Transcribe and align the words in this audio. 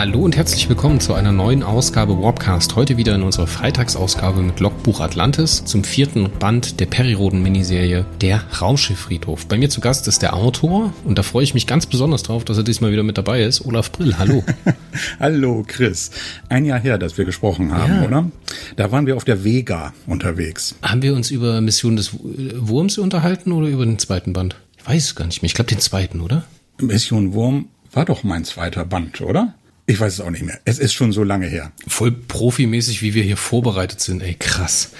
Hallo 0.00 0.20
und 0.20 0.34
herzlich 0.34 0.66
willkommen 0.66 0.98
zu 0.98 1.12
einer 1.12 1.30
neuen 1.30 1.62
Ausgabe 1.62 2.22
Warpcast. 2.22 2.74
Heute 2.74 2.96
wieder 2.96 3.16
in 3.16 3.22
unserer 3.22 3.46
Freitagsausgabe 3.46 4.40
mit 4.40 4.58
Logbuch 4.58 5.00
Atlantis 5.00 5.62
zum 5.66 5.84
vierten 5.84 6.30
Band 6.38 6.80
der 6.80 6.86
Periroden-Miniserie 6.86 8.06
Der 8.22 8.42
Raumschifffriedhof. 8.62 9.44
Bei 9.44 9.58
mir 9.58 9.68
zu 9.68 9.82
Gast 9.82 10.08
ist 10.08 10.22
der 10.22 10.32
Autor 10.32 10.94
und 11.04 11.18
da 11.18 11.22
freue 11.22 11.44
ich 11.44 11.52
mich 11.52 11.66
ganz 11.66 11.84
besonders 11.84 12.22
drauf, 12.22 12.46
dass 12.46 12.56
er 12.56 12.62
diesmal 12.62 12.92
wieder 12.92 13.02
mit 13.02 13.18
dabei 13.18 13.42
ist. 13.42 13.62
Olaf 13.66 13.92
Brill, 13.92 14.16
hallo. 14.16 14.42
hallo 15.20 15.64
Chris. 15.66 16.12
Ein 16.48 16.64
Jahr 16.64 16.80
her, 16.80 16.96
dass 16.96 17.18
wir 17.18 17.26
gesprochen 17.26 17.74
haben, 17.74 17.96
ja. 17.96 18.06
oder? 18.06 18.30
Da 18.76 18.90
waren 18.92 19.04
wir 19.04 19.18
auf 19.18 19.26
der 19.26 19.44
Vega 19.44 19.92
unterwegs. 20.06 20.76
Haben 20.80 21.02
wir 21.02 21.14
uns 21.14 21.30
über 21.30 21.60
Mission 21.60 21.96
des 21.96 22.12
Wurms 22.14 22.96
unterhalten 22.96 23.52
oder 23.52 23.66
über 23.66 23.84
den 23.84 23.98
zweiten 23.98 24.32
Band? 24.32 24.56
Ich 24.78 24.86
weiß 24.88 25.04
es 25.04 25.14
gar 25.14 25.26
nicht 25.26 25.42
mehr. 25.42 25.48
Ich 25.48 25.54
glaube 25.54 25.68
den 25.68 25.80
zweiten, 25.80 26.22
oder? 26.22 26.44
Mission 26.80 27.34
Wurm 27.34 27.66
war 27.92 28.06
doch 28.06 28.24
mein 28.24 28.46
zweiter 28.46 28.86
Band, 28.86 29.20
oder? 29.20 29.54
Ich 29.90 29.98
weiß 29.98 30.12
es 30.12 30.20
auch 30.20 30.30
nicht 30.30 30.44
mehr. 30.44 30.60
Es 30.64 30.78
ist 30.78 30.92
schon 30.92 31.10
so 31.10 31.24
lange 31.24 31.48
her. 31.48 31.72
Voll 31.88 32.12
profimäßig, 32.12 33.02
wie 33.02 33.14
wir 33.14 33.24
hier 33.24 33.36
vorbereitet 33.36 34.00
sind. 34.00 34.22
Ey, 34.22 34.34
krass. 34.34 34.92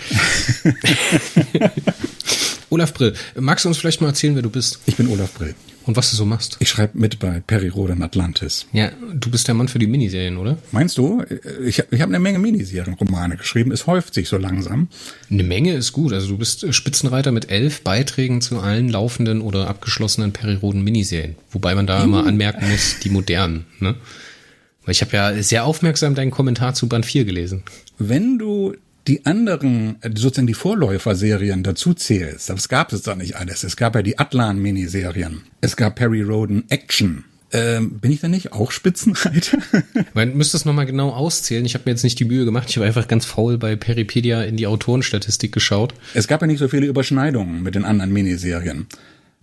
Olaf 2.70 2.92
Brill, 2.92 3.14
magst 3.38 3.64
du 3.64 3.68
uns 3.68 3.78
vielleicht 3.78 4.00
mal 4.00 4.08
erzählen, 4.08 4.34
wer 4.34 4.42
du 4.42 4.50
bist? 4.50 4.80
Ich 4.86 4.96
bin 4.96 5.06
Olaf 5.06 5.32
Brill. 5.34 5.54
Und 5.86 5.96
was 5.96 6.10
du 6.10 6.16
so 6.16 6.24
machst? 6.24 6.56
Ich 6.58 6.68
schreibe 6.68 6.98
mit 6.98 7.20
bei 7.20 7.38
Perry 7.38 7.68
Rodan 7.68 8.02
Atlantis. 8.02 8.66
Ja, 8.72 8.90
du 9.14 9.30
bist 9.30 9.46
der 9.46 9.54
Mann 9.54 9.68
für 9.68 9.78
die 9.78 9.86
Miniserien, 9.86 10.38
oder? 10.38 10.58
Meinst 10.72 10.98
du? 10.98 11.22
Ich, 11.64 11.84
ich 11.88 12.00
habe 12.00 12.10
eine 12.10 12.18
Menge 12.18 12.40
Miniserienromane 12.40 13.36
geschrieben. 13.36 13.70
Es 13.70 13.86
häuft 13.86 14.14
sich 14.14 14.28
so 14.28 14.38
langsam. 14.38 14.88
Eine 15.30 15.44
Menge 15.44 15.74
ist 15.74 15.92
gut. 15.92 16.12
Also 16.12 16.28
du 16.28 16.36
bist 16.36 16.74
Spitzenreiter 16.74 17.30
mit 17.30 17.48
elf 17.48 17.82
Beiträgen 17.82 18.40
zu 18.40 18.58
allen 18.58 18.88
laufenden 18.88 19.40
oder 19.40 19.68
abgeschlossenen 19.68 20.32
Perry 20.32 20.54
Roden 20.54 20.82
Miniserien. 20.82 21.36
Wobei 21.52 21.76
man 21.76 21.86
da 21.86 22.02
immer 22.02 22.26
anmerken 22.26 22.68
muss, 22.68 22.96
die 23.04 23.10
modernen. 23.10 23.66
Ne? 23.78 23.94
Weil 24.90 24.94
ich 24.94 25.02
habe 25.02 25.16
ja 25.16 25.40
sehr 25.44 25.66
aufmerksam 25.66 26.16
deinen 26.16 26.32
Kommentar 26.32 26.74
zu 26.74 26.88
Band 26.88 27.06
4 27.06 27.24
gelesen. 27.24 27.62
Wenn 28.00 28.38
du 28.38 28.74
die 29.06 29.24
anderen, 29.24 29.98
sozusagen 30.02 30.48
die 30.48 30.54
Vorläuferserien 30.54 31.62
dazu 31.62 31.94
zählst, 31.94 32.50
das 32.50 32.68
gab 32.68 32.92
es 32.92 33.02
doch 33.02 33.14
nicht 33.14 33.36
alles. 33.36 33.62
Es 33.62 33.76
gab 33.76 33.94
ja 33.94 34.02
die 34.02 34.18
Atlan-Miniserien. 34.18 35.42
Es 35.60 35.76
gab 35.76 35.94
Perry 35.94 36.22
Roden 36.22 36.64
Action. 36.70 37.22
Ähm, 37.52 38.00
bin 38.00 38.10
ich 38.10 38.18
da 38.18 38.26
nicht 38.26 38.52
auch 38.52 38.72
Spitzenreiter? 38.72 39.58
Man 40.14 40.36
müsste 40.36 40.56
es 40.56 40.64
nochmal 40.64 40.86
genau 40.86 41.10
auszählen. 41.10 41.64
Ich 41.64 41.74
habe 41.74 41.84
mir 41.86 41.92
jetzt 41.92 42.02
nicht 42.02 42.18
die 42.18 42.24
Mühe 42.24 42.44
gemacht. 42.44 42.68
Ich 42.68 42.76
habe 42.76 42.86
einfach 42.86 43.06
ganz 43.06 43.24
faul 43.24 43.58
bei 43.58 43.76
Peripedia 43.76 44.42
in 44.42 44.56
die 44.56 44.66
Autorenstatistik 44.66 45.52
geschaut. 45.52 45.94
Es 46.14 46.26
gab 46.26 46.40
ja 46.40 46.48
nicht 46.48 46.58
so 46.58 46.66
viele 46.66 46.86
Überschneidungen 46.86 47.62
mit 47.62 47.76
den 47.76 47.84
anderen 47.84 48.12
Miniserien. 48.12 48.88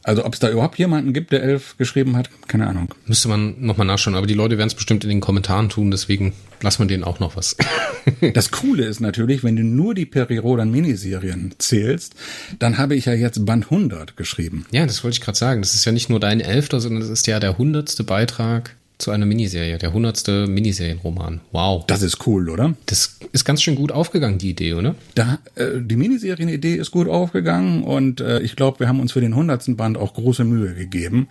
Also 0.08 0.24
ob 0.24 0.36
es 0.36 0.40
da 0.40 0.50
überhaupt 0.50 0.80
jemanden 0.80 1.12
gibt, 1.12 1.34
der 1.34 1.44
elf 1.44 1.76
geschrieben 1.78 2.16
hat, 2.16 2.30
keine 2.48 2.66
Ahnung. 2.68 2.96
Müsste 3.08 3.28
man 3.28 3.56
nochmal 3.60 3.86
nachschauen, 3.86 4.16
aber 4.16 4.26
die 4.26 4.36
Leute 4.36 4.58
werden 4.58 4.70
es 4.70 4.74
bestimmt 4.74 5.04
in 5.04 5.10
den 5.10 5.20
Kommentaren 5.20 5.68
tun, 5.68 5.92
deswegen 5.92 6.32
lassen 6.62 6.84
wir 6.84 6.88
denen 6.88 7.04
auch 7.04 7.20
noch 7.20 7.36
was. 7.36 7.58
das 8.34 8.52
Coole 8.52 8.86
ist 8.86 9.02
natürlich, 9.02 9.44
wenn 9.44 9.58
du 9.58 9.64
nur 9.64 9.94
die 9.94 10.06
Perirodan 10.06 10.72
Miniserien 10.72 11.54
zählst, 11.58 12.16
dann 12.58 12.78
habe 12.78 12.96
ich 12.96 13.04
ja 13.04 13.14
jetzt 13.14 13.46
Band 13.46 13.66
100 13.66 14.16
geschrieben. 14.16 14.66
Ja, 14.72 14.86
das 14.86 15.04
wollte 15.04 15.16
ich 15.16 15.22
gerade 15.22 15.38
sagen. 15.38 15.62
Das 15.62 15.74
ist 15.74 15.84
ja 15.84 15.92
nicht 15.92 16.10
nur 16.10 16.22
dein 16.22 16.40
elfter, 16.40 16.80
sondern 16.80 17.02
das 17.02 17.10
ist 17.10 17.28
ja 17.28 17.42
der 17.42 17.58
hundertste 17.58 18.06
Beitrag 18.06 18.77
zu 18.98 19.12
einer 19.12 19.26
Miniserie, 19.26 19.78
der 19.78 19.94
hundertste 19.94 20.48
Miniserienroman. 20.48 21.42
Wow. 21.52 21.86
Das 21.88 22.02
ist 22.02 22.26
cool, 22.26 22.50
oder? 22.50 22.76
Das 22.86 23.20
ist 23.32 23.46
ganz 23.46 23.62
schön 23.62 23.76
gut 23.76 23.92
aufgegangen, 23.92 24.38
die 24.40 24.50
Idee, 24.50 24.74
oder? 24.74 24.96
Da, 25.16 25.40
äh, 25.56 25.80
die 25.80 25.96
Miniserien-Idee 25.96 26.76
ist 26.76 26.92
gut 26.92 27.08
aufgegangen 27.08 27.84
und 27.84 28.22
äh, 28.22 28.40
ich 28.40 28.56
glaube, 28.56 28.80
wir 28.80 28.88
haben 28.88 29.00
uns 29.00 29.12
für 29.12 29.22
den 29.22 29.36
hundertsten 29.36 29.78
Band 29.78 29.98
auch 29.98 30.14
große 30.14 30.44
Mühe 30.44 30.74
gegeben. 30.74 31.28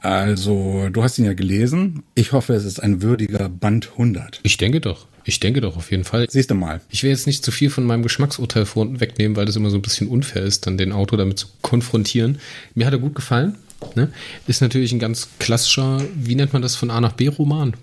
Also, 0.00 0.88
du 0.90 1.02
hast 1.02 1.18
ihn 1.18 1.24
ja 1.24 1.32
gelesen. 1.32 2.02
Ich 2.16 2.32
hoffe, 2.32 2.54
es 2.54 2.64
ist 2.64 2.82
ein 2.82 3.02
würdiger 3.02 3.48
Band 3.48 3.90
100. 3.92 4.40
Ich 4.42 4.56
denke 4.56 4.80
doch. 4.80 5.06
Ich 5.24 5.38
denke 5.38 5.60
doch 5.60 5.76
auf 5.76 5.92
jeden 5.92 6.02
Fall. 6.02 6.26
Siehst 6.28 6.50
du 6.50 6.56
mal. 6.56 6.80
Ich 6.90 7.04
will 7.04 7.10
jetzt 7.10 7.28
nicht 7.28 7.44
zu 7.44 7.52
viel 7.52 7.70
von 7.70 7.84
meinem 7.84 8.02
Geschmacksurteil 8.02 8.66
wegnehmen, 8.66 9.36
weil 9.36 9.46
das 9.46 9.54
immer 9.54 9.70
so 9.70 9.76
ein 9.76 9.82
bisschen 9.82 10.08
unfair 10.08 10.42
ist, 10.42 10.66
dann 10.66 10.76
den 10.76 10.90
Autor 10.90 11.18
damit 11.18 11.38
zu 11.38 11.46
konfrontieren. 11.62 12.38
Mir 12.74 12.86
hat 12.86 12.92
er 12.92 12.98
gut 12.98 13.14
gefallen. 13.14 13.56
Ne? 13.94 14.12
Ist 14.46 14.62
natürlich 14.62 14.92
ein 14.92 14.98
ganz 14.98 15.28
klassischer, 15.38 16.00
wie 16.14 16.34
nennt 16.34 16.52
man 16.52 16.62
das, 16.62 16.76
von 16.76 16.90
A 16.90 17.00
nach 17.00 17.12
B 17.12 17.28
Roman. 17.28 17.74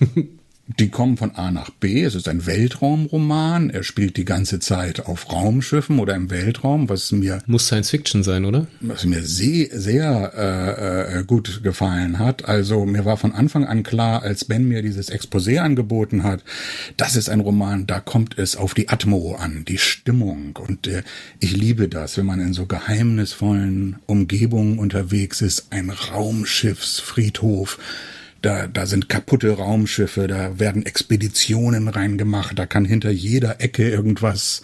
Die 0.78 0.88
kommen 0.88 1.16
von 1.16 1.34
A 1.34 1.50
nach 1.50 1.70
B. 1.70 2.04
Es 2.04 2.14
ist 2.14 2.28
ein 2.28 2.46
Weltraumroman. 2.46 3.70
Er 3.70 3.82
spielt 3.82 4.16
die 4.16 4.24
ganze 4.24 4.60
Zeit 4.60 5.06
auf 5.06 5.32
Raumschiffen 5.32 5.98
oder 5.98 6.14
im 6.14 6.30
Weltraum, 6.30 6.88
was 6.88 7.10
mir 7.10 7.42
muss 7.46 7.66
Science 7.66 7.90
Fiction 7.90 8.22
sein, 8.22 8.44
oder? 8.44 8.68
Was 8.80 9.04
mir 9.04 9.22
sehr, 9.22 9.68
sehr 9.72 10.32
äh, 10.36 11.18
äh, 11.18 11.24
gut 11.24 11.62
gefallen 11.64 12.18
hat. 12.20 12.44
Also 12.44 12.86
mir 12.86 13.04
war 13.04 13.16
von 13.16 13.32
Anfang 13.32 13.64
an 13.64 13.82
klar, 13.82 14.22
als 14.22 14.44
Ben 14.44 14.68
mir 14.68 14.82
dieses 14.82 15.10
Exposé 15.10 15.58
angeboten 15.58 16.22
hat, 16.22 16.44
das 16.96 17.16
ist 17.16 17.28
ein 17.28 17.40
Roman. 17.40 17.86
Da 17.86 17.98
kommt 17.98 18.38
es 18.38 18.54
auf 18.56 18.74
die 18.74 18.88
Atmo 18.88 19.34
an, 19.34 19.64
die 19.66 19.78
Stimmung 19.78 20.56
und 20.56 20.86
äh, 20.86 21.02
ich 21.40 21.56
liebe 21.56 21.88
das, 21.88 22.16
wenn 22.16 22.26
man 22.26 22.40
in 22.40 22.52
so 22.52 22.66
geheimnisvollen 22.66 23.96
Umgebungen 24.06 24.78
unterwegs 24.78 25.40
ist. 25.40 25.66
Ein 25.70 25.90
Raumschiffsfriedhof 25.90 27.78
da, 28.42 28.66
da 28.66 28.86
sind 28.86 29.08
kaputte 29.08 29.52
Raumschiffe, 29.52 30.26
da 30.26 30.58
werden 30.58 30.86
Expeditionen 30.86 31.88
reingemacht, 31.88 32.58
da 32.58 32.66
kann 32.66 32.84
hinter 32.84 33.10
jeder 33.10 33.60
Ecke 33.60 33.88
irgendwas 33.88 34.62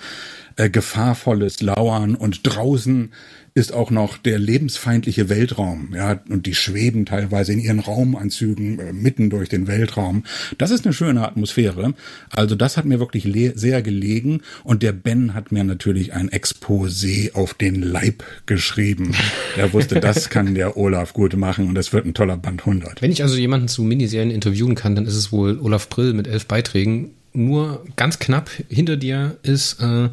äh, 0.57 0.71
Gefahrvolles 0.71 1.61
lauern 1.61 2.15
und 2.15 2.41
draußen 2.43 3.13
ist 3.57 3.73
auch 3.73 3.91
noch 3.91 4.19
der 4.19 4.39
lebensfeindliche 4.39 5.31
Weltraum, 5.31 5.95
ja, 5.95 6.21
und 6.29 6.45
die 6.45 6.55
schweben 6.55 7.07
teilweise 7.07 7.55
in 7.55 7.59
ihren 7.59 7.79
Raumanzügen 7.79 8.79
äh, 8.79 8.93
mitten 8.93 9.31
durch 9.31 9.49
den 9.49 9.67
Weltraum. 9.67 10.25
Das 10.59 10.71
ist 10.71 10.85
eine 10.85 10.93
schöne 10.93 11.27
Atmosphäre. 11.27 11.95
Also 12.29 12.55
das 12.55 12.77
hat 12.77 12.85
mir 12.85 13.01
wirklich 13.01 13.27
sehr 13.55 13.81
gelegen 13.81 14.43
und 14.63 14.83
der 14.83 14.93
Ben 14.93 15.33
hat 15.33 15.53
mir 15.53 15.65
natürlich 15.65 16.13
ein 16.13 16.29
Exposé 16.29 17.33
auf 17.33 17.55
den 17.55 17.81
Leib 17.81 18.25
geschrieben. 18.45 19.15
Er 19.57 19.73
wusste, 19.73 20.01
das 20.01 20.29
kann 20.31 20.55
der 20.55 20.77
Olaf 20.77 21.15
gut 21.15 21.35
machen 21.35 21.67
und 21.67 21.75
das 21.77 21.95
wird 21.95 22.05
ein 22.05 22.13
toller 22.13 22.37
Band 22.37 22.61
100. 22.61 23.01
Wenn 23.01 23.11
ich 23.11 23.23
also 23.23 23.39
jemanden 23.39 23.69
zu 23.69 23.83
Miniserien 23.85 24.31
interviewen 24.31 24.75
kann, 24.75 24.95
dann 24.95 25.07
ist 25.07 25.17
es 25.17 25.33
wohl 25.33 25.59
Olaf 25.61 25.89
Brill 25.89 26.13
mit 26.13 26.29
elf 26.29 26.45
Beiträgen. 26.45 27.13
Nur 27.33 27.87
ganz 27.97 28.19
knapp 28.19 28.51
hinter 28.69 28.99
dir 28.99 29.39
ist 29.43 29.81
äh, 29.81 30.11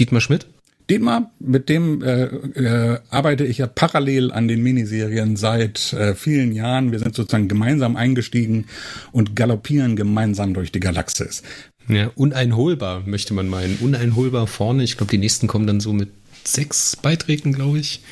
Dietmar 0.00 0.20
Schmidt. 0.20 0.46
Dietmar, 0.90 1.30
mit 1.38 1.68
dem 1.68 2.02
äh, 2.02 2.24
äh, 2.24 2.98
arbeite 3.10 3.46
ich 3.46 3.58
ja 3.58 3.68
parallel 3.68 4.32
an 4.32 4.48
den 4.48 4.62
Miniserien 4.62 5.36
seit 5.36 5.92
äh, 5.92 6.16
vielen 6.16 6.52
Jahren. 6.52 6.90
Wir 6.90 6.98
sind 6.98 7.14
sozusagen 7.14 7.46
gemeinsam 7.46 7.94
eingestiegen 7.94 8.66
und 9.12 9.36
galoppieren 9.36 9.94
gemeinsam 9.94 10.52
durch 10.52 10.72
die 10.72 10.80
Galaxis. 10.80 11.44
Ja, 11.88 12.10
uneinholbar, 12.16 13.04
möchte 13.06 13.34
man 13.34 13.48
meinen. 13.48 13.78
Uneinholbar 13.80 14.48
vorne. 14.48 14.82
Ich 14.82 14.96
glaube, 14.96 15.10
die 15.10 15.18
nächsten 15.18 15.46
kommen 15.46 15.66
dann 15.66 15.80
so 15.80 15.92
mit 15.92 16.10
sechs 16.44 16.96
Beiträgen, 16.96 17.52
glaube 17.52 17.78
ich. 17.78 18.02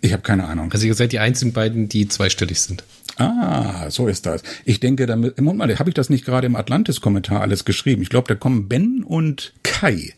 Ich 0.00 0.12
habe 0.12 0.22
keine 0.22 0.46
Ahnung. 0.46 0.72
Also 0.72 0.86
ihr 0.86 0.94
seid 0.94 1.12
die 1.12 1.18
einzigen 1.18 1.52
beiden, 1.52 1.88
die 1.88 2.08
zweistellig 2.08 2.60
sind. 2.60 2.84
Ah, 3.16 3.90
so 3.90 4.06
ist 4.06 4.24
das. 4.24 4.42
Ich 4.64 4.80
denke, 4.80 5.06
damit, 5.06 5.38
Moment 5.40 5.58
mal, 5.58 5.78
habe 5.78 5.90
ich 5.90 5.94
das 5.94 6.10
nicht 6.10 6.24
gerade 6.24 6.46
im 6.46 6.56
Atlantis-Kommentar 6.56 7.40
alles 7.40 7.64
geschrieben? 7.64 8.02
Ich 8.02 8.08
glaube, 8.08 8.28
da 8.28 8.34
kommen 8.34 8.68
Ben 8.68 9.02
und 9.04 9.52
Kai. 9.62 10.14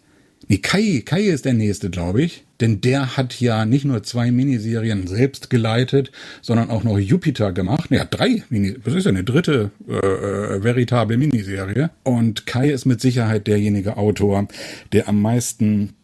Nee, 0.52 0.58
Kai, 0.58 1.02
Kai 1.02 1.22
ist 1.22 1.46
der 1.46 1.54
nächste, 1.54 1.88
glaube 1.88 2.20
ich. 2.20 2.44
Denn 2.60 2.82
der 2.82 3.16
hat 3.16 3.40
ja 3.40 3.64
nicht 3.64 3.86
nur 3.86 4.02
zwei 4.02 4.30
Miniserien 4.30 5.06
selbst 5.06 5.48
geleitet, 5.48 6.12
sondern 6.42 6.68
auch 6.68 6.84
noch 6.84 6.98
Jupiter 6.98 7.52
gemacht. 7.52 7.90
Ja, 7.90 8.04
drei 8.04 8.42
Mini, 8.50 8.76
das 8.84 8.92
ist 8.92 9.04
ja 9.04 9.12
eine 9.12 9.24
dritte 9.24 9.70
äh, 9.88 9.94
äh, 9.94 10.62
veritable 10.62 11.16
Miniserie. 11.16 11.88
Und 12.02 12.44
Kai 12.44 12.68
ist 12.68 12.84
mit 12.84 13.00
Sicherheit 13.00 13.46
derjenige 13.46 13.96
Autor, 13.96 14.46
der 14.92 15.08
am 15.08 15.22
meisten 15.22 15.94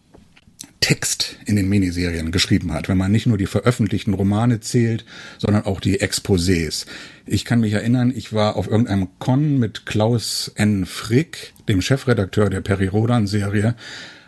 Text 0.81 1.37
in 1.45 1.57
den 1.57 1.69
Miniserien 1.69 2.33
geschrieben 2.33 2.73
hat, 2.73 2.89
wenn 2.89 2.97
man 2.97 3.13
nicht 3.13 3.27
nur 3.27 3.37
die 3.37 3.45
veröffentlichten 3.45 4.15
Romane 4.15 4.61
zählt, 4.61 5.05
sondern 5.37 5.67
auch 5.67 5.79
die 5.79 6.01
Exposés. 6.01 6.87
Ich 7.27 7.45
kann 7.45 7.61
mich 7.61 7.75
erinnern, 7.75 8.15
ich 8.17 8.33
war 8.33 8.57
auf 8.57 8.67
irgendeinem 8.67 9.09
Con 9.19 9.59
mit 9.59 9.85
Klaus 9.85 10.51
N. 10.55 10.87
Frick, 10.87 11.53
dem 11.69 11.83
Chefredakteur 11.83 12.49
der 12.49 12.63
Peri-Rodan-Serie, 12.63 13.75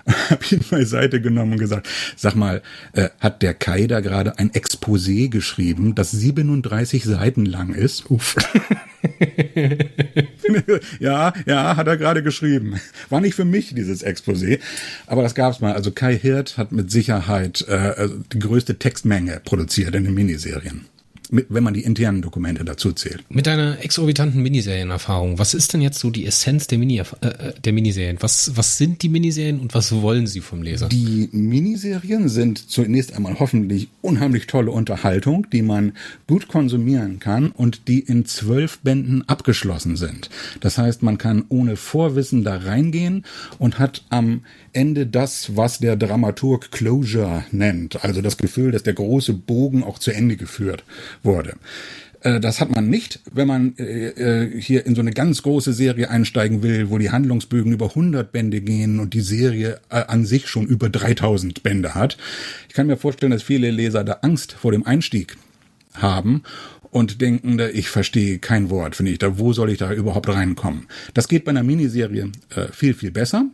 habe 0.30 0.44
ihn 0.50 0.60
beiseite 0.70 1.20
genommen 1.20 1.52
und 1.52 1.58
gesagt, 1.58 1.88
sag 2.16 2.34
mal, 2.34 2.62
äh, 2.92 3.08
hat 3.20 3.42
der 3.42 3.54
Kai 3.54 3.86
da 3.86 4.00
gerade 4.00 4.38
ein 4.38 4.50
Exposé 4.50 5.28
geschrieben, 5.28 5.94
das 5.94 6.10
37 6.10 7.04
Seiten 7.04 7.46
lang 7.46 7.74
ist? 7.74 8.10
Uff. 8.10 8.36
ja, 11.00 11.32
ja, 11.46 11.76
hat 11.76 11.86
er 11.86 11.96
gerade 11.96 12.22
geschrieben. 12.22 12.80
War 13.08 13.20
nicht 13.20 13.34
für 13.34 13.44
mich 13.44 13.74
dieses 13.74 14.04
Exposé, 14.04 14.60
aber 15.06 15.22
das 15.22 15.34
gab's 15.34 15.60
mal. 15.60 15.72
Also 15.72 15.90
Kai 15.90 16.16
Hirt 16.16 16.58
hat 16.58 16.72
mit 16.72 16.90
Sicherheit 16.90 17.66
äh, 17.68 18.08
die 18.32 18.38
größte 18.38 18.78
Textmenge 18.78 19.40
produziert 19.44 19.94
in 19.94 20.04
den 20.04 20.14
Miniserien. 20.14 20.86
Wenn 21.30 21.62
man 21.62 21.74
die 21.74 21.82
internen 21.82 22.22
Dokumente 22.22 22.64
dazu 22.64 22.92
zählt. 22.92 23.24
Mit 23.28 23.46
deiner 23.46 23.82
exorbitanten 23.84 24.42
Miniserienerfahrung, 24.42 25.38
was 25.38 25.54
ist 25.54 25.72
denn 25.72 25.80
jetzt 25.80 26.00
so 26.00 26.10
die 26.10 26.26
Essenz 26.26 26.66
der, 26.66 26.78
Mini, 26.78 26.98
äh, 26.98 27.04
der 27.64 27.72
Miniserien? 27.72 28.16
Was, 28.20 28.52
was 28.56 28.78
sind 28.78 29.02
die 29.02 29.08
Miniserien 29.08 29.60
und 29.60 29.74
was 29.74 29.92
wollen 29.92 30.26
sie 30.26 30.40
vom 30.40 30.62
Leser? 30.62 30.88
Die 30.88 31.28
Miniserien 31.32 32.28
sind 32.28 32.70
zunächst 32.70 33.14
einmal 33.14 33.38
hoffentlich 33.38 33.88
unheimlich 34.02 34.46
tolle 34.46 34.72
Unterhaltung, 34.72 35.46
die 35.52 35.62
man 35.62 35.92
gut 36.26 36.48
konsumieren 36.48 37.20
kann 37.20 37.50
und 37.50 37.86
die 37.88 38.00
in 38.00 38.26
zwölf 38.26 38.80
Bänden 38.80 39.28
abgeschlossen 39.28 39.96
sind. 39.96 40.30
Das 40.60 40.78
heißt, 40.78 41.02
man 41.02 41.18
kann 41.18 41.44
ohne 41.48 41.76
Vorwissen 41.76 42.42
da 42.42 42.56
reingehen 42.56 43.24
und 43.58 43.78
hat 43.78 44.04
am 44.08 44.42
Ende 44.72 45.06
das, 45.06 45.56
was 45.56 45.78
der 45.78 45.96
Dramaturg 45.96 46.70
Closure 46.70 47.44
nennt. 47.50 48.04
Also 48.04 48.22
das 48.22 48.36
Gefühl, 48.36 48.70
dass 48.72 48.82
der 48.82 48.94
große 48.94 49.32
Bogen 49.32 49.82
auch 49.82 49.98
zu 49.98 50.12
Ende 50.12 50.36
geführt 50.36 50.84
wurde. 51.22 51.54
Äh, 52.20 52.40
das 52.40 52.60
hat 52.60 52.70
man 52.70 52.88
nicht, 52.88 53.20
wenn 53.32 53.48
man 53.48 53.76
äh, 53.78 54.08
äh, 54.08 54.60
hier 54.60 54.86
in 54.86 54.94
so 54.94 55.00
eine 55.00 55.12
ganz 55.12 55.42
große 55.42 55.72
Serie 55.72 56.10
einsteigen 56.10 56.62
will, 56.62 56.90
wo 56.90 56.98
die 56.98 57.10
Handlungsbögen 57.10 57.72
über 57.72 57.90
100 57.90 58.30
Bände 58.30 58.60
gehen 58.60 59.00
und 59.00 59.14
die 59.14 59.20
Serie 59.20 59.80
an 59.88 60.24
sich 60.24 60.48
schon 60.48 60.66
über 60.66 60.88
3000 60.88 61.62
Bände 61.62 61.94
hat. 61.94 62.16
Ich 62.68 62.74
kann 62.74 62.86
mir 62.86 62.96
vorstellen, 62.96 63.32
dass 63.32 63.42
viele 63.42 63.70
Leser 63.70 64.04
da 64.04 64.18
Angst 64.22 64.52
vor 64.52 64.72
dem 64.72 64.86
Einstieg 64.86 65.36
haben 65.94 66.42
und 66.90 67.20
denken, 67.20 67.60
ich 67.72 67.88
verstehe 67.88 68.38
kein 68.38 68.68
Wort, 68.70 68.96
finde 68.96 69.12
ich, 69.12 69.18
da 69.18 69.38
wo 69.38 69.52
soll 69.52 69.70
ich 69.70 69.78
da 69.78 69.92
überhaupt 69.92 70.28
reinkommen? 70.28 70.86
Das 71.14 71.28
geht 71.28 71.44
bei 71.44 71.50
einer 71.50 71.62
Miniserie 71.62 72.30
viel 72.72 72.94
viel 72.94 73.10
besser. 73.10 73.46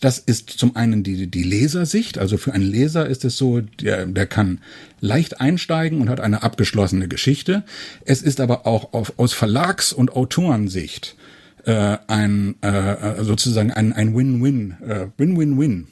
Das 0.00 0.18
ist 0.18 0.50
zum 0.50 0.76
einen 0.76 1.02
die, 1.02 1.26
die 1.26 1.42
Lesersicht. 1.42 2.18
Also 2.18 2.38
für 2.38 2.52
einen 2.52 2.64
Leser 2.64 3.06
ist 3.06 3.24
es 3.24 3.36
so, 3.36 3.60
der, 3.60 4.06
der 4.06 4.26
kann 4.26 4.60
leicht 5.00 5.40
einsteigen 5.40 6.00
und 6.00 6.08
hat 6.08 6.20
eine 6.20 6.42
abgeschlossene 6.42 7.06
Geschichte. 7.06 7.64
Es 8.04 8.22
ist 8.22 8.40
aber 8.40 8.66
auch 8.66 8.92
auf, 8.92 9.12
aus 9.18 9.34
Verlags- 9.34 9.92
und 9.92 10.12
Autorensicht 10.16 11.16
äh, 11.64 11.98
ein 12.06 12.56
äh, 12.62 13.22
sozusagen 13.22 13.72
ein, 13.72 13.92
ein 13.92 14.16
Win-Win, 14.16 14.76
äh, 14.86 15.06
Win-Win-Win 15.18 15.88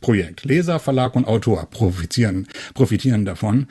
Projekt. 0.00 0.44
Leser, 0.44 0.78
Verlag 0.78 1.16
und 1.16 1.26
Autor 1.26 1.68
profitieren, 1.70 2.46
profitieren 2.74 3.24
davon. 3.24 3.66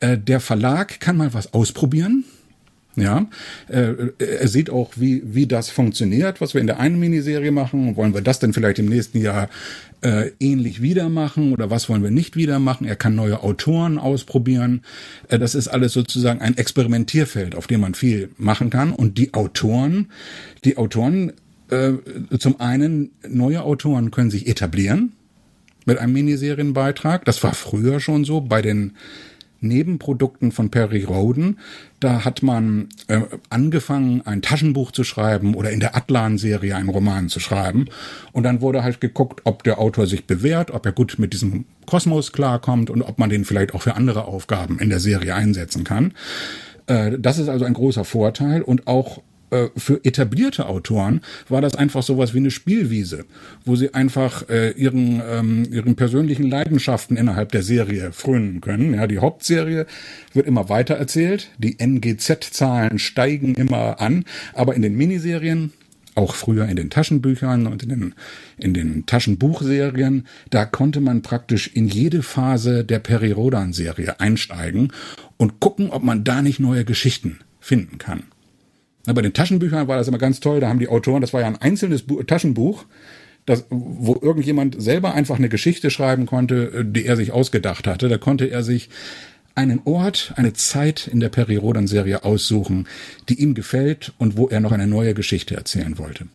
Äh, 0.00 0.18
der 0.18 0.40
Verlag 0.40 0.98
kann 0.98 1.16
mal 1.16 1.32
was 1.32 1.54
ausprobieren 1.54 2.24
ja, 2.94 3.26
äh, 3.68 3.94
er 4.18 4.48
sieht 4.48 4.68
auch, 4.68 4.92
wie, 4.96 5.22
wie 5.24 5.46
das 5.46 5.70
funktioniert, 5.70 6.42
was 6.42 6.52
wir 6.52 6.60
in 6.60 6.66
der 6.66 6.78
einen 6.78 6.98
Miniserie 6.98 7.50
machen. 7.50 7.96
Wollen 7.96 8.12
wir 8.12 8.20
das 8.20 8.38
denn 8.38 8.52
vielleicht 8.52 8.78
im 8.78 8.86
nächsten 8.86 9.18
Jahr 9.18 9.48
äh, 10.02 10.32
ähnlich 10.40 10.82
wieder 10.82 11.08
machen 11.08 11.52
oder 11.52 11.70
was 11.70 11.88
wollen 11.88 12.02
wir 12.02 12.10
nicht 12.10 12.36
wieder 12.36 12.58
machen? 12.58 12.86
Er 12.86 12.96
kann 12.96 13.14
neue 13.14 13.42
Autoren 13.42 13.98
ausprobieren. 13.98 14.82
Äh, 15.28 15.38
das 15.38 15.54
ist 15.54 15.68
alles 15.68 15.94
sozusagen 15.94 16.42
ein 16.42 16.58
Experimentierfeld, 16.58 17.54
auf 17.54 17.66
dem 17.66 17.80
man 17.80 17.94
viel 17.94 18.28
machen 18.36 18.68
kann. 18.68 18.92
Und 18.92 19.16
die 19.16 19.32
Autoren, 19.32 20.08
die 20.64 20.76
Autoren, 20.76 21.32
äh, 21.70 21.92
zum 22.38 22.60
einen, 22.60 23.12
neue 23.26 23.62
Autoren 23.62 24.10
können 24.10 24.30
sich 24.30 24.48
etablieren 24.48 25.12
mit 25.86 25.98
einem 25.98 26.12
Miniserienbeitrag. 26.12 27.24
Das 27.24 27.42
war 27.42 27.54
früher 27.54 28.00
schon 28.00 28.24
so 28.24 28.42
bei 28.42 28.60
den 28.60 28.92
Nebenprodukten 29.62 30.52
von 30.52 30.70
Perry 30.70 31.04
Roden. 31.04 31.58
Da 32.00 32.24
hat 32.24 32.42
man 32.42 32.88
äh, 33.08 33.20
angefangen, 33.48 34.22
ein 34.24 34.42
Taschenbuch 34.42 34.90
zu 34.90 35.04
schreiben 35.04 35.54
oder 35.54 35.70
in 35.70 35.80
der 35.80 35.96
Atlan-Serie 35.96 36.76
einen 36.76 36.88
Roman 36.88 37.28
zu 37.28 37.40
schreiben. 37.40 37.86
Und 38.32 38.42
dann 38.42 38.60
wurde 38.60 38.82
halt 38.82 39.00
geguckt, 39.00 39.42
ob 39.44 39.62
der 39.62 39.78
Autor 39.78 40.06
sich 40.06 40.26
bewährt, 40.26 40.70
ob 40.70 40.84
er 40.84 40.92
gut 40.92 41.16
mit 41.18 41.32
diesem 41.32 41.64
Kosmos 41.86 42.32
klarkommt 42.32 42.90
und 42.90 43.02
ob 43.02 43.18
man 43.18 43.30
den 43.30 43.44
vielleicht 43.44 43.74
auch 43.74 43.82
für 43.82 43.94
andere 43.94 44.24
Aufgaben 44.24 44.78
in 44.78 44.90
der 44.90 45.00
Serie 45.00 45.34
einsetzen 45.34 45.84
kann. 45.84 46.12
Äh, 46.86 47.18
das 47.18 47.38
ist 47.38 47.48
also 47.48 47.64
ein 47.64 47.74
großer 47.74 48.04
Vorteil 48.04 48.62
und 48.62 48.86
auch 48.86 49.22
äh, 49.52 49.68
für 49.76 50.04
etablierte 50.04 50.66
Autoren 50.66 51.20
war 51.48 51.60
das 51.60 51.76
einfach 51.76 52.02
sowas 52.02 52.34
wie 52.34 52.38
eine 52.38 52.50
Spielwiese, 52.50 53.26
wo 53.64 53.76
sie 53.76 53.94
einfach 53.94 54.48
äh, 54.48 54.70
ihren, 54.70 55.22
ähm, 55.28 55.66
ihren 55.70 55.94
persönlichen 55.94 56.48
Leidenschaften 56.48 57.16
innerhalb 57.16 57.52
der 57.52 57.62
Serie 57.62 58.12
frönen 58.12 58.60
können. 58.60 58.94
Ja, 58.94 59.06
die 59.06 59.18
Hauptserie 59.18 59.86
wird 60.32 60.46
immer 60.46 60.68
weiter 60.68 60.94
erzählt, 60.94 61.50
die 61.58 61.76
NGZ-Zahlen 61.78 62.98
steigen 62.98 63.54
immer 63.54 64.00
an, 64.00 64.24
aber 64.54 64.74
in 64.74 64.82
den 64.82 64.96
Miniserien 64.96 65.72
auch 66.14 66.34
früher 66.34 66.66
in 66.66 66.76
den 66.76 66.90
Taschenbüchern 66.90 67.66
und 67.66 67.82
in 67.82 67.88
den, 67.88 68.14
in 68.58 68.74
den 68.74 69.06
Taschenbuchserien, 69.06 70.26
da 70.50 70.64
konnte 70.64 71.00
man 71.00 71.22
praktisch 71.22 71.68
in 71.68 71.88
jede 71.88 72.22
Phase 72.22 72.84
der 72.84 72.98
Peri-Rodan-Serie 72.98 74.20
einsteigen 74.20 74.92
und 75.36 75.60
gucken, 75.60 75.90
ob 75.90 76.02
man 76.02 76.24
da 76.24 76.42
nicht 76.42 76.60
neue 76.60 76.84
Geschichten 76.84 77.40
finden 77.60 77.98
kann. 77.98 78.24
Bei 79.04 79.22
den 79.22 79.32
Taschenbüchern 79.32 79.88
war 79.88 79.96
das 79.96 80.08
immer 80.08 80.18
ganz 80.18 80.40
toll. 80.40 80.60
Da 80.60 80.68
haben 80.68 80.78
die 80.78 80.88
Autoren, 80.88 81.20
das 81.20 81.32
war 81.32 81.40
ja 81.40 81.46
ein 81.46 81.60
einzelnes 81.60 82.02
Bu 82.02 82.22
Taschenbuch, 82.22 82.84
das, 83.46 83.66
wo 83.70 84.18
irgendjemand 84.20 84.80
selber 84.80 85.14
einfach 85.14 85.36
eine 85.36 85.48
Geschichte 85.48 85.90
schreiben 85.90 86.26
konnte, 86.26 86.72
äh, 86.72 86.84
die 86.84 87.06
er 87.06 87.16
sich 87.16 87.32
ausgedacht 87.32 87.86
hatte. 87.86 88.08
Da 88.08 88.18
konnte 88.18 88.46
er 88.46 88.62
sich 88.62 88.88
einen 89.54 89.80
Ort, 89.84 90.32
eine 90.36 90.52
Zeit 90.52 91.08
in 91.08 91.20
der 91.20 91.28
Peri 91.28 91.56
Rodan-Serie 91.56 92.24
aussuchen, 92.24 92.86
die 93.28 93.40
ihm 93.40 93.54
gefällt 93.54 94.12
und 94.18 94.36
wo 94.36 94.48
er 94.48 94.60
noch 94.60 94.72
eine 94.72 94.86
neue 94.86 95.14
Geschichte 95.14 95.56
erzählen 95.56 95.98
wollte. 95.98 96.26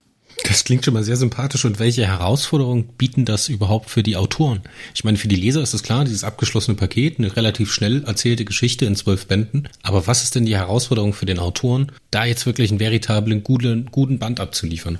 Das 0.43 0.63
klingt 0.63 0.85
schon 0.85 0.93
mal 0.93 1.03
sehr 1.03 1.17
sympathisch. 1.17 1.65
Und 1.65 1.79
welche 1.79 2.05
Herausforderungen 2.05 2.87
bieten 2.97 3.25
das 3.25 3.49
überhaupt 3.49 3.89
für 3.89 4.03
die 4.03 4.15
Autoren? 4.15 4.61
Ich 4.93 5.03
meine, 5.03 5.17
für 5.17 5.27
die 5.27 5.35
Leser 5.35 5.61
ist 5.61 5.73
es 5.73 5.83
klar, 5.83 6.05
dieses 6.05 6.23
abgeschlossene 6.23 6.77
Paket, 6.77 7.19
eine 7.19 7.35
relativ 7.35 7.71
schnell 7.71 8.03
erzählte 8.03 8.45
Geschichte 8.45 8.85
in 8.85 8.95
zwölf 8.95 9.27
Bänden. 9.27 9.67
Aber 9.83 10.07
was 10.07 10.23
ist 10.23 10.35
denn 10.35 10.45
die 10.45 10.55
Herausforderung 10.55 11.13
für 11.13 11.25
den 11.25 11.39
Autoren, 11.39 11.91
da 12.11 12.25
jetzt 12.25 12.45
wirklich 12.45 12.71
einen 12.71 12.79
veritablen, 12.79 13.43
guten, 13.43 13.87
guten 13.91 14.19
Band 14.19 14.39
abzuliefern? 14.39 14.99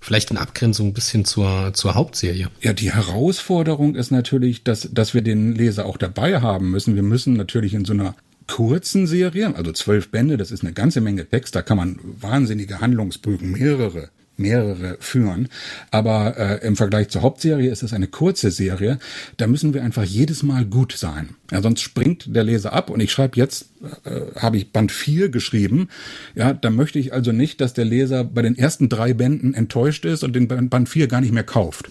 Vielleicht 0.00 0.30
in 0.30 0.36
Abgrenzung 0.36 0.88
ein 0.88 0.94
bisschen 0.94 1.24
zur, 1.24 1.72
zur 1.74 1.94
Hauptserie. 1.94 2.48
Ja, 2.60 2.72
die 2.72 2.92
Herausforderung 2.92 3.94
ist 3.94 4.10
natürlich, 4.10 4.62
dass, 4.62 4.88
dass 4.92 5.14
wir 5.14 5.22
den 5.22 5.54
Leser 5.54 5.86
auch 5.86 5.96
dabei 5.96 6.40
haben 6.40 6.70
müssen. 6.70 6.94
Wir 6.94 7.02
müssen 7.02 7.34
natürlich 7.34 7.74
in 7.74 7.84
so 7.84 7.92
einer 7.92 8.14
kurzen 8.46 9.06
Serie, 9.06 9.54
also 9.56 9.72
zwölf 9.72 10.10
Bände, 10.10 10.36
das 10.36 10.50
ist 10.50 10.62
eine 10.62 10.72
ganze 10.72 11.00
Menge 11.00 11.28
Text, 11.28 11.56
da 11.56 11.62
kann 11.62 11.76
man 11.76 11.98
wahnsinnige 12.20 12.80
Handlungsbögen, 12.80 13.50
mehrere 13.52 14.10
mehrere 14.36 14.96
führen. 15.00 15.48
Aber 15.90 16.36
äh, 16.36 16.66
im 16.66 16.76
Vergleich 16.76 17.08
zur 17.08 17.22
Hauptserie 17.22 17.70
ist 17.70 17.82
es 17.82 17.92
eine 17.92 18.06
kurze 18.06 18.50
Serie. 18.50 18.98
Da 19.36 19.46
müssen 19.46 19.74
wir 19.74 19.82
einfach 19.82 20.04
jedes 20.04 20.42
Mal 20.42 20.64
gut 20.64 20.92
sein. 20.92 21.30
Ja, 21.50 21.62
sonst 21.62 21.80
springt 21.80 22.34
der 22.34 22.44
Leser 22.44 22.72
ab 22.72 22.90
und 22.90 23.00
ich 23.00 23.12
schreibe 23.12 23.36
jetzt, 23.36 23.68
äh, 24.04 24.38
habe 24.38 24.56
ich 24.56 24.72
Band 24.72 24.92
4 24.92 25.28
geschrieben. 25.28 25.88
Ja, 26.34 26.52
da 26.52 26.70
möchte 26.70 26.98
ich 26.98 27.12
also 27.12 27.32
nicht, 27.32 27.60
dass 27.60 27.74
der 27.74 27.84
Leser 27.84 28.24
bei 28.24 28.42
den 28.42 28.56
ersten 28.56 28.88
drei 28.88 29.14
Bänden 29.14 29.54
enttäuscht 29.54 30.04
ist 30.04 30.24
und 30.24 30.34
den 30.34 30.48
Band 30.48 30.88
4 30.88 31.08
gar 31.08 31.20
nicht 31.20 31.32
mehr 31.32 31.44
kauft. 31.44 31.90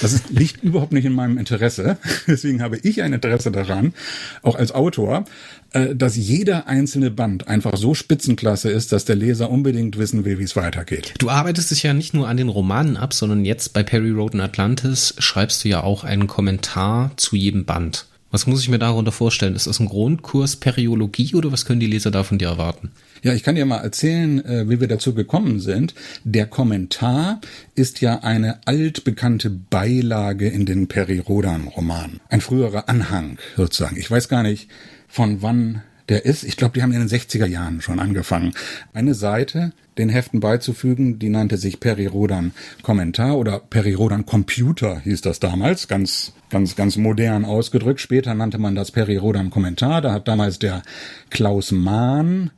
Das 0.00 0.12
ist, 0.12 0.30
liegt 0.30 0.62
überhaupt 0.62 0.92
nicht 0.92 1.04
in 1.04 1.12
meinem 1.12 1.38
Interesse. 1.38 1.98
Deswegen 2.26 2.62
habe 2.62 2.78
ich 2.78 3.02
ein 3.02 3.12
Interesse 3.12 3.50
daran, 3.50 3.94
auch 4.42 4.56
als 4.56 4.72
Autor, 4.72 5.24
äh, 5.72 5.94
dass 5.94 6.16
jeder 6.16 6.66
einzelne 6.66 7.10
Band 7.10 7.48
einfach 7.48 7.76
so 7.76 7.94
Spitzenklasse 7.94 8.70
ist, 8.70 8.92
dass 8.92 9.04
der 9.04 9.16
Leser 9.16 9.50
unbedingt 9.50 9.98
wissen 9.98 10.24
will, 10.24 10.38
wie 10.38 10.44
es 10.44 10.56
weitergeht. 10.56 11.14
Du 11.18 11.30
arbeitest 11.30 11.70
dich 11.70 11.82
ja 11.82 11.94
nicht 11.94 12.14
nur 12.14 12.28
an 12.28 12.36
den 12.36 12.48
Romanen 12.48 12.96
ab, 12.96 13.14
sondern 13.14 13.44
jetzt 13.44 13.72
bei 13.72 13.82
Perry 13.82 14.10
Road 14.10 14.34
in 14.34 14.40
Atlantis 14.40 15.14
schreibst 15.18 15.64
du 15.64 15.68
ja 15.68 15.82
auch 15.82 16.04
einen 16.04 16.26
Kommentar 16.26 17.12
zu 17.16 17.36
jedem 17.36 17.64
Band. 17.64 18.06
Was 18.32 18.46
muss 18.46 18.62
ich 18.62 18.70
mir 18.70 18.78
darunter 18.78 19.12
vorstellen? 19.12 19.54
Ist 19.54 19.66
das 19.66 19.78
ein 19.78 19.90
Grundkurs 19.90 20.56
Periologie 20.56 21.34
oder 21.34 21.52
was 21.52 21.66
können 21.66 21.80
die 21.80 21.86
Leser 21.86 22.10
da 22.10 22.24
von 22.24 22.38
dir 22.38 22.48
erwarten? 22.48 22.90
Ja, 23.22 23.34
ich 23.34 23.42
kann 23.42 23.56
dir 23.56 23.66
mal 23.66 23.84
erzählen, 23.84 24.42
äh, 24.44 24.70
wie 24.70 24.80
wir 24.80 24.88
dazu 24.88 25.12
gekommen 25.14 25.60
sind. 25.60 25.94
Der 26.24 26.46
Kommentar 26.46 27.42
ist 27.74 28.00
ja 28.00 28.20
eine 28.20 28.66
altbekannte 28.66 29.50
Beilage 29.50 30.48
in 30.48 30.64
den 30.64 30.88
Peri-Rodan-Romanen. 30.88 32.20
Ein 32.30 32.40
früherer 32.40 32.88
Anhang 32.88 33.36
sozusagen. 33.54 33.98
Ich 33.98 34.10
weiß 34.10 34.30
gar 34.30 34.42
nicht, 34.42 34.68
von 35.08 35.42
wann 35.42 35.82
der 36.12 36.26
ist. 36.26 36.44
Ich 36.44 36.58
glaube, 36.58 36.74
die 36.74 36.82
haben 36.82 36.92
in 36.92 37.00
den 37.00 37.08
60er 37.08 37.46
Jahren 37.46 37.80
schon 37.80 37.98
angefangen. 37.98 38.52
Eine 38.92 39.14
Seite 39.14 39.72
den 39.96 40.10
Heften 40.10 40.40
beizufügen, 40.40 41.18
die 41.18 41.30
nannte 41.30 41.56
sich 41.56 41.80
Perirodan 41.80 42.52
Kommentar 42.82 43.38
oder 43.38 43.58
Perirodan 43.58 44.26
Computer 44.26 45.00
hieß 45.00 45.22
das 45.22 45.40
damals, 45.40 45.88
ganz, 45.88 46.34
ganz, 46.50 46.76
ganz 46.76 46.96
modern 46.96 47.46
ausgedrückt. 47.46 48.00
Später 48.00 48.34
nannte 48.34 48.58
man 48.58 48.74
das 48.74 48.90
Perirodan 48.90 49.48
Kommentar. 49.48 50.02
Da 50.02 50.12
hat 50.12 50.28
damals 50.28 50.58
der 50.58 50.82
Klaus 51.30 51.72
Mahn 51.72 52.50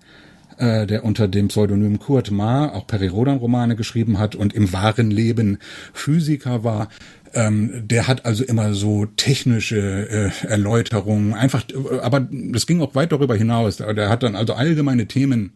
äh, 0.59 0.87
der 0.87 1.05
unter 1.05 1.29
dem 1.29 1.49
Pseudonym 1.49 2.01
Kurt 2.01 2.33
Ma 2.33 2.73
auch 2.73 2.87
Perirodan-Romane 2.89 3.77
geschrieben 3.77 4.19
hat 4.19 4.35
und 4.35 4.53
im 4.53 4.73
wahren 4.73 5.11
Leben 5.11 5.59
Physiker 5.93 6.65
war, 6.65 6.89
ähm, 7.35 7.83
der 7.87 8.07
hat 8.07 8.25
also 8.25 8.45
immer 8.45 8.75
so 8.75 9.07
technische 9.07 10.09
äh, 10.09 10.47
Erläuterungen, 10.47 11.35
einfach, 11.35 11.65
aber 12.03 12.21
das 12.31 12.67
ging 12.67 12.81
auch 12.81 12.95
weit 12.95 13.13
darüber 13.13 13.35
hinaus. 13.37 13.77
Der 13.77 14.09
hat 14.09 14.23
dann 14.23 14.37
also 14.37 14.55
allgemeine 14.55 15.07
Themen 15.07 15.53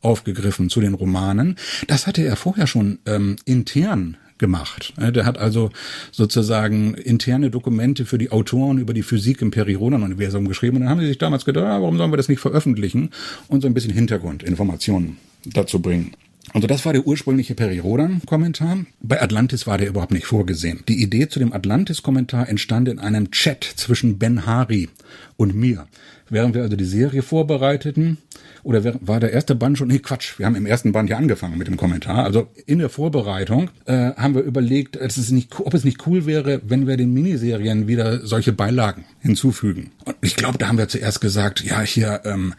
aufgegriffen 0.00 0.70
zu 0.70 0.80
den 0.80 0.94
Romanen. 0.94 1.56
Das 1.86 2.06
hatte 2.06 2.22
er 2.22 2.36
vorher 2.36 2.66
schon 2.66 2.98
ähm, 3.06 3.36
intern 3.44 4.16
gemacht. 4.38 4.94
Der 4.96 5.26
hat 5.26 5.36
also 5.36 5.70
sozusagen 6.12 6.94
interne 6.94 7.50
Dokumente 7.50 8.06
für 8.06 8.18
die 8.18 8.30
Autoren 8.30 8.78
über 8.78 8.94
die 8.94 9.02
Physik 9.02 9.42
im 9.42 9.50
Periodenuniversum 9.50 10.46
geschrieben. 10.46 10.76
Und 10.76 10.82
dann 10.82 10.90
haben 10.90 11.00
sie 11.00 11.08
sich 11.08 11.18
damals 11.18 11.44
gedacht, 11.44 11.64
ah, 11.64 11.80
warum 11.80 11.98
sollen 11.98 12.12
wir 12.12 12.16
das 12.16 12.28
nicht 12.28 12.40
veröffentlichen 12.40 13.10
und 13.48 13.62
so 13.62 13.66
ein 13.66 13.74
bisschen 13.74 13.92
Hintergrundinformationen 13.92 15.16
dazu 15.44 15.80
bringen. 15.80 16.12
Also 16.52 16.66
das 16.66 16.84
war 16.84 16.92
der 16.92 17.06
ursprüngliche 17.06 17.54
Peri-Rodan-Kommentar. 17.54 18.78
Bei 19.00 19.20
Atlantis 19.20 19.66
war 19.66 19.78
der 19.78 19.88
überhaupt 19.88 20.12
nicht 20.12 20.26
vorgesehen. 20.26 20.82
Die 20.88 21.02
Idee 21.02 21.28
zu 21.28 21.38
dem 21.38 21.52
Atlantis-Kommentar 21.52 22.48
entstand 22.48 22.88
in 22.88 22.98
einem 22.98 23.30
Chat 23.30 23.64
zwischen 23.64 24.18
Ben 24.18 24.46
Hari 24.46 24.88
und 25.36 25.54
mir. 25.54 25.86
Während 26.30 26.54
wir 26.54 26.62
also 26.62 26.76
die 26.76 26.84
Serie 26.84 27.22
vorbereiteten, 27.22 28.18
oder 28.62 28.84
war 29.00 29.20
der 29.20 29.32
erste 29.32 29.54
Band 29.54 29.78
schon, 29.78 29.88
nee 29.88 29.98
Quatsch, 29.98 30.38
wir 30.38 30.46
haben 30.46 30.56
im 30.56 30.66
ersten 30.66 30.92
Band 30.92 31.08
ja 31.08 31.16
angefangen 31.16 31.56
mit 31.56 31.68
dem 31.68 31.76
Kommentar. 31.76 32.24
Also 32.24 32.48
in 32.66 32.80
der 32.80 32.90
Vorbereitung 32.90 33.70
äh, 33.86 34.12
haben 34.12 34.34
wir 34.34 34.42
überlegt, 34.42 34.96
es 34.96 35.30
nicht, 35.30 35.58
ob 35.58 35.72
es 35.72 35.84
nicht 35.84 36.06
cool 36.06 36.26
wäre, 36.26 36.60
wenn 36.66 36.86
wir 36.86 36.96
den 36.96 37.12
Miniserien 37.12 37.88
wieder 37.88 38.26
solche 38.26 38.52
Beilagen 38.52 39.04
hinzufügen. 39.20 39.90
Und 40.04 40.16
ich 40.20 40.36
glaube, 40.36 40.58
da 40.58 40.68
haben 40.68 40.78
wir 40.78 40.88
zuerst 40.88 41.20
gesagt, 41.20 41.64
ja 41.64 41.80
hier, 41.80 42.20
ähm, 42.24 42.54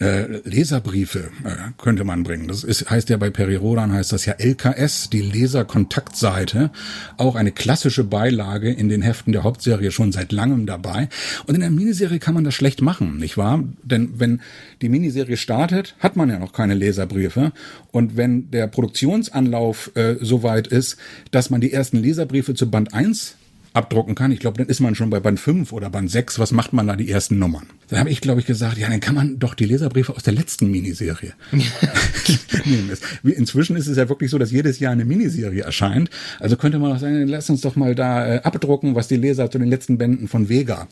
äh, 0.00 0.38
Leserbriefe 0.44 1.30
äh, 1.44 1.72
könnte 1.76 2.04
man 2.04 2.22
bringen. 2.22 2.48
Das 2.48 2.64
ist, 2.64 2.90
heißt 2.90 3.08
ja 3.08 3.16
bei 3.16 3.30
Perirodan 3.30 3.92
heißt 3.92 4.12
das 4.12 4.26
ja 4.26 4.34
LKS, 4.34 5.10
die 5.10 5.22
Leserkontaktseite, 5.22 6.70
auch 7.16 7.34
eine 7.34 7.52
klassische 7.52 8.04
Beilage 8.04 8.70
in 8.70 8.88
den 8.88 9.02
Heften 9.02 9.32
der 9.32 9.42
Hauptserie 9.42 9.90
schon 9.90 10.12
seit 10.12 10.32
langem 10.32 10.66
dabei. 10.66 11.08
Und 11.46 11.54
in 11.54 11.60
der 11.60 11.70
Miniserie 11.70 12.18
kann 12.18 12.34
man 12.34 12.44
das 12.44 12.54
schlecht 12.54 12.82
machen, 12.82 13.18
nicht 13.18 13.36
wahr? 13.36 13.64
Denn 13.82 14.18
wenn 14.18 14.40
die 14.82 14.88
Miniserie 14.88 15.36
startet, 15.36 15.94
hat 15.98 16.16
man 16.16 16.28
ja 16.30 16.38
noch 16.38 16.52
keine 16.52 16.74
Leserbriefe. 16.74 17.52
Und 17.90 18.16
wenn 18.16 18.50
der 18.50 18.66
Produktionsanlauf 18.66 19.90
äh, 19.94 20.16
so 20.20 20.42
weit 20.42 20.66
ist, 20.66 20.96
dass 21.30 21.50
man 21.50 21.60
die 21.60 21.72
ersten 21.72 21.98
Leserbriefe 21.98 22.54
zu 22.54 22.70
Band 22.70 22.94
1 22.94 23.36
abdrucken 23.72 24.14
kann. 24.14 24.32
Ich 24.32 24.40
glaube, 24.40 24.58
dann 24.58 24.66
ist 24.66 24.80
man 24.80 24.94
schon 24.94 25.10
bei 25.10 25.20
Band 25.20 25.40
5 25.40 25.72
oder 25.72 25.90
Band 25.90 26.10
6. 26.10 26.38
Was 26.38 26.52
macht 26.52 26.72
man 26.72 26.86
da 26.86 26.96
die 26.96 27.10
ersten 27.10 27.38
Nummern? 27.38 27.66
Da 27.88 27.98
habe 27.98 28.10
ich, 28.10 28.20
glaube 28.20 28.40
ich, 28.40 28.46
gesagt, 28.46 28.76
ja, 28.78 28.88
dann 28.88 29.00
kann 29.00 29.14
man 29.14 29.38
doch 29.38 29.54
die 29.54 29.64
Leserbriefe 29.64 30.14
aus 30.14 30.22
der 30.22 30.34
letzten 30.34 30.70
Miniserie 30.70 31.32
nehmen. 32.64 32.90
Inzwischen 33.24 33.76
ist 33.76 33.86
es 33.86 33.96
ja 33.96 34.08
wirklich 34.08 34.30
so, 34.30 34.38
dass 34.38 34.50
jedes 34.50 34.78
Jahr 34.78 34.92
eine 34.92 35.06
Miniserie 35.06 35.62
erscheint. 35.62 36.10
Also 36.38 36.56
könnte 36.56 36.78
man 36.78 36.92
auch 36.92 36.98
sagen, 36.98 37.26
lass 37.26 37.48
uns 37.48 37.62
doch 37.62 37.76
mal 37.76 37.94
da 37.94 38.36
äh, 38.36 38.40
abdrucken, 38.40 38.94
was 38.94 39.08
die 39.08 39.16
Leser 39.16 39.50
zu 39.50 39.58
den 39.58 39.68
letzten 39.68 39.96
Bänden 39.96 40.28
von 40.28 40.48
Vega 40.48 40.86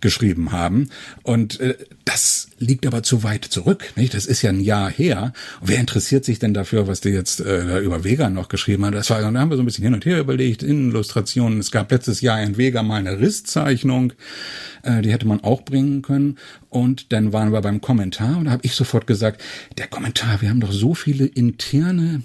geschrieben 0.00 0.50
haben. 0.50 0.90
Und 1.22 1.60
äh, 1.60 1.76
das 2.04 2.48
liegt 2.58 2.86
aber 2.86 3.02
zu 3.02 3.22
weit 3.22 3.44
zurück. 3.44 3.92
Nicht? 3.96 4.14
Das 4.14 4.26
ist 4.26 4.42
ja 4.42 4.50
ein 4.50 4.60
Jahr 4.60 4.90
her. 4.90 5.32
Und 5.60 5.68
wer 5.68 5.78
interessiert 5.78 6.24
sich 6.24 6.40
denn 6.40 6.52
dafür, 6.52 6.88
was 6.88 7.00
die 7.00 7.10
jetzt 7.10 7.40
äh, 7.40 7.78
über 7.78 8.02
Vega 8.02 8.28
noch 8.28 8.48
geschrieben 8.48 8.84
hat? 8.84 8.94
Das 8.94 9.10
war, 9.10 9.20
da 9.20 9.26
haben 9.26 9.50
wir 9.50 9.56
so 9.56 9.62
ein 9.62 9.66
bisschen 9.66 9.84
hin 9.84 9.94
und 9.94 10.04
her 10.04 10.18
überlegt, 10.18 10.62
in 10.62 10.90
Illustrationen. 10.90 11.60
Es 11.60 11.70
gab 11.70 11.90
letztes 11.92 12.20
Jahr 12.20 12.42
in 12.42 12.56
Vega 12.56 12.82
mal 12.82 12.96
eine 12.96 13.20
Risszeichnung. 13.20 14.12
Äh, 14.82 15.02
die 15.02 15.12
hätte 15.12 15.26
man 15.26 15.40
auch 15.40 15.62
bringen 15.62 16.02
können. 16.02 16.36
Und 16.68 17.12
dann 17.12 17.32
waren 17.32 17.52
wir 17.52 17.60
beim 17.60 17.80
Kommentar 17.80 18.38
und 18.38 18.44
da 18.44 18.52
habe 18.52 18.64
ich 18.64 18.74
sofort 18.74 19.06
gesagt, 19.06 19.42
der 19.78 19.88
Kommentar, 19.88 20.40
wir 20.40 20.50
haben 20.50 20.60
doch 20.60 20.72
so 20.72 20.94
viele 20.94 21.26
interne 21.26 22.22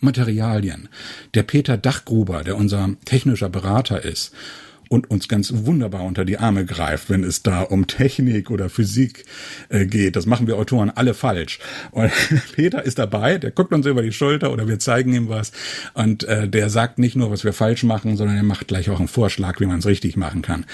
Materialien. 0.00 0.88
Der 1.34 1.42
Peter 1.42 1.76
Dachgruber, 1.76 2.44
der 2.44 2.56
unser 2.56 2.90
technischer 3.04 3.48
Berater 3.48 4.04
ist, 4.04 4.32
und 4.88 5.10
uns 5.10 5.28
ganz 5.28 5.52
wunderbar 5.54 6.04
unter 6.04 6.24
die 6.24 6.38
Arme 6.38 6.64
greift, 6.64 7.10
wenn 7.10 7.22
es 7.22 7.42
da 7.42 7.62
um 7.62 7.86
Technik 7.86 8.50
oder 8.50 8.68
Physik 8.68 9.24
äh, 9.68 9.86
geht. 9.86 10.16
Das 10.16 10.26
machen 10.26 10.46
wir 10.46 10.56
Autoren 10.56 10.90
alle 10.90 11.14
falsch. 11.14 11.58
Und 11.90 12.10
Peter 12.54 12.82
ist 12.82 12.98
dabei, 12.98 13.38
der 13.38 13.50
guckt 13.50 13.72
uns 13.72 13.86
über 13.86 14.02
die 14.02 14.12
Schulter 14.12 14.52
oder 14.52 14.66
wir 14.66 14.78
zeigen 14.78 15.12
ihm 15.12 15.28
was 15.28 15.52
und 15.94 16.24
äh, 16.24 16.48
der 16.48 16.70
sagt 16.70 16.98
nicht 16.98 17.16
nur, 17.16 17.30
was 17.30 17.44
wir 17.44 17.52
falsch 17.52 17.84
machen, 17.84 18.16
sondern 18.16 18.36
er 18.36 18.42
macht 18.42 18.68
gleich 18.68 18.90
auch 18.90 18.98
einen 18.98 19.08
Vorschlag, 19.08 19.60
wie 19.60 19.66
man 19.66 19.80
es 19.80 19.86
richtig 19.86 20.16
machen 20.16 20.42
kann 20.42 20.64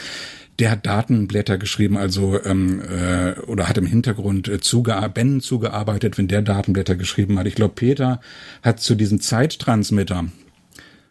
der 0.59 0.71
hat 0.71 0.87
Datenblätter 0.87 1.59
geschrieben, 1.59 1.97
also 1.97 2.43
ähm, 2.45 2.81
äh, 2.81 3.39
oder 3.41 3.69
hat 3.69 3.79
im 3.79 3.87
Hintergrund 3.87 4.49
äh, 4.49 4.61
zuge 4.61 4.95
Ben 5.13 5.41
zugearbeitet, 5.41 6.19
wenn 6.19 6.29
der 6.29 6.43
Datenblätter 6.43 6.95
geschrieben 6.95 7.39
hat. 7.39 7.47
Ich 7.47 7.55
glaube, 7.55 7.75
Peter 7.75 8.21
hat 8.63 8.81
zu 8.81 8.95
diesem 8.95 9.21
Zeittransmitter, 9.21 10.27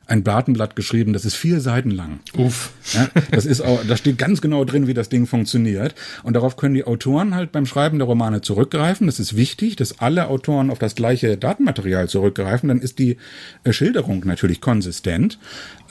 ein 0.06 0.24
Datenblatt 0.24 0.76
geschrieben, 0.76 1.14
das 1.14 1.24
ist 1.24 1.36
vier 1.36 1.62
Seiten 1.62 1.90
lang. 1.90 2.20
Uff. 2.36 2.72
Ja, 2.94 3.10
das 3.32 3.46
ist 3.46 3.62
auch, 3.62 3.80
da 3.88 3.96
steht 3.96 4.18
ganz 4.18 4.42
genau 4.42 4.66
drin, 4.66 4.86
wie 4.86 4.94
das 4.94 5.08
Ding 5.08 5.28
funktioniert. 5.28 5.96
Und 6.24 6.34
darauf 6.34 6.58
können 6.58 6.76
die 6.76 6.84
Autoren 6.84 7.36
halt 7.36 7.54
beim 7.54 7.66
Schreiben 7.66 8.00
der 8.00 8.08
Romane 8.08 8.42
zurückgreifen. 8.42 9.08
Das 9.08 9.20
ist 9.20 9.38
wichtig, 9.38 9.78
dass 9.78 10.00
alle 10.00 10.28
Autoren 10.28 10.70
auf 10.72 10.80
das 10.80 10.96
gleiche 10.96 11.38
Datenmaterial 11.38 12.10
zurückgreifen. 12.10 12.68
Dann 12.68 12.82
ist 12.82 13.00
die 13.00 13.18
äh, 13.64 13.72
Schilderung 13.72 14.24
natürlich 14.26 14.60
konsistent. 14.60 15.40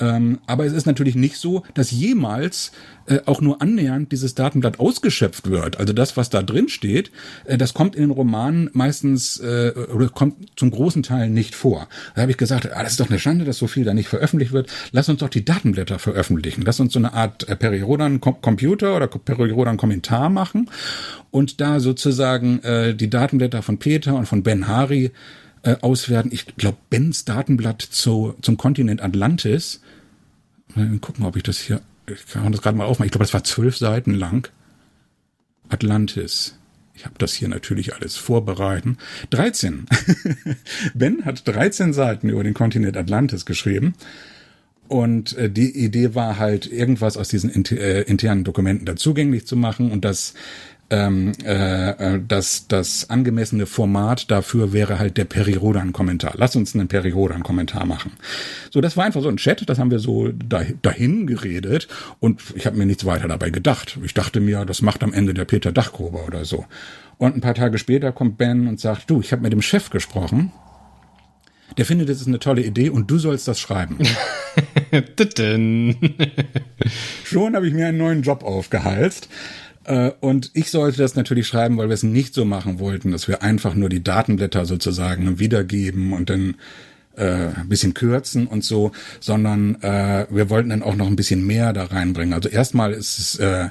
Ähm, 0.02 0.40
aber 0.46 0.66
es 0.66 0.72
ist 0.72 0.86
natürlich 0.86 1.14
nicht 1.14 1.36
so, 1.36 1.62
dass 1.74 1.92
jemals 1.92 2.72
äh, 3.06 3.20
auch 3.26 3.40
nur 3.40 3.62
annähernd 3.62 4.10
dieses 4.10 4.34
Datenblatt 4.34 4.80
ausgeschöpft 4.80 5.48
wird. 5.48 5.78
Also 5.78 5.92
das, 5.92 6.16
was 6.16 6.28
da 6.28 6.42
drin 6.42 6.68
steht, 6.68 7.12
äh, 7.44 7.56
das 7.56 7.72
kommt 7.72 7.94
in 7.94 8.02
den 8.02 8.10
Romanen 8.10 8.68
meistens 8.72 9.38
äh, 9.38 9.72
oder 9.94 10.08
kommt 10.08 10.50
zum 10.56 10.72
großen 10.72 11.04
Teil 11.04 11.30
nicht 11.30 11.54
vor. 11.54 11.86
Da 12.16 12.22
habe 12.22 12.32
ich 12.32 12.36
gesagt, 12.36 12.68
ah, 12.72 12.82
das 12.82 12.92
ist 12.92 13.00
doch 13.00 13.10
eine 13.10 13.20
Schande, 13.20 13.44
dass 13.44 13.58
so 13.58 13.68
viel 13.68 13.84
da 13.84 13.94
nicht 13.94 14.08
veröffentlicht 14.08 14.50
wird. 14.50 14.70
Lass 14.90 15.08
uns 15.08 15.20
doch 15.20 15.28
die 15.28 15.44
Datenblätter 15.44 16.00
veröffentlichen. 16.00 16.62
Lass 16.62 16.80
uns 16.80 16.94
so 16.94 16.98
eine 16.98 17.12
Art 17.12 17.48
äh, 17.48 17.54
Periodan-Computer 17.54 18.96
oder 18.96 19.06
Periodan-Kommentar 19.06 20.30
machen 20.30 20.68
und 21.30 21.60
da 21.60 21.78
sozusagen 21.78 22.58
äh, 22.64 22.94
die 22.96 23.08
Datenblätter 23.08 23.62
von 23.62 23.78
Peter 23.78 24.16
und 24.16 24.26
von 24.26 24.42
Ben 24.42 24.66
Hari 24.66 25.12
äh, 25.62 25.76
auswerten. 25.80 26.30
Ich 26.32 26.56
glaube, 26.56 26.78
Bens 26.90 27.24
Datenblatt 27.24 27.82
zu, 27.82 28.34
zum 28.42 28.56
Kontinent 28.56 29.00
Atlantis. 29.00 29.80
Mal 30.74 30.98
gucken, 30.98 31.24
ob 31.24 31.36
ich 31.36 31.42
das 31.42 31.58
hier 31.58 31.80
ich 32.06 32.26
kann 32.26 32.52
das 32.52 32.62
gerade 32.62 32.76
mal 32.76 32.84
aufmachen, 32.84 33.06
ich 33.06 33.12
glaube, 33.12 33.24
das 33.24 33.34
war 33.34 33.44
zwölf 33.44 33.76
Seiten 33.76 34.14
lang. 34.14 34.50
Atlantis. 35.68 36.58
Ich 36.94 37.06
habe 37.06 37.14
das 37.18 37.32
hier 37.32 37.48
natürlich 37.48 37.94
alles 37.94 38.16
vorbereiten. 38.16 38.98
13. 39.30 39.86
ben 40.94 41.24
hat 41.24 41.46
13 41.46 41.92
Seiten 41.92 42.28
über 42.28 42.44
den 42.44 42.54
Kontinent 42.54 42.96
Atlantis 42.96 43.46
geschrieben. 43.46 43.94
Und 44.88 45.36
äh, 45.38 45.48
die 45.48 45.70
Idee 45.70 46.14
war 46.14 46.38
halt, 46.38 46.70
irgendwas 46.70 47.16
aus 47.16 47.28
diesen 47.28 47.48
inter, 47.48 47.78
äh, 47.78 48.02
internen 48.02 48.44
Dokumenten 48.44 48.84
dazugänglich 48.84 49.46
zu 49.46 49.56
machen 49.56 49.90
und 49.90 50.04
das 50.04 50.34
ähm, 50.92 51.32
äh, 51.42 52.20
das, 52.28 52.68
das 52.68 53.10
angemessene 53.10 53.66
Format 53.66 54.30
dafür 54.30 54.72
wäre 54.72 54.98
halt 54.98 55.16
der 55.16 55.24
Perirodan-Kommentar. 55.24 56.34
Lass 56.36 56.54
uns 56.54 56.74
einen 56.74 56.86
Perirodan-Kommentar 56.88 57.86
machen. 57.86 58.12
So, 58.70 58.80
das 58.80 58.96
war 58.96 59.04
einfach 59.04 59.22
so 59.22 59.28
ein 59.28 59.38
Chat, 59.38 59.68
das 59.68 59.78
haben 59.78 59.90
wir 59.90 59.98
so 59.98 60.28
dahin 60.28 61.26
geredet 61.26 61.88
und 62.20 62.42
ich 62.54 62.66
habe 62.66 62.76
mir 62.76 62.86
nichts 62.86 63.06
weiter 63.06 63.26
dabei 63.26 63.50
gedacht. 63.50 63.98
Ich 64.04 64.14
dachte 64.14 64.40
mir, 64.40 64.64
das 64.66 64.82
macht 64.82 65.02
am 65.02 65.14
Ende 65.14 65.32
der 65.34 65.46
Peter 65.46 65.72
Dachgruber 65.72 66.26
oder 66.26 66.44
so. 66.44 66.66
Und 67.16 67.34
ein 67.34 67.40
paar 67.40 67.54
Tage 67.54 67.78
später 67.78 68.12
kommt 68.12 68.36
Ben 68.36 68.68
und 68.68 68.78
sagt, 68.78 69.08
du, 69.08 69.20
ich 69.20 69.32
habe 69.32 69.42
mit 69.42 69.52
dem 69.52 69.62
Chef 69.62 69.90
gesprochen. 69.90 70.52
Der 71.78 71.86
findet, 71.86 72.10
das 72.10 72.20
ist 72.20 72.26
eine 72.26 72.38
tolle 72.38 72.62
Idee 72.62 72.90
und 72.90 73.10
du 73.10 73.18
sollst 73.18 73.48
das 73.48 73.58
schreiben. 73.58 73.98
Schon 77.24 77.56
habe 77.56 77.66
ich 77.66 77.72
mir 77.72 77.86
einen 77.86 77.96
neuen 77.96 78.22
Job 78.22 78.42
aufgehalst. 78.44 79.30
Äh, 79.84 80.12
und 80.20 80.50
ich 80.54 80.70
sollte 80.70 80.98
das 80.98 81.14
natürlich 81.14 81.46
schreiben, 81.46 81.76
weil 81.76 81.88
wir 81.88 81.94
es 81.94 82.02
nicht 82.02 82.34
so 82.34 82.44
machen 82.44 82.78
wollten, 82.78 83.10
dass 83.10 83.28
wir 83.28 83.42
einfach 83.42 83.74
nur 83.74 83.88
die 83.88 84.02
Datenblätter 84.02 84.64
sozusagen 84.64 85.38
wiedergeben 85.38 86.12
und 86.12 86.30
dann 86.30 86.54
äh, 87.16 87.48
ein 87.56 87.68
bisschen 87.68 87.94
kürzen 87.94 88.46
und 88.46 88.64
so, 88.64 88.92
sondern 89.20 89.80
äh, 89.82 90.26
wir 90.30 90.50
wollten 90.50 90.70
dann 90.70 90.82
auch 90.82 90.96
noch 90.96 91.06
ein 91.06 91.16
bisschen 91.16 91.46
mehr 91.46 91.72
da 91.72 91.84
reinbringen. 91.84 92.32
Also 92.32 92.48
erstmal 92.48 92.92
ist 92.92 93.18
es 93.18 93.38
äh, 93.38 93.68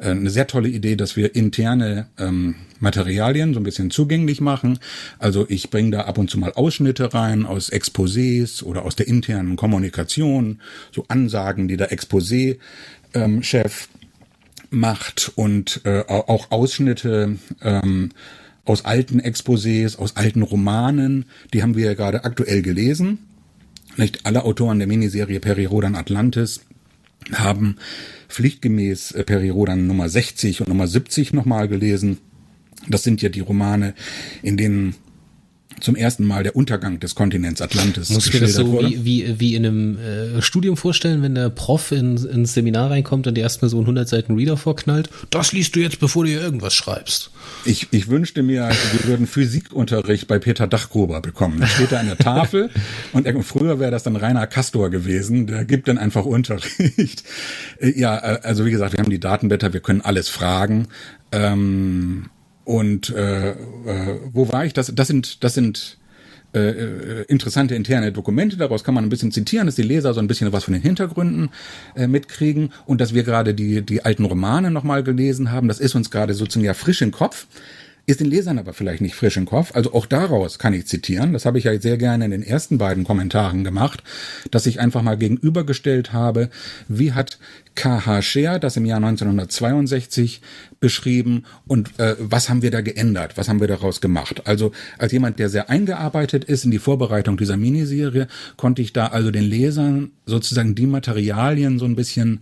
eine 0.00 0.30
sehr 0.30 0.46
tolle 0.46 0.68
Idee, 0.68 0.96
dass 0.96 1.16
wir 1.16 1.34
interne 1.34 2.06
ähm, 2.18 2.54
Materialien 2.78 3.52
so 3.52 3.60
ein 3.60 3.64
bisschen 3.64 3.90
zugänglich 3.90 4.40
machen. 4.40 4.78
Also 5.18 5.44
ich 5.48 5.70
bringe 5.70 5.90
da 5.90 6.00
ab 6.02 6.18
und 6.18 6.30
zu 6.30 6.38
mal 6.38 6.52
Ausschnitte 6.54 7.12
rein 7.12 7.44
aus 7.44 7.70
Exposés 7.70 8.62
oder 8.64 8.84
aus 8.84 8.96
der 8.96 9.08
internen 9.08 9.56
Kommunikation, 9.56 10.60
so 10.90 11.04
Ansagen, 11.08 11.68
die 11.68 11.76
der 11.76 11.92
Exposé-Chef 11.92 12.58
ähm, 13.14 13.42
macht 14.70 15.32
und 15.34 15.82
äh, 15.84 16.04
auch 16.06 16.50
Ausschnitte 16.50 17.36
ähm, 17.62 18.10
aus 18.64 18.84
alten 18.84 19.20
Exposés, 19.20 19.96
aus 19.96 20.16
alten 20.16 20.42
Romanen, 20.42 21.26
die 21.52 21.62
haben 21.62 21.76
wir 21.76 21.86
ja 21.86 21.94
gerade 21.94 22.24
aktuell 22.24 22.62
gelesen. 22.62 23.18
Nicht 23.96 24.24
alle 24.26 24.44
Autoren 24.44 24.78
der 24.78 24.88
Miniserie 24.88 25.40
Perirodan 25.40 25.96
Atlantis 25.96 26.60
haben 27.32 27.76
pflichtgemäß 28.28 29.12
äh, 29.12 29.24
Perirodan 29.24 29.86
Nummer 29.86 30.08
60 30.08 30.60
und 30.60 30.68
Nummer 30.68 30.86
70 30.86 31.32
nochmal 31.32 31.68
gelesen. 31.68 32.18
Das 32.88 33.02
sind 33.02 33.20
ja 33.22 33.28
die 33.28 33.40
Romane, 33.40 33.94
in 34.42 34.56
denen 34.56 34.94
zum 35.80 35.96
ersten 35.96 36.24
Mal 36.24 36.42
der 36.42 36.56
Untergang 36.56 37.00
des 37.00 37.14
Kontinents 37.14 37.60
Atlantis 37.60 38.10
Muss 38.10 38.26
ich 38.26 38.34
mir 38.34 38.40
das 38.40 38.54
so 38.54 38.80
wie, 38.80 39.04
wie, 39.04 39.40
wie 39.40 39.54
in 39.54 39.66
einem 39.66 39.98
äh, 39.98 40.42
Studium 40.42 40.76
vorstellen, 40.76 41.22
wenn 41.22 41.34
der 41.34 41.50
Prof 41.50 41.92
in, 41.92 42.16
ins 42.16 42.54
Seminar 42.54 42.90
reinkommt 42.90 43.26
und 43.26 43.34
dir 43.34 43.42
erstmal 43.42 43.68
so 43.68 43.76
einen 43.78 43.84
100 43.84 44.08
Seiten 44.08 44.34
Reader 44.36 44.56
vorknallt? 44.56 45.10
Das 45.30 45.52
liest 45.52 45.76
du 45.76 45.80
jetzt, 45.80 46.00
bevor 46.00 46.24
du 46.24 46.30
irgendwas 46.30 46.74
schreibst. 46.74 47.30
Ich, 47.64 47.88
ich 47.92 48.08
wünschte 48.08 48.42
mir, 48.42 48.70
wir 48.92 49.08
würden 49.08 49.26
Physikunterricht 49.26 50.26
bei 50.28 50.38
Peter 50.38 50.66
Dachgruber 50.66 51.20
bekommen. 51.20 51.60
Da 51.60 51.66
steht 51.66 51.92
er 51.92 52.00
an 52.00 52.06
der 52.06 52.18
Tafel 52.18 52.70
und 53.12 53.26
er, 53.26 53.42
früher 53.42 53.78
wäre 53.78 53.90
das 53.90 54.02
dann 54.02 54.16
Rainer 54.16 54.46
Castor 54.46 54.90
gewesen, 54.90 55.46
der 55.46 55.64
gibt 55.64 55.88
dann 55.88 55.98
einfach 55.98 56.24
Unterricht. 56.24 57.24
ja, 57.80 58.18
äh, 58.18 58.40
also 58.42 58.66
wie 58.66 58.70
gesagt, 58.70 58.92
wir 58.92 59.00
haben 59.00 59.10
die 59.10 59.20
Datenblätter, 59.20 59.72
wir 59.72 59.80
können 59.80 60.00
alles 60.00 60.28
fragen. 60.28 60.88
Ähm, 61.32 62.26
und 62.70 63.10
äh, 63.10 63.50
äh, 63.50 63.54
wo 64.32 64.48
war 64.52 64.64
ich? 64.64 64.72
Das, 64.72 64.92
das 64.94 65.08
sind, 65.08 65.42
das 65.42 65.54
sind 65.54 65.98
äh, 66.54 66.60
äh, 66.60 67.24
interessante 67.26 67.74
interne 67.74 68.12
Dokumente. 68.12 68.56
Daraus 68.56 68.84
kann 68.84 68.94
man 68.94 69.02
ein 69.02 69.08
bisschen 69.08 69.32
zitieren, 69.32 69.66
dass 69.66 69.74
die 69.74 69.82
Leser 69.82 70.14
so 70.14 70.20
ein 70.20 70.28
bisschen 70.28 70.52
was 70.52 70.62
von 70.62 70.74
den 70.74 70.82
Hintergründen 70.82 71.48
äh, 71.96 72.06
mitkriegen 72.06 72.72
und 72.86 73.00
dass 73.00 73.12
wir 73.12 73.24
gerade 73.24 73.54
die, 73.54 73.82
die 73.82 74.04
alten 74.04 74.24
Romane 74.24 74.70
nochmal 74.70 75.02
gelesen 75.02 75.50
haben. 75.50 75.66
Das 75.66 75.80
ist 75.80 75.96
uns 75.96 76.12
gerade 76.12 76.32
sozusagen 76.32 76.64
ja 76.64 76.74
frisch 76.74 77.02
im 77.02 77.10
Kopf. 77.10 77.48
Ist 78.06 78.20
den 78.20 78.26
Lesern 78.26 78.58
aber 78.58 78.72
vielleicht 78.72 79.00
nicht 79.00 79.14
frisch 79.14 79.36
im 79.36 79.46
Kopf. 79.46 79.74
Also 79.74 79.94
auch 79.94 80.06
daraus 80.06 80.58
kann 80.58 80.74
ich 80.74 80.86
zitieren. 80.86 81.32
Das 81.32 81.46
habe 81.46 81.58
ich 81.58 81.64
ja 81.64 81.80
sehr 81.80 81.96
gerne 81.96 82.24
in 82.24 82.30
den 82.30 82.42
ersten 82.42 82.78
beiden 82.78 83.04
Kommentaren 83.04 83.64
gemacht, 83.64 84.02
dass 84.50 84.66
ich 84.66 84.80
einfach 84.80 85.02
mal 85.02 85.16
gegenübergestellt 85.16 86.12
habe, 86.12 86.50
wie 86.88 87.12
hat 87.12 87.38
K.H. 87.74 88.22
Scher 88.22 88.58
das 88.58 88.76
im 88.76 88.84
Jahr 88.84 88.98
1962 88.98 90.40
beschrieben 90.80 91.44
und 91.66 91.98
äh, 91.98 92.16
was 92.18 92.48
haben 92.48 92.62
wir 92.62 92.70
da 92.70 92.80
geändert, 92.80 93.36
was 93.36 93.48
haben 93.48 93.60
wir 93.60 93.68
daraus 93.68 94.00
gemacht. 94.00 94.46
Also 94.46 94.72
als 94.98 95.12
jemand, 95.12 95.38
der 95.38 95.48
sehr 95.48 95.70
eingearbeitet 95.70 96.44
ist 96.44 96.64
in 96.64 96.70
die 96.70 96.78
Vorbereitung 96.78 97.36
dieser 97.36 97.56
Miniserie, 97.56 98.26
konnte 98.56 98.82
ich 98.82 98.92
da 98.92 99.08
also 99.08 99.30
den 99.30 99.44
Lesern 99.44 100.10
sozusagen 100.26 100.74
die 100.74 100.86
Materialien 100.86 101.78
so 101.78 101.84
ein 101.84 101.96
bisschen 101.96 102.40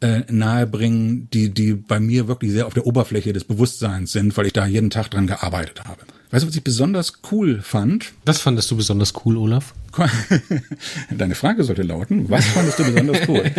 äh, 0.00 0.20
nahebringen, 0.28 1.28
die, 1.32 1.50
die 1.50 1.74
bei 1.74 2.00
mir 2.00 2.28
wirklich 2.28 2.52
sehr 2.52 2.66
auf 2.66 2.74
der 2.74 2.86
Oberfläche 2.86 3.32
des 3.32 3.44
Bewusstseins 3.44 4.12
sind, 4.12 4.36
weil 4.36 4.46
ich 4.46 4.52
da 4.52 4.66
jeden 4.66 4.90
Tag 4.90 5.10
dran 5.10 5.26
gearbeitet 5.26 5.84
habe. 5.84 6.00
Weißt 6.30 6.44
du, 6.44 6.48
was 6.48 6.54
ich 6.54 6.62
besonders 6.62 7.14
cool 7.32 7.60
fand? 7.60 8.12
Was 8.24 8.40
fandest 8.40 8.70
du 8.70 8.76
besonders 8.76 9.12
cool, 9.24 9.36
Olaf? 9.36 9.74
Deine 11.10 11.34
Frage 11.34 11.64
sollte 11.64 11.82
lauten, 11.82 12.30
was 12.30 12.46
fandest 12.46 12.78
du 12.78 12.84
besonders 12.84 13.28
cool? 13.28 13.42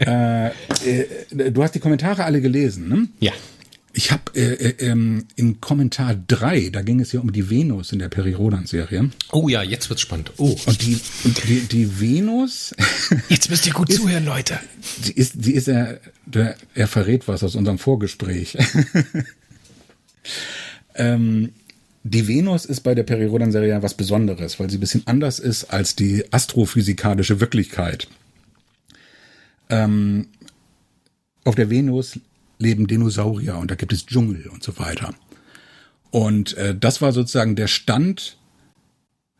äh, 0.00 0.46
äh, 0.46 1.50
du 1.50 1.62
hast 1.62 1.74
die 1.74 1.80
Kommentare 1.80 2.24
alle 2.24 2.40
gelesen, 2.40 2.88
ne? 2.88 3.08
Ja. 3.20 3.32
Ich 3.96 4.10
habe 4.10 4.22
äh, 4.34 4.54
äh, 4.54 4.86
ähm, 4.90 5.26
in 5.36 5.60
Kommentar 5.60 6.16
drei, 6.16 6.68
da 6.70 6.82
ging 6.82 6.98
es 6.98 7.12
ja 7.12 7.20
um 7.20 7.32
die 7.32 7.48
Venus 7.48 7.92
in 7.92 8.00
der 8.00 8.08
Peri-Rodan-Serie. 8.08 9.10
Oh 9.30 9.48
ja, 9.48 9.62
jetzt 9.62 9.88
wird's 9.88 10.02
spannend. 10.02 10.32
Oh. 10.36 10.56
Und 10.66 10.82
die, 10.82 10.98
und 11.22 11.48
die, 11.48 11.60
die 11.60 12.00
Venus. 12.00 12.74
Jetzt 13.28 13.50
müsst 13.50 13.66
ihr 13.66 13.72
gut 13.72 13.90
ist, 13.90 14.00
zuhören, 14.00 14.24
Leute. 14.24 14.58
Sie 15.00 15.12
ist, 15.12 15.44
sie 15.44 15.52
ist 15.52 15.68
er, 15.68 16.00
der, 16.26 16.56
er 16.74 16.88
verrät 16.88 17.28
was 17.28 17.44
aus 17.44 17.54
unserem 17.54 17.78
Vorgespräch. 17.78 18.58
ähm, 20.96 21.52
die 22.02 22.26
Venus 22.26 22.64
ist 22.64 22.80
bei 22.80 22.96
der 22.96 23.04
Peri-Rodan-Serie 23.04 23.80
was 23.80 23.94
Besonderes, 23.94 24.58
weil 24.58 24.70
sie 24.70 24.78
ein 24.78 24.80
bisschen 24.80 25.06
anders 25.06 25.38
ist 25.38 25.64
als 25.66 25.94
die 25.94 26.24
astrophysikalische 26.32 27.38
Wirklichkeit. 27.38 28.08
Ähm, 29.70 30.26
auf 31.44 31.54
der 31.54 31.70
Venus 31.70 32.18
leben 32.58 32.86
Dinosaurier 32.86 33.56
und 33.56 33.70
da 33.70 33.74
gibt 33.74 33.92
es 33.92 34.06
Dschungel 34.06 34.48
und 34.48 34.62
so 34.62 34.78
weiter. 34.78 35.14
Und 36.10 36.56
äh, 36.56 36.76
das 36.78 37.02
war 37.02 37.12
sozusagen 37.12 37.56
der 37.56 37.66
Stand 37.66 38.38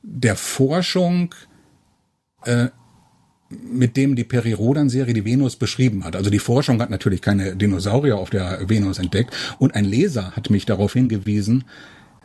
der 0.02 0.36
Forschung, 0.36 1.34
äh, 2.44 2.68
mit 3.48 3.96
dem 3.96 4.16
die 4.16 4.24
Peri-Rodan-Serie 4.24 5.14
die 5.14 5.24
Venus 5.24 5.56
beschrieben 5.56 6.04
hat. 6.04 6.16
Also 6.16 6.30
die 6.30 6.38
Forschung 6.38 6.80
hat 6.80 6.90
natürlich 6.90 7.22
keine 7.22 7.56
Dinosaurier 7.56 8.16
auf 8.16 8.30
der 8.30 8.68
Venus 8.68 8.98
entdeckt 8.98 9.32
und 9.58 9.74
ein 9.74 9.84
Leser 9.84 10.32
hat 10.32 10.50
mich 10.50 10.66
darauf 10.66 10.94
hingewiesen, 10.94 11.64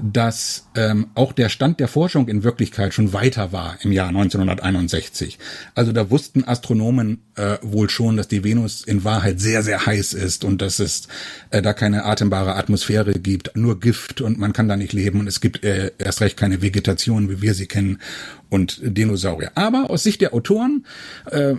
dass 0.02 0.70
ähm, 0.76 1.08
auch 1.14 1.34
der 1.34 1.50
Stand 1.50 1.80
der 1.82 1.90
Forschung 1.90 2.30
in 2.30 2.44
Wirklichkeit 2.44 2.94
schon 2.94 3.12
weiter 3.12 3.52
war 3.52 3.78
im 3.82 3.92
Jahr 3.92 4.08
1961. 4.08 5.38
Also 5.76 5.92
da 5.92 6.10
wussten 6.10 6.46
Astronomen 6.46 7.20
äh, 7.36 7.58
wohl 7.62 7.90
schon, 7.90 8.16
dass 8.16 8.30
die 8.30 8.46
Venus 8.46 8.82
in 8.82 9.04
Wahrheit 9.04 9.42
sehr, 9.42 9.62
sehr 9.62 9.86
heiß 9.86 10.14
ist 10.14 10.46
und 10.46 10.62
dass 10.62 10.80
es 10.80 11.10
äh, 11.52 11.62
da 11.62 11.74
keine 11.74 12.06
atembare 12.06 12.56
Atmosphäre 12.56 13.14
gibt, 13.14 13.56
nur 13.58 13.82
Gift 13.82 14.22
und 14.22 14.40
man 14.40 14.54
kann 14.54 14.70
da 14.70 14.78
nicht 14.78 14.94
leben 14.94 15.20
und 15.20 15.28
es 15.28 15.42
gibt 15.42 15.66
äh, 15.66 15.92
erst 15.98 16.22
recht 16.22 16.38
keine 16.38 16.62
Vegetation, 16.62 17.30
wie 17.30 17.42
wir 17.42 17.54
sie 17.54 17.68
kennen 17.68 18.00
und 18.48 18.80
Dinosaurier. 18.82 19.52
Aber 19.56 19.90
aus 19.90 20.04
Sicht 20.04 20.22
der 20.22 20.34
Autoren, 20.34 20.86
äh, 21.30 21.56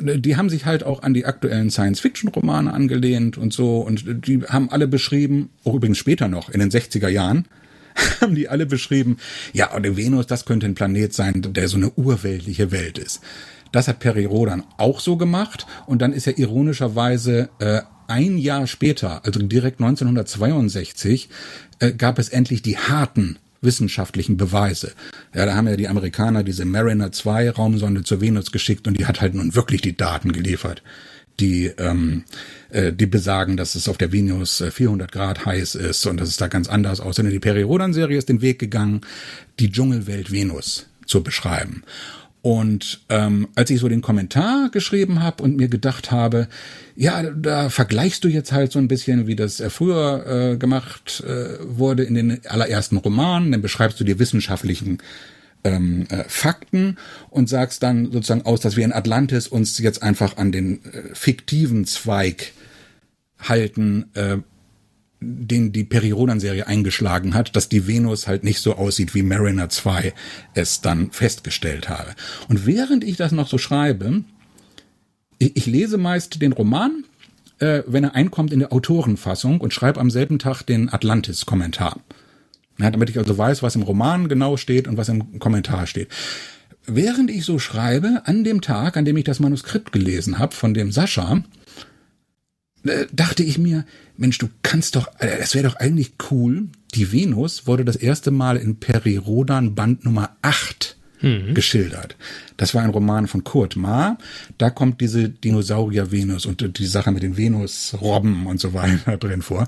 die 0.00 0.36
haben 0.36 0.48
sich 0.48 0.64
halt 0.64 0.82
auch 0.82 1.02
an 1.02 1.12
die 1.12 1.26
aktuellen 1.26 1.70
Science-Fiction-Romane 1.70 2.72
angelehnt 2.72 3.36
und 3.36 3.52
so 3.52 3.80
und 3.80 4.26
die 4.26 4.42
haben 4.44 4.70
alle 4.70 4.88
beschrieben, 4.88 5.50
auch 5.64 5.74
übrigens 5.74 5.98
später 5.98 6.28
noch, 6.28 6.48
in 6.48 6.58
den 6.58 6.70
60er 6.70 7.08
Jahren, 7.08 7.46
haben 8.20 8.34
die 8.34 8.48
alle 8.48 8.66
beschrieben, 8.66 9.18
ja, 9.52 9.72
und 9.74 9.82
der 9.82 9.96
Venus, 9.96 10.26
das 10.26 10.44
könnte 10.44 10.66
ein 10.66 10.74
Planet 10.74 11.12
sein, 11.12 11.42
der 11.42 11.68
so 11.68 11.76
eine 11.76 11.90
urweltliche 11.92 12.70
Welt 12.70 12.98
ist. 12.98 13.20
Das 13.72 13.88
hat 13.88 14.00
Peri 14.00 14.26
Rodan 14.26 14.64
auch 14.76 15.00
so 15.00 15.16
gemacht 15.16 15.66
und 15.86 16.02
dann 16.02 16.12
ist 16.12 16.26
er 16.26 16.38
ironischerweise 16.38 17.48
äh, 17.58 17.80
ein 18.06 18.36
Jahr 18.36 18.66
später, 18.66 19.24
also 19.24 19.40
direkt 19.40 19.80
1962, 19.80 21.30
äh, 21.78 21.92
gab 21.92 22.18
es 22.18 22.28
endlich 22.28 22.60
die 22.60 22.76
harten 22.76 23.38
wissenschaftlichen 23.62 24.36
Beweise. 24.36 24.92
Ja, 25.34 25.46
da 25.46 25.54
haben 25.54 25.68
ja 25.68 25.76
die 25.76 25.88
Amerikaner 25.88 26.42
diese 26.42 26.64
Mariner 26.64 27.12
2 27.12 27.50
Raumsonde 27.50 28.02
zur 28.02 28.20
Venus 28.20 28.52
geschickt 28.52 28.86
und 28.86 28.98
die 28.98 29.06
hat 29.06 29.20
halt 29.20 29.34
nun 29.34 29.54
wirklich 29.54 29.80
die 29.80 29.96
Daten 29.96 30.32
geliefert 30.32 30.82
die, 31.40 31.66
ähm, 31.78 32.24
äh, 32.72 32.92
die 32.92 33.06
besagen, 33.06 33.56
dass 33.56 33.74
es 33.74 33.88
auf 33.88 33.98
der 33.98 34.12
Venus 34.12 34.62
400 34.70 35.08
äh, 35.08 35.12
Grad 35.12 35.46
heiß 35.46 35.74
ist 35.74 36.06
und 36.06 36.18
dass 36.18 36.28
es 36.28 36.36
da 36.36 36.48
ganz 36.48 36.68
anders 36.68 37.00
aussieht. 37.00 37.30
Die 37.30 37.38
Peri-Rodan-Serie 37.38 38.18
ist 38.18 38.28
den 38.28 38.40
Weg 38.40 38.58
gegangen, 38.58 39.02
die 39.58 39.70
Dschungelwelt 39.70 40.32
Venus 40.32 40.86
zu 41.06 41.22
beschreiben. 41.22 41.82
Und 42.42 43.02
ähm, 43.08 43.48
als 43.54 43.70
ich 43.70 43.78
so 43.78 43.88
den 43.88 44.02
Kommentar 44.02 44.68
geschrieben 44.70 45.22
habe 45.22 45.44
und 45.44 45.56
mir 45.56 45.68
gedacht 45.68 46.10
habe, 46.10 46.48
ja, 46.96 47.22
da 47.22 47.68
vergleichst 47.68 48.24
du 48.24 48.28
jetzt 48.28 48.50
halt 48.50 48.72
so 48.72 48.80
ein 48.80 48.88
bisschen, 48.88 49.28
wie 49.28 49.36
das 49.36 49.60
äh, 49.60 49.70
früher 49.70 50.26
äh, 50.26 50.56
gemacht 50.56 51.22
äh, 51.24 51.58
wurde 51.60 52.02
in 52.02 52.14
den 52.14 52.40
allerersten 52.46 52.96
Romanen, 52.96 53.52
dann 53.52 53.62
beschreibst 53.62 54.00
du 54.00 54.04
die 54.04 54.18
wissenschaftlichen 54.18 54.98
ähm, 55.64 56.06
äh, 56.10 56.24
Fakten 56.28 56.96
und 57.30 57.48
sagst 57.48 57.82
dann 57.82 58.10
sozusagen 58.10 58.42
aus, 58.42 58.60
dass 58.60 58.76
wir 58.76 58.84
in 58.84 58.92
Atlantis 58.92 59.48
uns 59.48 59.78
jetzt 59.78 60.02
einfach 60.02 60.36
an 60.36 60.52
den 60.52 60.84
äh, 60.84 61.14
fiktiven 61.14 61.84
Zweig 61.84 62.52
halten, 63.38 64.06
äh, 64.14 64.38
den 65.20 65.72
die 65.72 65.84
Peri-Rodan-Serie 65.84 66.66
eingeschlagen 66.66 67.34
hat, 67.34 67.54
dass 67.54 67.68
die 67.68 67.86
Venus 67.86 68.26
halt 68.26 68.42
nicht 68.42 68.60
so 68.60 68.74
aussieht, 68.74 69.14
wie 69.14 69.22
Mariner 69.22 69.68
2 69.68 70.12
es 70.54 70.80
dann 70.80 71.12
festgestellt 71.12 71.88
habe. 71.88 72.14
Und 72.48 72.66
während 72.66 73.04
ich 73.04 73.16
das 73.16 73.32
noch 73.32 73.48
so 73.48 73.58
schreibe, 73.58 74.24
ich, 75.38 75.56
ich 75.56 75.66
lese 75.66 75.96
meist 75.96 76.42
den 76.42 76.52
Roman, 76.52 77.04
äh, 77.58 77.82
wenn 77.86 78.04
er 78.04 78.14
einkommt 78.14 78.52
in 78.52 78.58
der 78.58 78.72
Autorenfassung 78.72 79.60
und 79.60 79.72
schreibe 79.72 80.00
am 80.00 80.10
selben 80.10 80.38
Tag 80.38 80.62
den 80.62 80.92
Atlantis-Kommentar. 80.92 82.00
Ja, 82.78 82.90
damit 82.90 83.10
ich 83.10 83.18
also 83.18 83.36
weiß, 83.36 83.62
was 83.62 83.76
im 83.76 83.82
Roman 83.82 84.28
genau 84.28 84.56
steht 84.56 84.88
und 84.88 84.96
was 84.96 85.08
im 85.08 85.38
Kommentar 85.38 85.86
steht. 85.86 86.08
Während 86.86 87.30
ich 87.30 87.44
so 87.44 87.58
schreibe, 87.58 88.22
an 88.24 88.44
dem 88.44 88.60
Tag, 88.60 88.96
an 88.96 89.04
dem 89.04 89.16
ich 89.16 89.24
das 89.24 89.40
Manuskript 89.40 89.92
gelesen 89.92 90.38
habe 90.38 90.54
von 90.54 90.74
dem 90.74 90.90
Sascha, 90.90 91.42
äh, 92.84 93.06
dachte 93.12 93.44
ich 93.44 93.58
mir, 93.58 93.84
Mensch, 94.16 94.38
du 94.38 94.48
kannst 94.62 94.96
doch, 94.96 95.08
äh, 95.20 95.38
es 95.38 95.54
wäre 95.54 95.68
doch 95.68 95.76
eigentlich 95.76 96.14
cool, 96.30 96.68
die 96.94 97.12
Venus 97.12 97.66
wurde 97.66 97.84
das 97.84 97.96
erste 97.96 98.30
Mal 98.30 98.56
in 98.56 98.76
Peri 98.76 99.16
Rodan 99.16 99.74
Band 99.74 100.04
Nummer 100.04 100.36
8 100.42 100.96
mhm. 101.22 101.54
geschildert. 101.54 102.16
Das 102.56 102.74
war 102.74 102.82
ein 102.82 102.90
Roman 102.90 103.28
von 103.28 103.44
Kurt 103.44 103.76
Ma. 103.76 104.18
Da 104.58 104.70
kommt 104.70 105.00
diese 105.00 105.28
Dinosaurier-Venus 105.28 106.46
und 106.46 106.78
die 106.78 106.86
Sache 106.86 107.12
mit 107.12 107.22
den 107.22 107.36
Venus-Robben 107.36 108.46
und 108.46 108.60
so 108.60 108.74
weiter 108.74 109.16
drin 109.18 109.42
vor. 109.42 109.66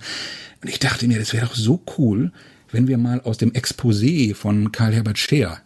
Und 0.62 0.68
ich 0.68 0.78
dachte 0.78 1.06
mir, 1.06 1.18
das 1.18 1.32
wäre 1.32 1.46
doch 1.46 1.54
so 1.54 1.82
cool, 1.98 2.32
wenn 2.74 2.88
wir 2.88 2.98
mal 2.98 3.20
aus 3.20 3.38
dem 3.38 3.52
Exposé 3.52 4.34
von 4.34 4.72
Karl 4.72 4.92
Herbert 4.92 5.18
Scheer 5.18 5.58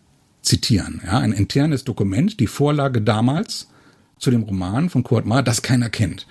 zitieren. 0.42 1.00
Ja, 1.04 1.18
ein 1.18 1.32
internes 1.32 1.84
Dokument, 1.84 2.38
die 2.38 2.46
Vorlage 2.46 3.00
damals 3.00 3.68
zu 4.18 4.30
dem 4.30 4.42
Roman 4.42 4.90
von 4.90 5.02
Kurt 5.02 5.24
Ma, 5.24 5.40
das 5.40 5.62
keiner 5.62 5.88
kennt. 5.88 6.26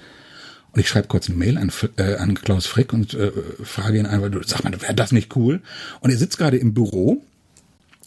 Und 0.72 0.80
ich 0.80 0.88
schreibe 0.88 1.08
kurz 1.08 1.28
eine 1.28 1.38
Mail 1.38 1.58
an, 1.58 1.72
äh, 1.98 2.16
an 2.18 2.36
Klaus 2.36 2.68
Frick 2.68 2.94
und 2.94 3.16
äh, 3.16 3.32
frage 3.64 3.98
ihn 3.98 4.06
einfach, 4.06 4.30
sag 4.46 4.64
mal, 4.64 4.82
wäre 4.82 4.94
das 4.94 5.12
nicht 5.12 5.36
cool? 5.36 5.62
Und 6.02 6.12
er 6.12 6.18
sitzt 6.18 6.38
gerade 6.38 6.58
im 6.58 6.76
Büro 6.76 7.24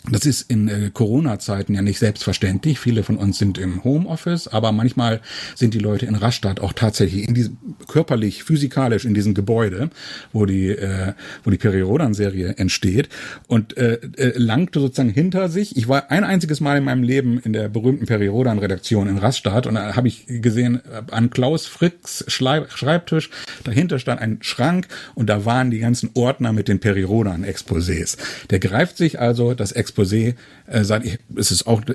Das 0.08 0.24
ist 0.24 0.50
in 0.50 0.68
äh, 0.68 0.90
Corona-Zeiten 0.92 1.74
ja 1.74 1.82
nicht 1.82 1.98
selbstverständlich. 1.98 2.80
Viele 2.80 3.02
von 3.02 3.18
uns 3.18 3.38
sind 3.38 3.58
im 3.58 3.84
Homeoffice, 3.84 4.48
aber 4.48 4.72
manchmal 4.72 5.20
sind 5.54 5.74
die 5.74 5.78
Leute 5.78 6.06
in 6.06 6.14
Rastatt 6.14 6.60
auch 6.60 6.72
tatsächlich 6.72 7.28
in 7.28 7.34
diesem 7.34 7.58
körperlich, 7.86 8.42
physikalisch 8.42 9.04
in 9.04 9.12
diesem 9.12 9.34
Gebäude, 9.34 9.90
wo 10.32 10.46
die, 10.46 10.68
äh, 10.68 11.12
wo 11.44 11.50
die 11.50 11.58
Periodan-Serie 11.58 12.54
entsteht 12.56 13.10
und 13.46 13.76
äh, 13.76 13.98
äh, 14.16 14.38
langte 14.38 14.80
sozusagen 14.80 15.10
hinter 15.10 15.50
sich. 15.50 15.76
Ich 15.76 15.86
war 15.86 16.10
ein 16.10 16.24
einziges 16.24 16.60
Mal 16.60 16.78
in 16.78 16.84
meinem 16.84 17.02
Leben 17.02 17.38
in 17.38 17.52
der 17.52 17.68
berühmten 17.68 18.06
Periodan-Redaktion 18.06 19.06
in 19.06 19.18
Rastatt 19.18 19.66
und 19.66 19.74
da 19.74 19.96
habe 19.96 20.08
ich 20.08 20.24
gesehen, 20.26 20.80
äh, 20.90 21.12
an 21.12 21.28
Klaus 21.28 21.66
Fricks 21.66 22.24
Schreibtisch, 22.26 23.28
dahinter 23.64 23.98
stand 23.98 24.22
ein 24.22 24.38
Schrank 24.40 24.88
und 25.14 25.28
da 25.28 25.44
waren 25.44 25.70
die 25.70 25.80
ganzen 25.80 26.08
Ordner 26.14 26.54
mit 26.54 26.68
den 26.68 26.80
Periodan-Exposés. 26.80 28.16
Der 28.48 28.60
greift 28.60 28.96
sich 28.96 29.20
also 29.20 29.52
das 29.52 29.76
Exposé 29.76 29.89
Exposé 29.90 30.34
äh, 30.66 30.84
sagt, 30.84 31.06
ich, 31.06 31.18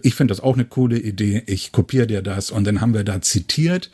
ich 0.03 0.15
finde 0.15 0.31
das 0.31 0.41
auch 0.41 0.55
eine 0.55 0.65
coole 0.65 0.99
Idee, 0.99 1.43
ich 1.45 1.71
kopiere 1.71 2.07
dir 2.07 2.21
das 2.21 2.51
und 2.51 2.65
dann 2.65 2.81
haben 2.81 2.93
wir 2.93 3.03
da 3.03 3.21
zitiert, 3.21 3.89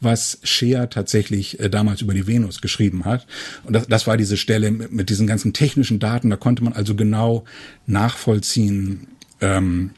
was 0.00 0.38
Scheer 0.42 0.90
tatsächlich 0.90 1.60
äh, 1.60 1.70
damals 1.70 2.02
über 2.02 2.14
die 2.14 2.26
Venus 2.26 2.60
geschrieben 2.60 3.04
hat. 3.04 3.26
Und 3.64 3.74
das, 3.74 3.86
das 3.86 4.06
war 4.06 4.16
diese 4.16 4.36
Stelle 4.36 4.70
mit, 4.70 4.92
mit 4.92 5.10
diesen 5.10 5.26
ganzen 5.26 5.52
technischen 5.52 5.98
Daten, 5.98 6.30
da 6.30 6.36
konnte 6.36 6.64
man 6.64 6.72
also 6.72 6.94
genau 6.94 7.44
nachvollziehen, 7.86 9.08
ähm, 9.40 9.90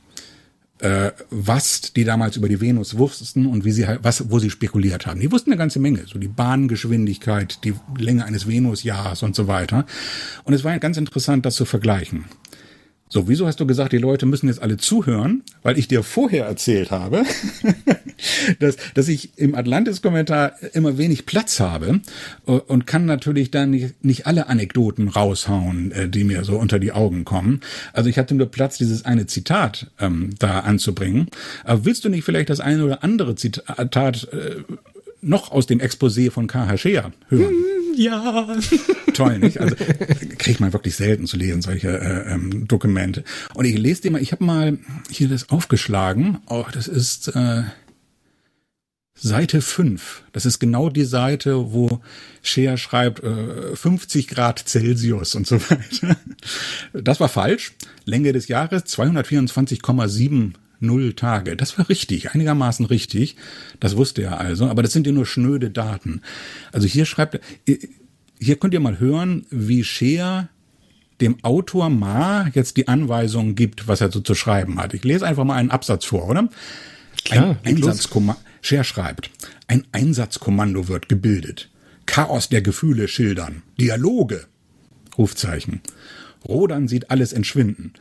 äh, 0.78 1.12
was 1.30 1.92
die 1.94 2.04
damals 2.04 2.36
über 2.36 2.48
die 2.48 2.60
Venus 2.60 2.98
wussten 2.98 3.46
und 3.46 3.64
wie 3.64 3.72
sie 3.72 3.86
halt, 3.86 4.00
was, 4.02 4.30
wo 4.30 4.38
sie 4.38 4.50
spekuliert 4.50 5.06
haben. 5.06 5.20
Die 5.20 5.32
wussten 5.32 5.50
eine 5.50 5.58
ganze 5.58 5.78
Menge, 5.78 6.04
so 6.06 6.18
die 6.18 6.28
Bahngeschwindigkeit, 6.28 7.64
die 7.64 7.74
Länge 7.96 8.26
eines 8.26 8.46
Venusjahres 8.46 9.22
und 9.22 9.34
so 9.34 9.48
weiter. 9.48 9.86
Und 10.44 10.52
es 10.52 10.64
war 10.64 10.78
ganz 10.78 10.98
interessant, 10.98 11.46
das 11.46 11.56
zu 11.56 11.64
vergleichen. 11.64 12.26
So, 13.08 13.28
wieso 13.28 13.46
hast 13.46 13.60
du 13.60 13.66
gesagt, 13.66 13.92
die 13.92 13.98
Leute 13.98 14.26
müssen 14.26 14.48
jetzt 14.48 14.60
alle 14.60 14.78
zuhören? 14.78 15.42
Weil 15.62 15.78
ich 15.78 15.86
dir 15.86 16.02
vorher 16.02 16.46
erzählt 16.46 16.90
habe, 16.90 17.22
dass, 18.58 18.76
dass 18.94 19.06
ich 19.06 19.38
im 19.38 19.54
Atlantis-Kommentar 19.54 20.54
immer 20.72 20.98
wenig 20.98 21.24
Platz 21.24 21.60
habe 21.60 22.00
äh, 22.46 22.50
und 22.50 22.86
kann 22.86 23.06
natürlich 23.06 23.52
dann 23.52 23.70
nicht, 23.70 24.04
nicht 24.04 24.26
alle 24.26 24.48
Anekdoten 24.48 25.08
raushauen, 25.08 25.92
äh, 25.92 26.08
die 26.08 26.24
mir 26.24 26.42
so 26.42 26.58
unter 26.58 26.80
die 26.80 26.90
Augen 26.92 27.24
kommen. 27.24 27.60
Also 27.92 28.10
ich 28.10 28.18
hatte 28.18 28.34
nur 28.34 28.50
Platz, 28.50 28.76
dieses 28.76 29.04
eine 29.04 29.26
Zitat 29.26 29.86
ähm, 30.00 30.30
da 30.40 30.60
anzubringen. 30.60 31.28
Aber 31.62 31.84
willst 31.84 32.04
du 32.04 32.08
nicht 32.08 32.24
vielleicht 32.24 32.50
das 32.50 32.58
eine 32.58 32.84
oder 32.84 33.04
andere 33.04 33.36
Zitat 33.36 34.28
äh, 34.32 34.56
noch 35.20 35.52
aus 35.52 35.66
dem 35.66 35.78
Exposé 35.78 36.32
von 36.32 36.48
K.H. 36.48 36.76
Scheer 36.78 37.12
hören? 37.28 37.54
Ja. 37.96 38.56
Toll, 39.14 39.38
nicht? 39.38 39.58
Also 39.60 39.74
kriegt 40.38 40.60
man 40.60 40.72
wirklich 40.72 40.96
selten 40.96 41.26
zu 41.26 41.36
lesen, 41.36 41.62
solche 41.62 41.88
äh, 41.88 42.32
ähm, 42.32 42.68
Dokumente. 42.68 43.24
Und 43.54 43.64
ich 43.64 43.78
lese 43.78 44.02
dir 44.02 44.10
mal, 44.10 44.20
ich 44.20 44.32
habe 44.32 44.44
mal 44.44 44.78
hier 45.10 45.28
das 45.28 45.48
aufgeschlagen. 45.48 46.38
Oh, 46.46 46.66
das 46.72 46.88
ist 46.88 47.28
äh, 47.28 47.62
Seite 49.14 49.62
5. 49.62 50.24
Das 50.32 50.44
ist 50.44 50.58
genau 50.58 50.90
die 50.90 51.04
Seite, 51.04 51.72
wo 51.72 52.02
Scheer 52.42 52.76
schreibt 52.76 53.24
äh, 53.24 53.74
50 53.74 54.28
Grad 54.28 54.68
Celsius 54.68 55.34
und 55.34 55.46
so 55.46 55.58
weiter. 55.70 56.16
Das 56.92 57.18
war 57.18 57.30
falsch. 57.30 57.72
Länge 58.04 58.34
des 58.34 58.48
Jahres 58.48 58.84
224,7 58.84 60.52
null 60.80 61.14
Tage. 61.14 61.56
Das 61.56 61.78
war 61.78 61.88
richtig, 61.88 62.32
einigermaßen 62.32 62.86
richtig. 62.86 63.36
Das 63.80 63.96
wusste 63.96 64.22
er 64.22 64.38
also, 64.38 64.66
aber 64.66 64.82
das 64.82 64.92
sind 64.92 65.06
ja 65.06 65.12
nur 65.12 65.26
schnöde 65.26 65.70
Daten. 65.70 66.22
Also 66.72 66.86
hier 66.86 67.06
schreibt 67.06 67.34
er, 67.34 67.40
hier 68.38 68.56
könnt 68.56 68.74
ihr 68.74 68.80
mal 68.80 69.00
hören, 69.00 69.46
wie 69.50 69.84
Scheer 69.84 70.48
dem 71.20 71.42
Autor 71.42 71.88
Ma 71.88 72.48
jetzt 72.52 72.76
die 72.76 72.88
Anweisung 72.88 73.54
gibt, 73.54 73.88
was 73.88 74.00
er 74.00 74.12
so 74.12 74.20
zu 74.20 74.34
schreiben 74.34 74.78
hat. 74.78 74.92
Ich 74.92 75.04
lese 75.04 75.26
einfach 75.26 75.44
mal 75.44 75.56
einen 75.56 75.70
Absatz 75.70 76.04
vor, 76.04 76.28
oder? 76.28 76.48
Klar, 77.24 77.56
ein 77.64 77.76
Einsatzkommando. 77.76 78.40
Scheer 78.60 78.84
schreibt, 78.84 79.30
ein 79.68 79.84
Einsatzkommando 79.92 80.88
wird 80.88 81.08
gebildet. 81.08 81.70
Chaos 82.04 82.48
der 82.48 82.62
Gefühle 82.62 83.08
schildern. 83.08 83.62
Dialoge. 83.80 84.46
Rufzeichen. 85.16 85.80
Rodan 86.46 86.88
sieht 86.88 87.10
alles 87.10 87.32
entschwinden. 87.32 87.94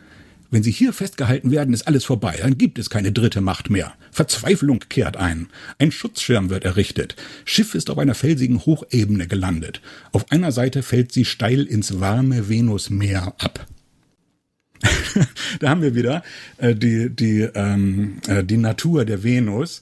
Wenn 0.55 0.63
sie 0.63 0.71
hier 0.71 0.93
festgehalten 0.93 1.51
werden, 1.51 1.73
ist 1.73 1.85
alles 1.85 2.05
vorbei, 2.05 2.37
dann 2.41 2.57
gibt 2.57 2.79
es 2.79 2.89
keine 2.89 3.11
dritte 3.11 3.41
Macht 3.41 3.69
mehr. 3.69 3.91
Verzweiflung 4.09 4.79
kehrt 4.87 5.17
ein. 5.17 5.49
Ein 5.79 5.91
Schutzschirm 5.91 6.49
wird 6.49 6.63
errichtet. 6.63 7.17
Schiff 7.43 7.75
ist 7.75 7.89
auf 7.89 7.97
einer 7.97 8.15
felsigen 8.15 8.65
Hochebene 8.65 9.27
gelandet. 9.27 9.81
Auf 10.13 10.31
einer 10.31 10.53
Seite 10.53 10.81
fällt 10.81 11.11
sie 11.11 11.25
steil 11.25 11.63
ins 11.63 11.99
warme 11.99 12.47
Venusmeer 12.47 13.33
ab. 13.37 13.67
da 15.59 15.67
haben 15.67 15.81
wir 15.81 15.93
wieder 15.93 16.23
äh, 16.55 16.73
die, 16.73 17.09
die, 17.09 17.41
ähm, 17.53 18.21
äh, 18.25 18.41
die 18.45 18.55
Natur 18.55 19.03
der 19.03 19.23
Venus, 19.25 19.81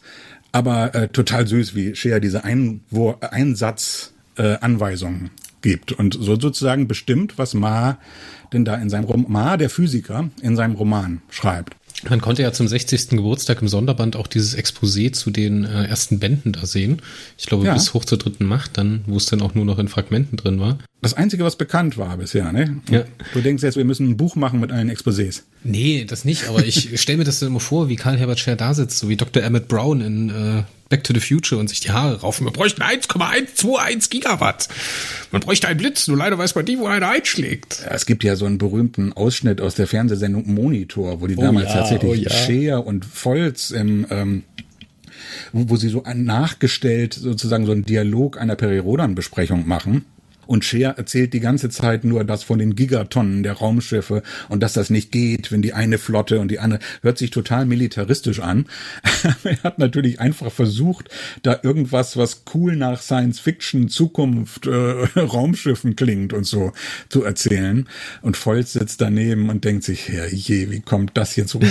aber 0.52 0.96
äh, 0.96 1.08
total 1.08 1.46
süß, 1.46 1.76
wie 1.76 1.96
Shea 1.96 2.20
diese 2.20 2.46
Einwur 2.46 3.20
Einsatzanweisungen 3.32 5.26
äh, 5.28 5.30
gibt 5.63 5.91
und 5.91 6.13
so 6.13 6.39
sozusagen 6.39 6.88
bestimmt, 6.88 7.39
was 7.39 7.56
Ma 7.56 7.97
denn 8.54 8.65
da 8.65 8.76
in 8.76 8.89
seinem 8.89 9.06
Roman, 9.06 9.58
der 9.58 9.69
Physiker, 9.71 10.30
in 10.41 10.56
seinem 10.56 10.76
Roman 10.76 11.23
schreibt. 11.32 11.76
Man 12.10 12.21
konnte 12.21 12.41
ja 12.41 12.52
zum 12.52 12.67
60. 12.67 13.10
Geburtstag 13.10 13.62
im 13.62 13.67
Sonderband 13.67 14.15
auch 14.15 14.28
dieses 14.28 14.58
Exposé 14.58 15.13
zu 15.13 15.32
den 15.32 15.63
äh, 15.63 15.86
ersten 15.86 16.19
Bänden 16.19 16.52
da 16.52 16.65
sehen. 16.65 17.02
Ich 17.38 17.45
glaube, 17.45 17.65
ja. 17.65 17.73
bis 17.73 17.93
hoch 17.93 18.04
zur 18.04 18.17
dritten 18.17 18.45
Macht, 18.45 18.78
dann, 18.78 19.04
wo 19.08 19.15
es 19.15 19.26
dann 19.28 19.41
auch 19.41 19.56
nur 19.56 19.63
noch 19.63 19.80
in 19.80 19.88
Fragmenten 19.88 20.38
drin 20.38 20.60
war. 20.60 20.80
Das 21.02 21.13
Einzige, 21.13 21.43
was 21.45 21.56
bekannt 21.56 21.97
war 21.97 22.17
bisher, 22.17 22.52
ne? 22.52 22.82
Ja. 22.89 23.06
Du 23.34 23.41
denkst 23.41 23.63
jetzt, 23.63 23.78
wir 23.78 23.86
müssen 23.86 24.10
ein 24.10 24.17
Buch 24.17 24.36
machen 24.36 24.60
mit 24.60 24.71
allen 24.71 24.91
Exposés. 24.91 25.43
Nee, 25.63 26.06
das 26.06 26.26
nicht, 26.26 26.49
aber 26.49 26.65
ich 26.65 26.99
stelle 27.02 27.19
mir 27.19 27.23
das 27.23 27.39
dann 27.39 27.49
immer 27.49 27.62
vor, 27.62 27.88
wie 27.88 27.95
Karl 27.95 28.17
Herbert 28.17 28.39
Scher 28.39 28.58
da 28.58 28.73
sitzt, 28.73 28.99
so 28.99 29.08
wie 29.08 29.15
Dr. 29.15 29.41
Emmett 29.41 29.69
Brown 29.69 30.02
in 30.02 30.30
äh, 30.30 30.63
Back 30.93 31.03
to 31.06 31.13
the 31.15 31.19
Future 31.19 31.60
und 31.60 31.69
sich 31.69 31.79
die 31.79 31.89
Haare 31.89 32.21
raufen. 32.21 32.45
Wir 32.45 32.51
bräuchten 32.51 32.84
1,121 32.84 34.12
Gigawatt. 34.12 34.69
Man 35.32 35.41
bräuchte 35.41 35.67
einen 35.67 35.79
Blitz, 35.79 36.08
nur 36.08 36.17
leider 36.17 36.38
weiß 36.38 36.53
man 36.53 36.65
nie, 36.65 36.77
wo 36.77 36.86
einer 36.86 37.10
einschlägt. 37.10 37.82
Ja, 37.84 37.95
es 37.95 38.06
gibt 38.06 38.23
ja 38.23 38.36
so 38.36 38.45
einen 38.45 38.60
berühmten 38.60 39.12
Ausschnitt 39.12 39.60
aus 39.60 39.73
der 39.73 39.88
Fernsehsendung 39.88 40.53
Monitor, 40.53 41.19
wo 41.19 41.25
die 41.25 41.36
oh 41.36 41.41
damals 41.41 41.69
ja, 41.69 41.79
tatsächlich 41.79 42.12
oh 42.12 42.13
ja. 42.13 42.29
Scheer 42.29 42.86
und 42.86 43.06
Volz 43.06 43.71
im 43.71 44.06
ähm, 44.12 44.43
wo, 45.51 45.75
sie 45.77 45.89
so 45.89 46.03
nachgestellt 46.13 47.15
sozusagen 47.15 47.65
so 47.65 47.71
einen 47.71 47.86
Dialog 47.86 48.39
einer 48.39 48.56
Periodan-Besprechung 48.56 49.67
machen. 49.67 50.06
Und 50.45 50.65
Scheer 50.65 50.95
erzählt 50.97 51.34
die 51.34 51.39
ganze 51.39 51.69
Zeit 51.69 52.03
nur 52.03 52.23
das 52.23 52.43
von 52.43 52.60
den 52.60 52.75
Gigatonnen 52.75 53.43
der 53.43 53.53
Raumschiffe 53.53 54.23
und 54.49 54.62
dass 54.62 54.73
das 54.73 54.89
nicht 54.89 55.12
geht, 55.12 55.51
wenn 55.51 55.62
die 55.62 55.73
eine 55.73 55.97
Flotte 55.97 56.39
und 56.39 56.49
die 56.49 56.60
andere 56.60 56.79
hört 57.01 57.17
sich 57.17 57.32
total 57.32 57.65
militaristisch 57.65 58.39
an. 58.39 58.65
er 59.43 59.63
hat 59.63 59.79
natürlich 59.79 60.19
einfach 60.19 60.51
versucht, 60.51 61.10
da 61.41 61.60
irgendwas, 61.63 62.17
was 62.17 62.43
cool 62.53 62.75
nach 62.75 63.01
Science 63.01 63.39
Fiction, 63.39 63.89
Zukunft, 63.89 64.67
äh, 64.67 64.71
Raumschiffen 65.15 65.95
klingt 65.95 66.34
und 66.34 66.45
so 66.45 66.73
zu 67.10 67.23
erzählen. 67.23 67.88
Und 68.21 68.38
Volz 68.38 68.73
sitzt 68.73 69.01
daneben 69.01 69.49
und 69.49 69.63
denkt 69.63 69.84
sich, 69.84 70.10
je, 70.10 70.69
wie 70.69 70.82
kommt 70.82 71.12
das 71.15 71.36
jetzt 71.36 71.56
rüber? 71.56 71.67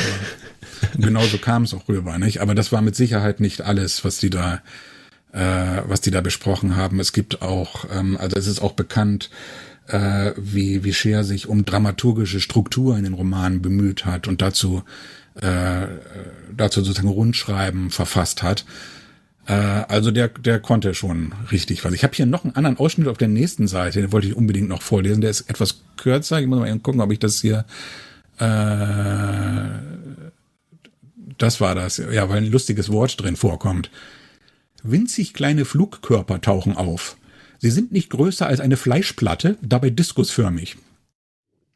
Genauso 0.98 1.38
kam 1.38 1.64
es 1.64 1.74
auch 1.74 1.88
rüber, 1.88 2.18
nicht? 2.18 2.40
Aber 2.40 2.54
das 2.54 2.72
war 2.72 2.82
mit 2.82 2.96
Sicherheit 2.96 3.40
nicht 3.40 3.62
alles, 3.62 4.04
was 4.04 4.18
die 4.18 4.30
da 4.30 4.62
äh, 5.32 5.82
was 5.86 6.00
die 6.00 6.10
da 6.10 6.20
besprochen 6.20 6.76
haben. 6.76 7.00
Es 7.00 7.12
gibt 7.12 7.42
auch, 7.42 7.86
ähm, 7.92 8.16
also 8.18 8.36
es 8.36 8.46
ist 8.46 8.60
auch 8.60 8.72
bekannt, 8.72 9.30
äh, 9.88 10.32
wie, 10.36 10.84
wie 10.84 10.92
Scheer 10.92 11.24
sich 11.24 11.48
um 11.48 11.64
dramaturgische 11.64 12.40
Struktur 12.40 12.96
in 12.96 13.04
den 13.04 13.14
Romanen 13.14 13.62
bemüht 13.62 14.04
hat 14.04 14.28
und 14.28 14.42
dazu, 14.42 14.82
äh, 15.40 15.86
dazu 16.54 16.82
sozusagen 16.82 17.08
Rundschreiben 17.08 17.90
verfasst 17.90 18.42
hat. 18.42 18.64
Äh, 19.46 19.52
also 19.52 20.10
der, 20.10 20.28
der 20.28 20.60
konnte 20.60 20.94
schon 20.94 21.34
richtig 21.50 21.84
was. 21.84 21.94
Ich 21.94 22.04
habe 22.04 22.14
hier 22.14 22.26
noch 22.26 22.44
einen 22.44 22.54
anderen 22.54 22.76
Ausschnitt 22.76 23.08
auf 23.08 23.18
der 23.18 23.28
nächsten 23.28 23.66
Seite, 23.66 24.00
den 24.00 24.12
wollte 24.12 24.28
ich 24.28 24.36
unbedingt 24.36 24.68
noch 24.68 24.82
vorlesen. 24.82 25.20
Der 25.20 25.30
ist 25.30 25.48
etwas 25.50 25.82
kürzer. 25.96 26.40
Ich 26.40 26.46
muss 26.46 26.60
mal 26.60 26.78
gucken, 26.78 27.00
ob 27.00 27.10
ich 27.10 27.18
das 27.18 27.40
hier. 27.40 27.64
Äh, 28.38 29.66
das 31.38 31.60
war 31.60 31.74
das, 31.74 31.96
ja, 31.96 32.28
weil 32.28 32.38
ein 32.38 32.50
lustiges 32.50 32.92
Wort 32.92 33.20
drin 33.20 33.36
vorkommt. 33.36 33.90
Winzig 34.82 35.34
kleine 35.34 35.64
Flugkörper 35.64 36.40
tauchen 36.40 36.76
auf. 36.76 37.16
Sie 37.58 37.70
sind 37.70 37.92
nicht 37.92 38.10
größer 38.10 38.46
als 38.46 38.60
eine 38.60 38.76
Fleischplatte, 38.76 39.56
dabei 39.62 39.90
diskusförmig. 39.90 40.76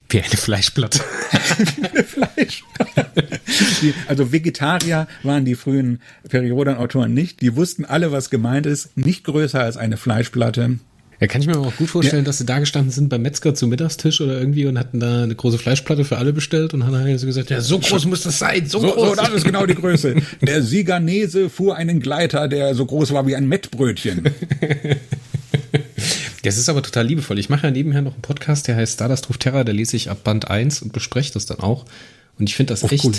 Wie 0.08 0.20
eine 0.20 0.36
Fleischplatte. 0.36 1.00
eine 1.82 2.04
Fleischplatte. 2.04 3.40
Die, 3.82 3.94
also 4.08 4.32
Vegetarier 4.32 5.08
waren 5.22 5.44
die 5.44 5.56
frühen 5.56 6.00
Periodenautoren 6.28 7.12
nicht. 7.12 7.40
Die 7.40 7.56
wussten 7.56 7.84
alle, 7.84 8.12
was 8.12 8.30
gemeint 8.30 8.66
ist. 8.66 8.96
Nicht 8.96 9.24
größer 9.24 9.60
als 9.60 9.76
eine 9.76 9.96
Fleischplatte. 9.96 10.78
Ja, 11.20 11.26
kann 11.26 11.40
ich 11.40 11.46
mir 11.46 11.58
auch 11.58 11.74
gut 11.76 11.88
vorstellen, 11.88 12.24
ja. 12.24 12.26
dass 12.26 12.38
sie 12.38 12.44
da 12.44 12.58
gestanden 12.58 12.90
sind 12.90 13.08
beim 13.08 13.22
Metzger 13.22 13.54
zum 13.54 13.70
Mittagstisch 13.70 14.20
oder 14.20 14.38
irgendwie 14.38 14.66
und 14.66 14.78
hatten 14.78 15.00
da 15.00 15.22
eine 15.22 15.34
große 15.34 15.56
Fleischplatte 15.56 16.04
für 16.04 16.18
alle 16.18 16.32
bestellt 16.32 16.74
und 16.74 16.84
haben 16.84 16.92
dann 16.92 17.18
so 17.18 17.26
gesagt, 17.26 17.48
ja, 17.48 17.60
so 17.60 17.78
groß 17.78 18.04
muss 18.04 18.22
das 18.22 18.38
sein, 18.38 18.66
so, 18.66 18.80
so 18.80 18.92
groß. 18.92 19.08
So, 19.08 19.14
das 19.14 19.30
ist 19.30 19.44
genau 19.44 19.64
die 19.64 19.74
Größe. 19.74 20.16
Der 20.42 20.62
Siganese 20.62 21.48
fuhr 21.48 21.76
einen 21.76 22.00
Gleiter, 22.00 22.48
der 22.48 22.74
so 22.74 22.84
groß 22.84 23.12
war 23.12 23.26
wie 23.26 23.36
ein 23.36 23.48
Mettbrötchen. 23.48 24.30
Das 26.42 26.58
ist 26.58 26.68
aber 26.68 26.80
total 26.80 27.08
liebevoll. 27.08 27.40
Ich 27.40 27.48
mache 27.48 27.66
ja 27.66 27.72
nebenher 27.72 28.02
noch 28.02 28.12
einen 28.12 28.22
Podcast, 28.22 28.68
der 28.68 28.76
heißt 28.76 28.94
Stardust 28.94 29.28
Ruf 29.28 29.36
Terra, 29.36 29.64
der 29.64 29.74
lese 29.74 29.96
ich 29.96 30.10
ab 30.10 30.22
Band 30.22 30.48
1 30.48 30.80
und 30.80 30.92
bespreche 30.92 31.32
das 31.32 31.46
dann 31.46 31.58
auch. 31.58 31.86
Und 32.38 32.48
ich 32.48 32.54
finde 32.54 32.72
das 32.72 32.84
Oh, 32.84 32.88
echt 32.88 33.04
cool. 33.04 33.14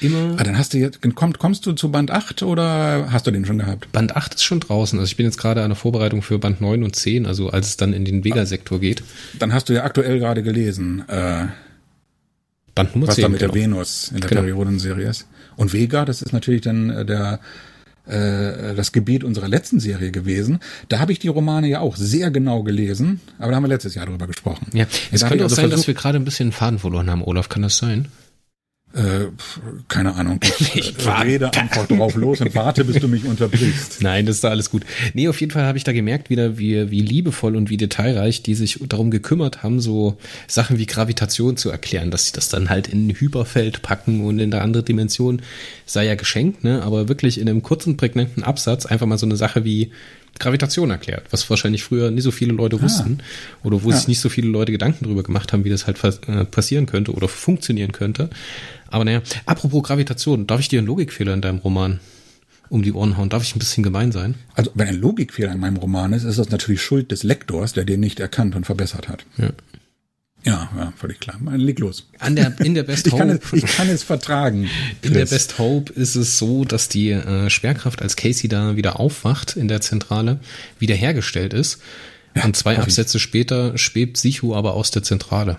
Immer. 0.00 0.36
Ah, 0.38 0.42
dann 0.42 0.58
hast 0.58 0.74
du 0.74 0.78
jetzt, 0.78 1.00
komm, 1.14 1.32
kommst 1.34 1.66
du 1.66 1.72
zu 1.72 1.90
Band 1.90 2.10
8 2.10 2.42
oder 2.42 3.08
hast 3.10 3.26
du 3.26 3.30
den 3.30 3.44
schon 3.44 3.58
gehabt? 3.58 3.90
Band 3.92 4.16
8 4.16 4.34
ist 4.34 4.44
schon 4.44 4.60
draußen. 4.60 4.98
Also 4.98 5.10
ich 5.10 5.16
bin 5.16 5.26
jetzt 5.26 5.38
gerade 5.38 5.62
an 5.62 5.70
der 5.70 5.76
Vorbereitung 5.76 6.22
für 6.22 6.38
Band 6.38 6.60
9 6.60 6.82
und 6.82 6.96
10, 6.96 7.26
also 7.26 7.50
als 7.50 7.68
es 7.68 7.76
dann 7.76 7.92
in 7.92 8.04
den 8.04 8.24
Vega-Sektor 8.24 8.80
geht. 8.80 9.02
Dann 9.38 9.52
hast 9.52 9.68
du 9.68 9.74
ja 9.74 9.84
aktuell 9.84 10.18
gerade 10.18 10.42
gelesen, 10.42 11.04
äh, 11.08 11.46
Band 12.74 12.94
Nummer 12.94 13.08
was 13.08 13.16
10. 13.16 13.22
da 13.22 13.28
mit 13.28 13.40
genau. 13.40 13.52
der 13.52 13.62
Venus 13.62 14.12
in 14.14 14.20
der 14.20 14.30
Genau. 14.30 14.42
Periodenserie 14.42 15.08
ist. 15.08 15.26
Und 15.56 15.72
Vega, 15.72 16.04
das 16.04 16.22
ist 16.22 16.32
natürlich 16.32 16.60
dann 16.62 16.90
äh, 16.90 17.04
der 17.04 17.40
äh, 18.08 18.74
das 18.74 18.92
Gebiet 18.92 19.22
unserer 19.22 19.48
letzten 19.48 19.80
Serie 19.80 20.10
gewesen. 20.10 20.60
Da 20.88 20.98
habe 20.98 21.12
ich 21.12 21.18
die 21.18 21.28
Romane 21.28 21.68
ja 21.68 21.80
auch 21.80 21.96
sehr 21.96 22.30
genau 22.30 22.62
gelesen, 22.62 23.20
aber 23.38 23.50
da 23.50 23.56
haben 23.56 23.64
wir 23.64 23.68
letztes 23.68 23.94
Jahr 23.94 24.06
drüber 24.06 24.26
gesprochen. 24.26 24.66
Ja, 24.72 24.86
es 25.12 25.20
könnte 25.22 25.44
auch 25.44 25.50
also 25.50 25.56
sein, 25.56 25.70
dass 25.70 25.86
wir 25.86 25.94
gerade 25.94 26.18
ein 26.18 26.24
bisschen 26.24 26.48
den 26.48 26.52
Faden 26.52 26.78
verloren 26.78 27.10
haben, 27.10 27.22
Olaf. 27.22 27.48
Kann 27.48 27.62
das 27.62 27.76
sein? 27.76 28.08
Äh, 28.98 29.28
keine 29.86 30.14
Ahnung. 30.14 30.40
Ich, 30.74 31.06
äh, 31.06 31.10
rede 31.22 31.52
einfach 31.54 31.86
drauf 31.86 32.14
los 32.16 32.40
und 32.40 32.54
warte, 32.54 32.84
bis 32.84 33.00
du 33.00 33.08
mich 33.08 33.24
unterbrichst. 33.24 33.98
Nein, 34.02 34.26
das 34.26 34.36
ist 34.36 34.44
da 34.44 34.50
alles 34.50 34.70
gut. 34.70 34.84
Nee, 35.14 35.28
auf 35.28 35.40
jeden 35.40 35.52
Fall 35.52 35.64
habe 35.64 35.78
ich 35.78 35.84
da 35.84 35.92
gemerkt 35.92 36.30
wieder, 36.30 36.58
wie, 36.58 36.90
wie 36.90 37.00
liebevoll 37.00 37.56
und 37.56 37.70
wie 37.70 37.76
detailreich 37.76 38.42
die 38.42 38.54
sich 38.54 38.80
darum 38.88 39.10
gekümmert 39.10 39.62
haben, 39.62 39.80
so 39.80 40.18
Sachen 40.46 40.78
wie 40.78 40.86
Gravitation 40.86 41.56
zu 41.56 41.70
erklären, 41.70 42.10
dass 42.10 42.26
sie 42.26 42.32
das 42.32 42.48
dann 42.48 42.70
halt 42.70 42.88
in 42.88 43.06
ein 43.06 43.14
Hyperfeld 43.14 43.82
packen 43.82 44.24
und 44.24 44.38
in 44.40 44.50
der 44.50 44.62
andere 44.62 44.82
Dimension 44.82 45.42
sei 45.86 46.06
ja 46.06 46.16
geschenkt, 46.16 46.64
ne? 46.64 46.82
Aber 46.82 47.08
wirklich 47.08 47.40
in 47.40 47.48
einem 47.48 47.62
kurzen, 47.62 47.96
prägnanten 47.96 48.42
Absatz 48.42 48.84
einfach 48.84 49.06
mal 49.06 49.18
so 49.18 49.26
eine 49.26 49.36
Sache 49.36 49.64
wie 49.64 49.92
Gravitation 50.38 50.90
erklärt, 50.90 51.26
was 51.30 51.48
wahrscheinlich 51.50 51.84
früher 51.84 52.10
nie 52.10 52.20
so 52.20 52.30
viele 52.30 52.52
Leute 52.52 52.80
wussten 52.82 53.18
oder 53.62 53.82
wo 53.82 53.92
sich 53.92 54.08
nicht 54.08 54.20
so 54.20 54.28
viele 54.28 54.48
Leute 54.48 54.72
Gedanken 54.72 55.04
drüber 55.04 55.22
gemacht 55.22 55.52
haben, 55.52 55.64
wie 55.64 55.70
das 55.70 55.86
halt 55.86 56.02
äh, 56.04 56.44
passieren 56.44 56.86
könnte 56.86 57.12
oder 57.12 57.28
funktionieren 57.28 57.92
könnte. 57.92 58.30
Aber 58.88 59.04
naja, 59.04 59.22
apropos 59.46 59.82
Gravitation, 59.82 60.46
darf 60.46 60.60
ich 60.60 60.68
dir 60.68 60.78
einen 60.78 60.86
Logikfehler 60.86 61.34
in 61.34 61.40
deinem 61.40 61.58
Roman 61.58 62.00
um 62.70 62.82
die 62.82 62.92
Ohren 62.92 63.16
hauen? 63.16 63.28
Darf 63.28 63.42
ich 63.42 63.54
ein 63.54 63.58
bisschen 63.58 63.82
gemein 63.82 64.12
sein? 64.12 64.34
Also, 64.54 64.70
wenn 64.74 64.88
ein 64.88 65.00
Logikfehler 65.00 65.52
in 65.52 65.60
meinem 65.60 65.76
Roman 65.76 66.12
ist, 66.12 66.24
ist 66.24 66.38
das 66.38 66.50
natürlich 66.50 66.82
Schuld 66.82 67.10
des 67.10 67.22
Lektors, 67.22 67.72
der 67.72 67.84
den 67.84 68.00
nicht 68.00 68.20
erkannt 68.20 68.54
und 68.54 68.66
verbessert 68.66 69.08
hat. 69.08 69.24
Ja. 69.36 69.50
Ja, 70.48 70.70
ja 70.74 70.92
völlig 70.96 71.20
klar. 71.20 71.36
Man, 71.40 71.60
leg 71.60 71.78
los. 71.78 72.08
An 72.18 72.34
der, 72.34 72.58
in 72.60 72.74
der 72.74 72.82
Best 72.82 73.06
Ich 73.06 73.14
kann, 73.14 73.30
Hope. 73.30 73.56
es, 73.56 73.64
ich 73.64 73.66
kann 73.66 73.88
es 73.90 74.02
vertragen. 74.02 74.70
In 75.02 75.12
der 75.12 75.22
Chris. 75.22 75.30
Best 75.30 75.58
Hope 75.58 75.92
ist 75.92 76.14
es 76.14 76.38
so, 76.38 76.64
dass 76.64 76.88
die 76.88 77.10
äh, 77.10 77.50
Schwerkraft, 77.50 78.00
als 78.00 78.16
Casey 78.16 78.48
da 78.48 78.74
wieder 78.74 78.98
aufwacht 78.98 79.56
in 79.56 79.68
der 79.68 79.82
Zentrale, 79.82 80.40
wiederhergestellt 80.78 81.52
ist. 81.52 81.82
Und 82.42 82.56
zwei 82.56 82.72
hoffe 82.72 82.80
ich. 82.80 82.94
Absätze 82.94 83.18
später 83.18 83.76
schwebt 83.76 84.16
Sichu 84.16 84.54
aber 84.54 84.72
aus 84.72 84.90
der 84.90 85.02
Zentrale. 85.02 85.58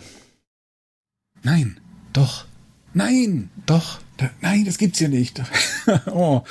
Nein, 1.44 1.78
Doch, 2.12 2.46
nein, 2.94 3.50
doch. 3.68 4.00
da, 4.18 4.32
nein, 4.42 4.66
das 4.66 4.80
gibt's 4.80 4.98
hier 4.98 5.10
nicht. 5.10 5.40
oh, 6.08 6.42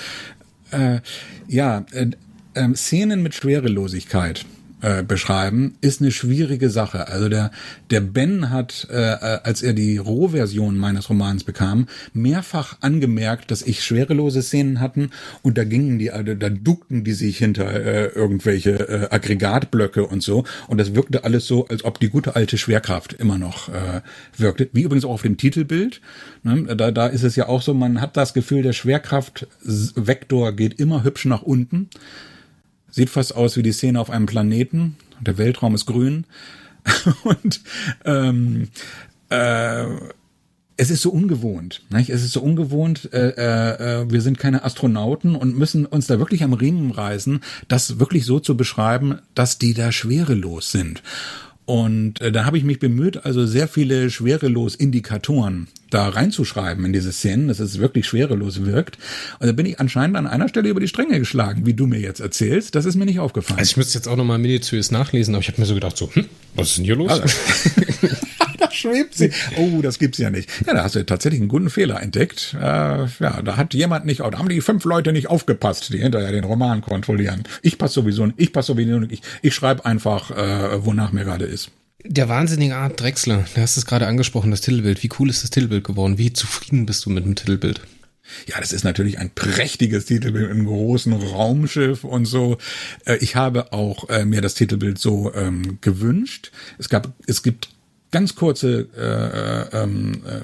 äh, 0.70 1.00
ja, 1.48 1.84
äh, 1.90 2.10
ähm, 2.54 2.76
Szenen 2.76 3.22
mit 3.22 3.34
Schwerelosigkeit 3.34 4.46
äh, 4.80 5.02
beschreiben 5.02 5.76
ist 5.80 6.00
eine 6.00 6.10
schwierige 6.10 6.70
Sache. 6.70 7.08
Also 7.08 7.28
der 7.28 7.50
der 7.90 8.00
Ben 8.00 8.50
hat, 8.50 8.88
äh, 8.90 8.94
äh, 8.94 9.40
als 9.42 9.62
er 9.62 9.72
die 9.72 9.98
Rohversion 9.98 10.78
meines 10.78 11.10
Romans 11.10 11.44
bekam, 11.44 11.86
mehrfach 12.12 12.78
angemerkt, 12.80 13.50
dass 13.50 13.62
ich 13.62 13.84
schwerelose 13.84 14.42
Szenen 14.42 14.80
hatten 14.80 15.10
und 15.42 15.58
da 15.58 15.64
gingen 15.64 15.98
die, 15.98 16.10
also 16.10 16.34
da 16.34 16.48
duckten 16.48 17.04
die 17.04 17.12
sich 17.12 17.38
hinter 17.38 17.70
äh, 17.72 18.06
irgendwelche 18.06 18.70
äh, 18.88 19.08
Aggregatblöcke 19.10 20.06
und 20.06 20.22
so 20.22 20.44
und 20.68 20.78
das 20.78 20.94
wirkte 20.94 21.24
alles 21.24 21.46
so, 21.46 21.66
als 21.68 21.84
ob 21.84 22.00
die 22.00 22.08
gute 22.08 22.36
alte 22.36 22.58
Schwerkraft 22.58 23.12
immer 23.12 23.38
noch 23.38 23.68
äh, 23.68 24.00
wirkte. 24.36 24.68
Wie 24.72 24.82
übrigens 24.82 25.04
auch 25.04 25.18
auf 25.18 25.22
dem 25.22 25.36
Titelbild. 25.36 26.00
Ne? 26.42 26.76
Da, 26.76 26.90
da 26.90 27.06
ist 27.06 27.24
es 27.24 27.36
ja 27.36 27.48
auch 27.48 27.62
so, 27.62 27.74
man 27.74 28.00
hat 28.00 28.16
das 28.16 28.34
Gefühl, 28.34 28.62
der 28.62 28.72
Schwerkraftvektor 28.72 30.52
geht 30.52 30.78
immer 30.78 31.04
hübsch 31.04 31.24
nach 31.24 31.42
unten. 31.42 31.88
Sieht 32.90 33.10
fast 33.10 33.34
aus 33.34 33.56
wie 33.56 33.62
die 33.62 33.72
Szene 33.72 34.00
auf 34.00 34.10
einem 34.10 34.26
Planeten. 34.26 34.96
Der 35.20 35.38
Weltraum 35.38 35.74
ist 35.74 35.86
grün. 35.86 36.24
Und 37.24 37.60
ähm, 38.04 38.68
äh, 39.30 39.86
es 40.80 40.90
ist 40.90 41.02
so 41.02 41.10
ungewohnt. 41.10 41.82
Nicht? 41.90 42.08
Es 42.08 42.22
ist 42.22 42.32
so 42.32 42.40
ungewohnt. 42.40 43.12
Äh, 43.12 43.30
äh, 43.30 44.02
äh, 44.02 44.10
wir 44.10 44.20
sind 44.20 44.38
keine 44.38 44.64
Astronauten 44.64 45.34
und 45.34 45.58
müssen 45.58 45.84
uns 45.84 46.06
da 46.06 46.20
wirklich 46.20 46.44
am 46.44 46.52
Riemen 46.52 46.92
reißen, 46.92 47.40
das 47.66 47.98
wirklich 47.98 48.24
so 48.24 48.38
zu 48.38 48.56
beschreiben, 48.56 49.18
dass 49.34 49.58
die 49.58 49.74
da 49.74 49.90
schwerelos 49.90 50.70
sind. 50.70 51.02
Und 51.68 52.22
äh, 52.22 52.32
da 52.32 52.46
habe 52.46 52.56
ich 52.56 52.64
mich 52.64 52.78
bemüht, 52.78 53.26
also 53.26 53.44
sehr 53.44 53.68
viele 53.68 54.08
Schwerelos-Indikatoren 54.08 55.68
da 55.90 56.08
reinzuschreiben 56.08 56.82
in 56.86 56.94
diese 56.94 57.12
Szenen, 57.12 57.48
dass 57.48 57.60
es 57.60 57.78
wirklich 57.78 58.06
schwerelos 58.06 58.64
wirkt. 58.64 58.96
Und 59.38 59.48
da 59.48 59.52
bin 59.52 59.66
ich 59.66 59.78
anscheinend 59.78 60.16
an 60.16 60.26
einer 60.26 60.48
Stelle 60.48 60.70
über 60.70 60.80
die 60.80 60.88
Stränge 60.88 61.18
geschlagen, 61.18 61.66
wie 61.66 61.74
du 61.74 61.86
mir 61.86 62.00
jetzt 62.00 62.20
erzählst. 62.20 62.74
Das 62.74 62.86
ist 62.86 62.96
mir 62.96 63.04
nicht 63.04 63.20
aufgefallen. 63.20 63.58
Also 63.58 63.72
ich 63.72 63.76
müsste 63.76 63.98
jetzt 63.98 64.08
auch 64.08 64.16
nochmal 64.16 64.38
minutiös 64.38 64.90
nachlesen, 64.90 65.34
aber 65.34 65.42
ich 65.42 65.48
habe 65.48 65.60
mir 65.60 65.66
so 65.66 65.74
gedacht, 65.74 65.98
so, 65.98 66.10
hm, 66.10 66.24
was 66.54 66.68
ist 66.68 66.78
denn 66.78 66.86
hier 66.86 66.96
los? 66.96 67.20
da 68.60 68.70
schwebt 68.70 69.14
sie. 69.14 69.30
Oh, 69.56 69.80
das 69.82 69.98
gibt's 69.98 70.18
ja 70.18 70.30
nicht. 70.30 70.48
Ja, 70.66 70.74
da 70.74 70.84
hast 70.84 70.94
du 70.94 71.04
tatsächlich 71.04 71.40
einen 71.40 71.48
guten 71.48 71.70
Fehler 71.70 72.00
entdeckt. 72.02 72.54
Äh, 72.58 72.58
ja, 72.64 73.42
da 73.42 73.56
hat 73.56 73.74
jemand 73.74 74.06
nicht, 74.06 74.20
da 74.20 74.38
haben 74.38 74.48
die 74.48 74.60
fünf 74.60 74.84
Leute 74.84 75.12
nicht 75.12 75.28
aufgepasst, 75.28 75.92
die 75.92 75.98
hinterher 75.98 76.32
den 76.32 76.44
Roman 76.44 76.80
kontrollieren. 76.80 77.44
Ich 77.62 77.78
passe 77.78 77.94
sowieso 77.94 78.26
nicht, 78.26 78.40
ich 78.40 78.52
passe 78.52 78.68
sowieso 78.68 78.98
nicht. 78.98 79.12
Ich, 79.12 79.22
ich 79.42 79.54
schreibe 79.54 79.84
einfach, 79.84 80.30
äh, 80.30 80.84
wonach 80.84 81.12
mir 81.12 81.24
gerade 81.24 81.44
ist. 81.44 81.70
Der 82.04 82.28
wahnsinnige 82.28 82.76
Art 82.76 83.00
Drechsler, 83.00 83.44
du 83.54 83.60
hast 83.60 83.76
es 83.76 83.84
gerade 83.86 84.06
angesprochen, 84.06 84.50
das 84.50 84.60
Titelbild. 84.60 85.02
Wie 85.02 85.10
cool 85.18 85.30
ist 85.30 85.42
das 85.42 85.50
Titelbild 85.50 85.84
geworden? 85.84 86.16
Wie 86.18 86.32
zufrieden 86.32 86.86
bist 86.86 87.04
du 87.04 87.10
mit 87.10 87.24
dem 87.24 87.34
Titelbild? 87.34 87.80
Ja, 88.46 88.60
das 88.60 88.72
ist 88.72 88.84
natürlich 88.84 89.18
ein 89.18 89.30
prächtiges 89.30 90.04
Titelbild 90.04 90.50
im 90.50 90.66
großen 90.66 91.12
Raumschiff 91.12 92.04
und 92.04 92.26
so. 92.26 92.58
Äh, 93.04 93.16
Ich 93.16 93.36
habe 93.36 93.72
auch 93.72 94.08
äh, 94.10 94.24
mir 94.24 94.40
das 94.40 94.54
Titelbild 94.54 94.98
so 94.98 95.32
ähm, 95.34 95.78
gewünscht. 95.80 96.52
Es 96.78 96.88
gab, 96.88 97.12
es 97.26 97.42
gibt 97.42 97.70
ganz 98.10 98.34
kurze 98.34 98.88
äh, 98.96 99.00
äh, 99.00 99.82
ähm, 99.82 100.22
äh, 100.26 100.40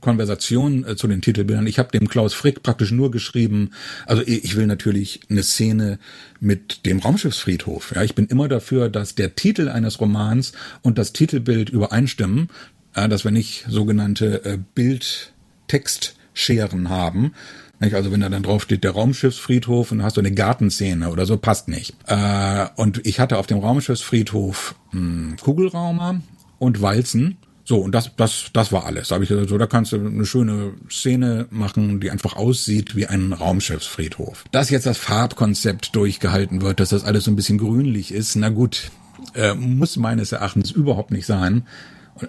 Konversationen 0.00 0.84
äh, 0.86 0.96
zu 0.96 1.06
den 1.06 1.20
Titelbildern. 1.22 1.66
Ich 1.66 1.78
habe 1.78 1.90
dem 1.90 2.08
Klaus 2.08 2.32
Frick 2.34 2.62
praktisch 2.62 2.92
nur 2.92 3.10
geschrieben, 3.10 3.70
also 4.06 4.22
ich 4.24 4.56
will 4.56 4.66
natürlich 4.66 5.20
eine 5.30 5.42
Szene 5.42 5.98
mit 6.40 6.86
dem 6.86 6.98
Raumschiffsfriedhof. 6.98 7.92
Ja, 7.94 8.02
ich 8.02 8.14
bin 8.14 8.24
immer 8.26 8.48
dafür, 8.48 8.88
dass 8.88 9.14
der 9.14 9.34
Titel 9.34 9.68
eines 9.68 10.00
Romans 10.00 10.52
und 10.82 10.96
das 10.98 11.12
Titelbild 11.12 11.68
übereinstimmen, 11.70 12.48
äh, 12.94 13.08
dass 13.08 13.24
wir 13.24 13.30
nicht 13.30 13.66
sogenannte 13.68 14.44
äh, 14.44 14.58
Bild-Text-Scheren 14.74 16.90
haben. 16.90 17.32
Nicht? 17.80 17.94
Also 17.94 18.12
wenn 18.12 18.20
da 18.20 18.28
dann 18.28 18.42
drauf 18.42 18.62
steht, 18.62 18.84
der 18.84 18.92
Raumschiffsfriedhof 18.92 19.92
und 19.92 20.02
hast 20.02 20.16
du 20.16 20.20
eine 20.20 20.32
Gartenszene 20.32 21.10
oder 21.10 21.26
so, 21.26 21.36
passt 21.36 21.68
nicht. 21.68 21.94
Äh, 22.06 22.66
und 22.76 23.06
ich 23.06 23.20
hatte 23.20 23.38
auf 23.38 23.46
dem 23.46 23.58
Raumschiffsfriedhof 23.58 24.74
mh, 24.92 25.36
Kugelraumer 25.40 26.20
und 26.58 26.82
Walzen. 26.82 27.38
So, 27.64 27.80
und 27.80 27.94
das, 27.94 28.12
das, 28.16 28.46
das 28.54 28.72
war 28.72 28.86
alles. 28.86 29.08
Da 29.08 29.16
habe 29.16 29.24
ich 29.24 29.28
gesagt, 29.28 29.50
so, 29.50 29.58
da 29.58 29.66
kannst 29.66 29.92
du 29.92 29.96
eine 29.96 30.24
schöne 30.24 30.72
Szene 30.90 31.46
machen, 31.50 32.00
die 32.00 32.10
einfach 32.10 32.34
aussieht 32.34 32.96
wie 32.96 33.06
ein 33.06 33.34
Raumschiffsfriedhof. 33.34 34.44
Dass 34.52 34.70
jetzt 34.70 34.86
das 34.86 34.96
Farbkonzept 34.96 35.94
durchgehalten 35.94 36.62
wird, 36.62 36.80
dass 36.80 36.88
das 36.88 37.04
alles 37.04 37.24
so 37.24 37.30
ein 37.30 37.36
bisschen 37.36 37.58
grünlich 37.58 38.12
ist, 38.12 38.36
na 38.36 38.48
gut, 38.48 38.90
äh, 39.34 39.52
muss 39.52 39.96
meines 39.96 40.32
Erachtens 40.32 40.70
überhaupt 40.70 41.10
nicht 41.10 41.26
sein. 41.26 41.66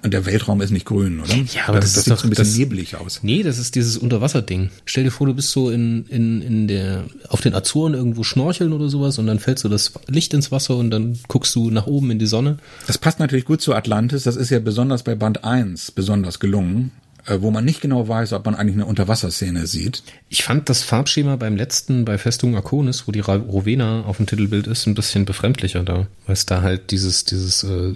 Und 0.04 0.14
der 0.14 0.26
Weltraum 0.26 0.62
ist 0.62 0.72
nicht 0.72 0.86
grün, 0.86 1.20
oder? 1.20 1.34
Ja, 1.36 1.64
aber 1.68 1.80
das 1.80 1.98
ist 1.98 2.04
sieht 2.06 2.14
doch- 2.14 2.20
so 2.20 2.28
ein 2.28 2.30
bisschen 2.30 2.46
das- 2.46 2.58
neblig 2.58 2.96
aus. 2.96 3.20
Nee, 3.24 3.42
das 3.44 3.58
ist 3.58 3.76
dieses 3.76 3.98
Unterwasserding. 3.98 4.70
Stell 4.86 5.04
dir 5.04 5.12
vor, 5.12 5.26
du 5.28 5.34
bist 5.34 5.50
so 5.52 5.70
in, 5.70 6.06
in, 6.08 6.42
in 6.42 6.68
der, 6.68 7.04
auf 7.28 7.42
den 7.42 7.54
Azoren 7.56 7.94
irgendwo 7.94 8.24
schnorcheln 8.24 8.72
oder 8.74 8.90
sowas 8.90 9.18
und 9.18 9.28
dann 9.28 9.40
fällt 9.40 9.58
so 9.60 9.68
das 9.70 9.94
Licht 10.08 10.34
ins 10.34 10.52
Wasser 10.52 10.76
und 10.78 10.92
dann 10.92 11.18
guckst 11.28 11.56
du 11.56 11.72
nach 11.72 11.88
oben 11.88 12.12
in 12.12 12.20
die 12.20 12.28
Sonne. 12.28 12.58
Das 12.88 12.98
passt 12.98 13.20
natürlich 13.20 13.46
gut 13.46 13.62
zu 13.62 13.74
Atlantis. 13.74 14.24
Das 14.24 14.36
ist 14.36 14.50
ja 14.52 14.60
besonders 14.60 15.04
bei 15.04 15.16
Band 15.16 15.44
1 15.44 15.92
besonders 15.92 16.40
gelungen, 16.40 16.92
äh, 17.26 17.38
wo 17.42 17.50
man 17.50 17.66
nicht 17.66 17.82
genau 17.82 18.08
weiß, 18.08 18.34
ob 18.34 18.46
man 18.46 18.54
eigentlich 18.56 18.76
eine 18.76 18.86
Unterwasserszene 18.86 19.66
sieht. 19.68 20.04
Ich 20.30 20.44
fand 20.44 20.70
das 20.70 20.84
Farbschema 20.84 21.36
beim 21.36 21.56
letzten, 21.58 22.06
bei 22.06 22.18
Festung 22.18 22.56
Arconis, 22.56 23.08
wo 23.08 23.12
die 23.12 23.20
Rowena 23.22 24.04
auf 24.04 24.18
dem 24.18 24.28
Titelbild 24.28 24.68
ist, 24.68 24.86
ein 24.88 24.94
bisschen 24.96 25.26
befremdlicher 25.26 25.84
da, 25.84 26.06
weil 26.28 26.34
es 26.34 26.46
da 26.46 26.62
halt 26.62 26.92
dieses, 26.92 27.26
dieses 27.26 27.64
äh, 27.64 27.94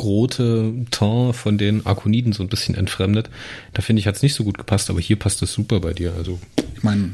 silberrote 0.00 0.72
Ton 0.90 1.32
von 1.32 1.58
den 1.58 1.86
Arkoniden 1.86 2.32
so 2.32 2.42
ein 2.42 2.48
bisschen 2.48 2.74
entfremdet. 2.74 3.30
Da 3.72 3.82
finde 3.82 4.00
ich, 4.00 4.06
hat 4.06 4.16
es 4.16 4.22
nicht 4.22 4.34
so 4.34 4.44
gut 4.44 4.58
gepasst, 4.58 4.90
aber 4.90 5.00
hier 5.00 5.16
passt 5.16 5.42
es 5.42 5.52
super 5.52 5.80
bei 5.80 5.92
dir. 5.92 6.14
Also 6.16 6.38
Ich 6.76 6.82
meine, 6.82 7.10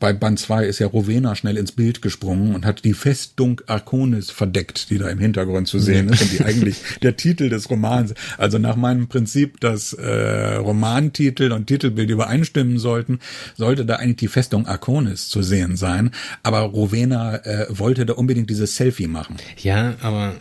bei 0.00 0.14
Band 0.14 0.38
2 0.38 0.64
ist 0.64 0.78
ja 0.78 0.86
Rowena 0.86 1.36
schnell 1.36 1.58
ins 1.58 1.72
Bild 1.72 2.00
gesprungen 2.00 2.54
und 2.54 2.64
hat 2.64 2.84
die 2.84 2.94
Festung 2.94 3.60
Arconis 3.66 4.30
verdeckt, 4.30 4.88
die 4.88 4.96
da 4.96 5.08
im 5.08 5.18
Hintergrund 5.18 5.68
zu 5.68 5.78
sehen 5.78 6.08
ist 6.08 6.22
und 6.22 6.32
die 6.32 6.42
eigentlich 6.42 6.78
der 7.02 7.16
Titel 7.16 7.50
des 7.50 7.68
Romans. 7.68 8.14
Also 8.38 8.58
nach 8.58 8.76
meinem 8.76 9.08
Prinzip, 9.08 9.60
dass 9.60 9.92
äh, 9.92 10.54
Romantitel 10.54 11.52
und 11.52 11.66
Titelbild 11.66 12.08
übereinstimmen 12.08 12.78
sollten, 12.78 13.20
sollte 13.56 13.84
da 13.84 13.96
eigentlich 13.96 14.16
die 14.16 14.28
Festung 14.28 14.66
Arconis 14.66 15.28
zu 15.28 15.42
sehen 15.42 15.76
sein. 15.76 16.10
Aber 16.42 16.60
Rowena 16.60 17.36
äh, 17.36 17.66
wollte 17.68 18.06
da 18.06 18.14
unbedingt 18.14 18.48
dieses 18.48 18.76
Selfie 18.76 19.06
machen. 19.06 19.36
Ja, 19.58 19.96
aber 20.00 20.34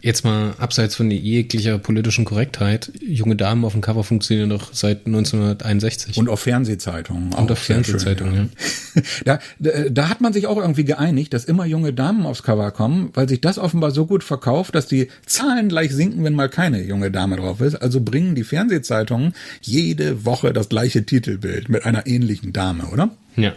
jetzt 0.00 0.24
mal 0.24 0.54
abseits 0.58 0.94
von 0.94 1.10
jeglicher 1.10 1.78
politischen 1.78 2.24
Korrektheit, 2.24 2.92
junge 3.00 3.34
Damen 3.34 3.64
auf 3.64 3.72
dem 3.72 3.80
Cover 3.80 4.04
funktionieren 4.04 4.50
doch 4.50 4.72
seit 4.72 5.06
1961. 5.06 6.16
Und 6.18 6.28
auf 6.28 6.40
Fernsehzeitungen. 6.40 7.34
Und 7.34 7.50
auf 7.50 7.58
Fernsehzeitungen, 7.58 8.34
ja. 8.34 8.48
da, 9.24 9.38
da, 9.58 10.08
hat 10.08 10.20
man 10.20 10.32
sich 10.32 10.46
auch 10.46 10.56
irgendwie 10.56 10.84
geeinigt, 10.84 11.32
dass 11.34 11.44
immer 11.44 11.64
junge 11.64 11.92
Damen 11.92 12.26
aufs 12.26 12.42
Cover 12.42 12.70
kommen, 12.70 13.10
weil 13.14 13.28
sich 13.28 13.40
das 13.40 13.58
offenbar 13.58 13.90
so 13.90 14.06
gut 14.06 14.24
verkauft, 14.24 14.74
dass 14.74 14.86
die 14.86 15.08
Zahlen 15.26 15.68
gleich 15.68 15.92
sinken, 15.92 16.24
wenn 16.24 16.34
mal 16.34 16.48
keine 16.48 16.82
junge 16.82 17.10
Dame 17.10 17.36
drauf 17.36 17.60
ist. 17.60 17.76
Also 17.76 18.00
bringen 18.00 18.34
die 18.34 18.44
Fernsehzeitungen 18.44 19.34
jede 19.60 20.24
Woche 20.24 20.52
das 20.52 20.68
gleiche 20.68 21.04
Titelbild 21.04 21.68
mit 21.68 21.84
einer 21.84 22.06
ähnlichen 22.06 22.52
Dame, 22.52 22.86
oder? 22.86 23.10
Ja. 23.36 23.54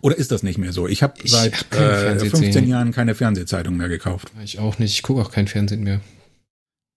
Oder 0.00 0.16
ist 0.16 0.32
das 0.32 0.42
nicht 0.42 0.58
mehr 0.58 0.72
so? 0.72 0.88
Ich 0.88 1.02
habe 1.02 1.14
seit 1.24 1.54
hab 1.72 1.74
äh, 1.74 2.18
15 2.18 2.68
Jahren 2.68 2.92
keine 2.92 3.14
Fernsehzeitung 3.14 3.76
mehr 3.76 3.88
gekauft. 3.88 4.28
Ich 4.42 4.58
auch 4.58 4.78
nicht. 4.78 4.92
Ich 4.92 5.02
gucke 5.02 5.22
auch 5.22 5.30
kein 5.30 5.48
Fernsehen 5.48 5.82
mehr. 5.82 6.00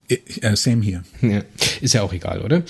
Äh, 0.07 0.55
same 0.55 0.83
hier. 0.83 1.03
Ja. 1.21 1.41
Ist 1.81 1.93
ja 1.93 2.03
auch 2.03 2.13
egal, 2.13 2.41
oder? 2.41 2.63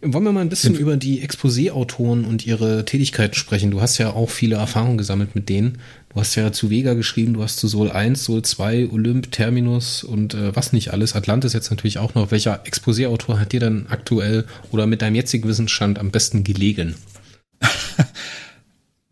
Wollen 0.00 0.24
wir 0.24 0.32
mal 0.32 0.42
ein 0.42 0.48
bisschen 0.48 0.76
über 0.76 0.96
die 0.96 1.22
Exposé-Autoren 1.22 2.24
und 2.24 2.46
ihre 2.46 2.84
Tätigkeiten 2.84 3.34
sprechen? 3.34 3.72
Du 3.72 3.80
hast 3.80 3.98
ja 3.98 4.12
auch 4.12 4.30
viele 4.30 4.54
Erfahrungen 4.54 4.96
gesammelt 4.96 5.34
mit 5.34 5.48
denen. 5.48 5.78
Du 6.10 6.20
hast 6.20 6.36
ja 6.36 6.52
zu 6.52 6.70
Vega 6.70 6.94
geschrieben, 6.94 7.34
du 7.34 7.42
hast 7.42 7.56
zu 7.56 7.66
Sol 7.66 7.90
1, 7.90 8.24
Sol 8.24 8.42
2, 8.42 8.90
Olymp, 8.92 9.32
Terminus 9.32 10.04
und 10.04 10.34
äh, 10.34 10.54
was 10.54 10.72
nicht 10.72 10.92
alles. 10.92 11.16
Atlantis 11.16 11.52
jetzt 11.52 11.70
natürlich 11.70 11.98
auch 11.98 12.14
noch. 12.14 12.30
Welcher 12.30 12.64
Exposé-Autor 12.64 13.40
hat 13.40 13.50
dir 13.50 13.58
dann 13.58 13.86
aktuell 13.88 14.44
oder 14.70 14.86
mit 14.86 15.02
deinem 15.02 15.16
jetzigen 15.16 15.48
Wissensstand 15.48 15.98
am 15.98 16.12
besten 16.12 16.44
gelegen? 16.44 16.94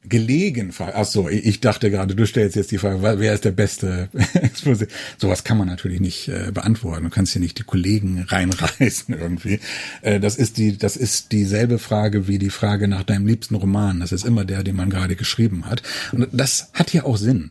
gelegen. 0.08 0.72
Ach 0.78 1.04
so, 1.04 1.28
ich 1.28 1.60
dachte 1.60 1.90
gerade, 1.90 2.14
du 2.14 2.26
stellst 2.26 2.56
jetzt 2.56 2.70
die 2.70 2.78
Frage, 2.78 3.02
wer 3.02 3.32
ist 3.32 3.44
der 3.44 3.50
beste 3.50 4.08
Exposé? 4.34 4.88
Sowas 5.18 5.44
kann 5.44 5.58
man 5.58 5.68
natürlich 5.68 6.00
nicht 6.00 6.28
äh, 6.28 6.50
beantworten. 6.52 7.04
Du 7.04 7.10
kannst 7.10 7.32
hier 7.32 7.42
nicht 7.42 7.58
die 7.58 7.64
Kollegen 7.64 8.24
reinreißen 8.28 9.14
irgendwie. 9.18 9.60
Äh, 10.02 10.20
das 10.20 10.36
ist 10.36 10.58
die, 10.58 10.76
das 10.76 10.96
ist 10.96 11.32
dieselbe 11.32 11.78
Frage 11.78 12.28
wie 12.28 12.38
die 12.38 12.50
Frage 12.50 12.88
nach 12.88 13.02
deinem 13.02 13.26
liebsten 13.26 13.54
Roman. 13.54 14.00
Das 14.00 14.12
ist 14.12 14.24
immer 14.24 14.44
der, 14.44 14.62
den 14.62 14.76
man 14.76 14.90
gerade 14.90 15.16
geschrieben 15.16 15.66
hat. 15.66 15.82
Und 16.12 16.28
das 16.32 16.70
hat 16.72 16.92
ja 16.92 17.04
auch 17.04 17.16
Sinn. 17.16 17.50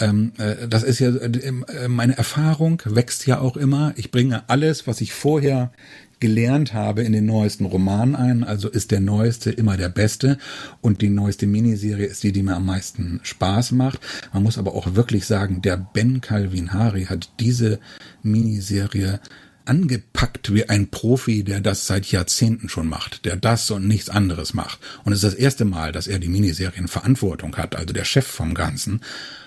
Ähm, 0.00 0.32
äh, 0.38 0.68
das 0.68 0.82
ist 0.82 0.98
ja, 0.98 1.08
äh, 1.08 1.88
meine 1.88 2.16
Erfahrung 2.16 2.82
wächst 2.84 3.26
ja 3.26 3.40
auch 3.40 3.56
immer. 3.56 3.92
Ich 3.96 4.10
bringe 4.10 4.48
alles, 4.48 4.86
was 4.86 5.00
ich 5.00 5.12
vorher 5.12 5.72
gelernt 6.20 6.72
habe 6.72 7.02
in 7.02 7.12
den 7.12 7.26
neuesten 7.26 7.66
Roman 7.66 8.16
ein. 8.16 8.44
Also 8.44 8.68
ist 8.68 8.90
der 8.90 9.00
neueste 9.00 9.50
immer 9.50 9.76
der 9.76 9.88
beste 9.88 10.38
und 10.80 11.02
die 11.02 11.10
neueste 11.10 11.46
Miniserie 11.46 12.06
ist 12.06 12.22
die, 12.22 12.32
die 12.32 12.42
mir 12.42 12.56
am 12.56 12.66
meisten 12.66 13.20
Spaß 13.22 13.72
macht. 13.72 14.00
Man 14.32 14.42
muss 14.42 14.58
aber 14.58 14.74
auch 14.74 14.94
wirklich 14.94 15.26
sagen, 15.26 15.62
der 15.62 15.76
Ben 15.76 16.20
Calvin 16.20 16.72
Hari 16.72 17.04
hat 17.04 17.30
diese 17.40 17.78
Miniserie 18.22 19.20
angepackt 19.66 20.54
wie 20.54 20.68
ein 20.68 20.88
Profi, 20.88 21.42
der 21.42 21.60
das 21.60 21.86
seit 21.86 22.06
Jahrzehnten 22.06 22.68
schon 22.68 22.88
macht, 22.88 23.24
der 23.24 23.36
das 23.36 23.70
und 23.70 23.86
nichts 23.86 24.08
anderes 24.08 24.54
macht. 24.54 24.78
Und 25.04 25.12
es 25.12 25.22
ist 25.22 25.32
das 25.32 25.40
erste 25.40 25.64
Mal, 25.64 25.92
dass 25.92 26.06
er 26.06 26.18
die 26.18 26.28
Miniserien 26.28 26.88
Verantwortung 26.88 27.56
hat, 27.56 27.76
also 27.76 27.92
der 27.92 28.04
Chef 28.04 28.26
vom 28.26 28.54
Ganzen. 28.54 29.00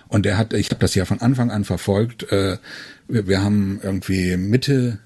Und 0.07 0.25
er 0.25 0.37
hat, 0.37 0.53
ich 0.53 0.69
habe 0.69 0.79
das 0.79 0.95
ja 0.95 1.05
von 1.05 1.21
Anfang 1.21 1.51
an 1.51 1.63
verfolgt. 1.63 2.31
Äh, 2.31 2.57
wir, 3.07 3.27
wir 3.27 3.41
haben 3.41 3.79
irgendwie 3.81 4.37
Mitte 4.37 4.99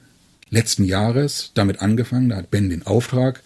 letzten 0.53 0.83
Jahres 0.83 1.51
damit 1.55 1.81
angefangen. 1.81 2.29
Da 2.29 2.37
hat 2.37 2.51
Ben 2.51 2.69
den 2.69 2.85
Auftrag 2.85 3.43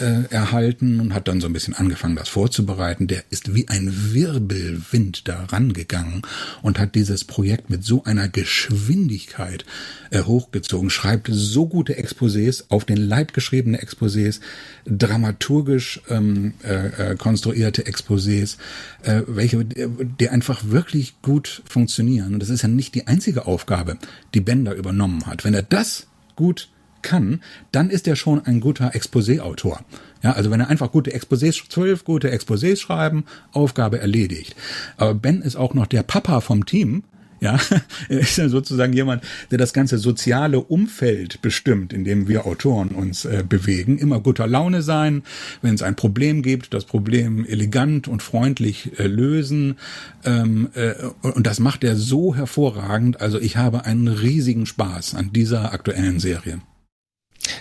äh, 0.00 0.24
erhalten 0.30 1.00
und 1.00 1.14
hat 1.14 1.28
dann 1.28 1.40
so 1.40 1.46
ein 1.46 1.52
bisschen 1.52 1.74
angefangen, 1.74 2.16
das 2.16 2.28
vorzubereiten. 2.28 3.06
Der 3.06 3.22
ist 3.30 3.54
wie 3.54 3.68
ein 3.68 4.14
Wirbelwind 4.14 5.28
da 5.28 5.44
rangegangen 5.44 6.22
und 6.62 6.78
hat 6.78 6.94
dieses 6.94 7.24
Projekt 7.24 7.70
mit 7.70 7.84
so 7.84 8.04
einer 8.04 8.28
Geschwindigkeit 8.28 9.64
äh, 10.10 10.22
hochgezogen, 10.22 10.90
schreibt 10.90 11.28
so 11.30 11.66
gute 11.66 11.98
Exposés, 12.02 12.64
auf 12.70 12.84
den 12.84 12.96
Leib 12.96 13.34
geschriebene 13.34 13.82
Exposés, 13.82 14.40
dramaturgisch 14.86 16.00
ähm, 16.08 16.54
äh, 16.64 17.12
äh, 17.12 17.16
konstruierte 17.16 17.82
Exposés, 17.82 18.56
äh, 19.02 19.22
welche, 19.26 19.64
die 19.64 20.28
einfach 20.30 20.64
wirklich 20.64 21.20
gut 21.20 21.62
funktionieren. 21.66 22.34
Und 22.34 22.40
das 22.40 22.48
ist 22.48 22.62
ja 22.62 22.68
nicht 22.68 22.94
die 22.94 23.06
einzige 23.06 23.46
Aufgabe, 23.46 23.98
die 24.34 24.40
Ben 24.40 24.64
da 24.64 24.72
übernommen 24.72 25.26
hat. 25.26 25.44
Wenn 25.44 25.54
er 25.54 25.62
das 25.62 26.06
gut 26.40 26.70
kann, 27.02 27.42
dann 27.70 27.90
ist 27.90 28.08
er 28.08 28.16
schon 28.16 28.44
ein 28.44 28.60
guter 28.60 28.94
Exposé-Autor. 28.94 29.80
Ja, 30.22 30.32
also 30.32 30.50
wenn 30.50 30.60
er 30.60 30.68
einfach 30.68 30.90
gute 30.90 31.14
Exposés, 31.14 31.68
zwölf 31.68 32.04
gute 32.04 32.32
Exposés 32.32 32.78
schreiben, 32.78 33.24
Aufgabe 33.52 34.00
erledigt. 34.00 34.56
Aber 34.96 35.14
Ben 35.14 35.42
ist 35.42 35.56
auch 35.56 35.74
noch 35.74 35.86
der 35.86 36.02
Papa 36.02 36.40
vom 36.40 36.64
Team, 36.64 37.04
ja, 37.40 37.58
er 38.08 38.20
ist 38.20 38.36
ja 38.36 38.48
sozusagen 38.48 38.92
jemand, 38.92 39.24
der 39.50 39.58
das 39.58 39.72
ganze 39.72 39.98
soziale 39.98 40.60
Umfeld 40.60 41.42
bestimmt, 41.42 41.92
in 41.92 42.04
dem 42.04 42.28
wir 42.28 42.46
Autoren 42.46 42.88
uns 42.88 43.24
äh, 43.24 43.42
bewegen. 43.46 43.98
Immer 43.98 44.20
guter 44.20 44.46
Laune 44.46 44.82
sein, 44.82 45.22
wenn 45.62 45.74
es 45.74 45.82
ein 45.82 45.96
Problem 45.96 46.42
gibt, 46.42 46.74
das 46.74 46.84
Problem 46.84 47.44
elegant 47.46 48.08
und 48.08 48.22
freundlich 48.22 48.98
äh, 48.98 49.06
lösen. 49.06 49.76
Ähm, 50.24 50.68
äh, 50.74 50.94
und 51.22 51.46
das 51.46 51.60
macht 51.60 51.84
er 51.84 51.96
so 51.96 52.34
hervorragend. 52.34 53.20
Also 53.20 53.40
ich 53.40 53.56
habe 53.56 53.84
einen 53.84 54.08
riesigen 54.08 54.66
Spaß 54.66 55.14
an 55.14 55.32
dieser 55.32 55.72
aktuellen 55.72 56.20
Serie. 56.20 56.60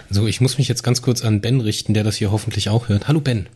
So, 0.09 0.27
ich 0.27 0.41
muss 0.41 0.57
mich 0.57 0.67
jetzt 0.67 0.83
ganz 0.83 1.01
kurz 1.01 1.23
an 1.23 1.41
Ben 1.41 1.61
richten, 1.61 1.93
der 1.93 2.03
das 2.03 2.17
hier 2.17 2.31
hoffentlich 2.31 2.69
auch 2.69 2.89
hört. 2.89 3.07
Hallo 3.07 3.21
Ben. 3.21 3.47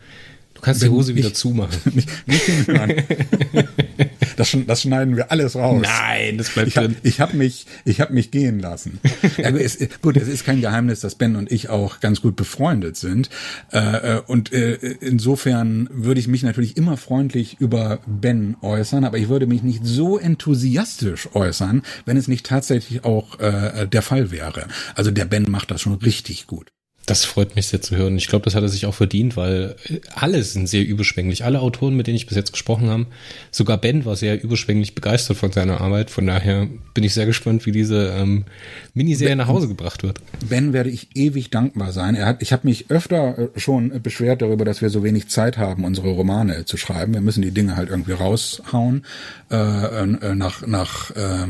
Du 0.53 0.61
kannst 0.61 0.81
ben, 0.81 0.89
die 0.89 0.95
Hose 0.95 1.15
wieder 1.15 1.33
zumachen. 1.33 1.79
Nicht, 1.93 2.09
nicht 2.27 2.67
Das, 4.35 4.57
das 4.67 4.81
schneiden 4.81 5.15
wir 5.15 5.31
alles 5.31 5.55
raus. 5.55 5.81
Nein, 5.83 6.37
das 6.37 6.49
bleibt 6.49 6.69
ich 6.69 6.77
hab, 6.77 6.85
drin. 6.85 6.95
Ich 7.03 7.19
habe 7.19 7.37
mich, 7.37 7.65
ich 7.85 8.01
habe 8.01 8.13
mich 8.13 8.31
gehen 8.31 8.59
lassen. 8.59 8.99
ja, 9.37 9.49
es, 9.49 9.77
gut, 10.01 10.17
es 10.17 10.27
ist 10.27 10.45
kein 10.45 10.61
Geheimnis, 10.61 11.01
dass 11.01 11.15
Ben 11.15 11.35
und 11.35 11.51
ich 11.51 11.69
auch 11.69 11.99
ganz 11.99 12.21
gut 12.21 12.35
befreundet 12.35 12.97
sind. 12.97 13.29
Äh, 13.71 14.19
und 14.27 14.51
äh, 14.51 14.73
insofern 14.73 15.87
würde 15.91 16.19
ich 16.19 16.27
mich 16.27 16.43
natürlich 16.43 16.77
immer 16.77 16.97
freundlich 16.97 17.57
über 17.59 17.99
Ben 18.05 18.57
äußern, 18.61 19.03
aber 19.05 19.17
ich 19.17 19.29
würde 19.29 19.47
mich 19.47 19.63
nicht 19.63 19.85
so 19.85 20.17
enthusiastisch 20.17 21.29
äußern, 21.33 21.83
wenn 22.05 22.17
es 22.17 22.27
nicht 22.27 22.45
tatsächlich 22.45 23.03
auch 23.05 23.39
äh, 23.39 23.87
der 23.87 24.01
Fall 24.01 24.31
wäre. 24.31 24.67
Also 24.95 25.11
der 25.11 25.25
Ben 25.25 25.49
macht 25.49 25.71
das 25.71 25.81
schon 25.81 25.93
richtig 25.93 26.47
gut. 26.47 26.71
Das 27.05 27.25
freut 27.25 27.55
mich 27.57 27.67
sehr 27.67 27.81
zu 27.81 27.97
hören. 27.97 28.15
Ich 28.17 28.27
glaube, 28.27 28.45
das 28.45 28.55
hat 28.55 28.63
er 28.63 28.69
sich 28.69 28.85
auch 28.85 28.93
verdient, 28.93 29.35
weil 29.35 29.75
alle 30.15 30.41
sind 30.43 30.67
sehr 30.67 30.85
überschwänglich. 30.85 31.43
Alle 31.43 31.59
Autoren, 31.59 31.95
mit 31.95 32.07
denen 32.07 32.15
ich 32.15 32.27
bis 32.27 32.37
jetzt 32.37 32.53
gesprochen 32.53 32.89
habe, 32.89 33.07
sogar 33.51 33.77
Ben 33.77 34.05
war 34.05 34.15
sehr 34.15 34.41
überschwänglich 34.41 34.95
begeistert 34.95 35.35
von 35.35 35.51
seiner 35.51 35.81
Arbeit. 35.81 36.09
Von 36.09 36.27
daher 36.27 36.67
bin 36.93 37.03
ich 37.03 37.13
sehr 37.13 37.25
gespannt, 37.25 37.65
wie 37.65 37.73
diese 37.73 38.13
ähm, 38.17 38.45
Miniserie 38.93 39.35
nach 39.35 39.49
Hause 39.49 39.67
gebracht 39.67 40.03
wird. 40.03 40.19
Ben 40.47 40.71
werde 40.71 40.89
ich 40.89 41.09
ewig 41.15 41.49
dankbar 41.49 41.91
sein. 41.91 42.15
Er 42.15 42.25
hat, 42.25 42.41
ich 42.41 42.53
habe 42.53 42.65
mich 42.65 42.89
öfter 42.89 43.37
äh, 43.37 43.59
schon 43.59 44.01
beschwert 44.01 44.41
darüber, 44.41 44.63
dass 44.63 44.81
wir 44.81 44.89
so 44.89 45.03
wenig 45.03 45.27
Zeit 45.27 45.57
haben, 45.57 45.83
unsere 45.83 46.09
Romane 46.09 46.63
zu 46.63 46.77
schreiben. 46.77 47.13
Wir 47.13 47.21
müssen 47.21 47.41
die 47.41 47.51
Dinge 47.51 47.75
halt 47.75 47.89
irgendwie 47.89 48.13
raushauen 48.13 49.05
äh, 49.51 49.55
äh, 49.57 50.35
nach 50.35 50.65
nach 50.65 51.11
äh, 51.11 51.47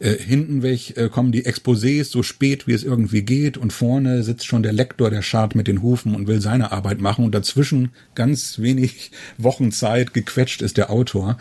äh, 0.00 0.14
hinten 0.14 0.62
weg 0.62 0.96
äh, 0.96 1.08
kommen 1.08 1.32
die 1.32 1.44
Exposés 1.44 2.04
so 2.04 2.22
spät, 2.22 2.66
wie 2.66 2.72
es 2.72 2.84
irgendwie 2.84 3.22
geht, 3.22 3.56
und 3.56 3.72
vorne 3.72 4.22
sitzt 4.22 4.46
schon 4.46 4.62
der 4.62 4.72
Lektor, 4.72 5.10
der 5.10 5.22
schart 5.22 5.54
mit 5.54 5.66
den 5.66 5.82
Hufen 5.82 6.14
und 6.14 6.26
will 6.26 6.40
seine 6.40 6.72
Arbeit 6.72 7.00
machen, 7.00 7.24
und 7.24 7.34
dazwischen 7.34 7.90
ganz 8.14 8.58
wenig 8.58 9.10
Wochen 9.38 9.72
Zeit 9.72 10.14
gequetscht 10.14 10.62
ist 10.62 10.76
der 10.76 10.90
Autor. 10.90 11.38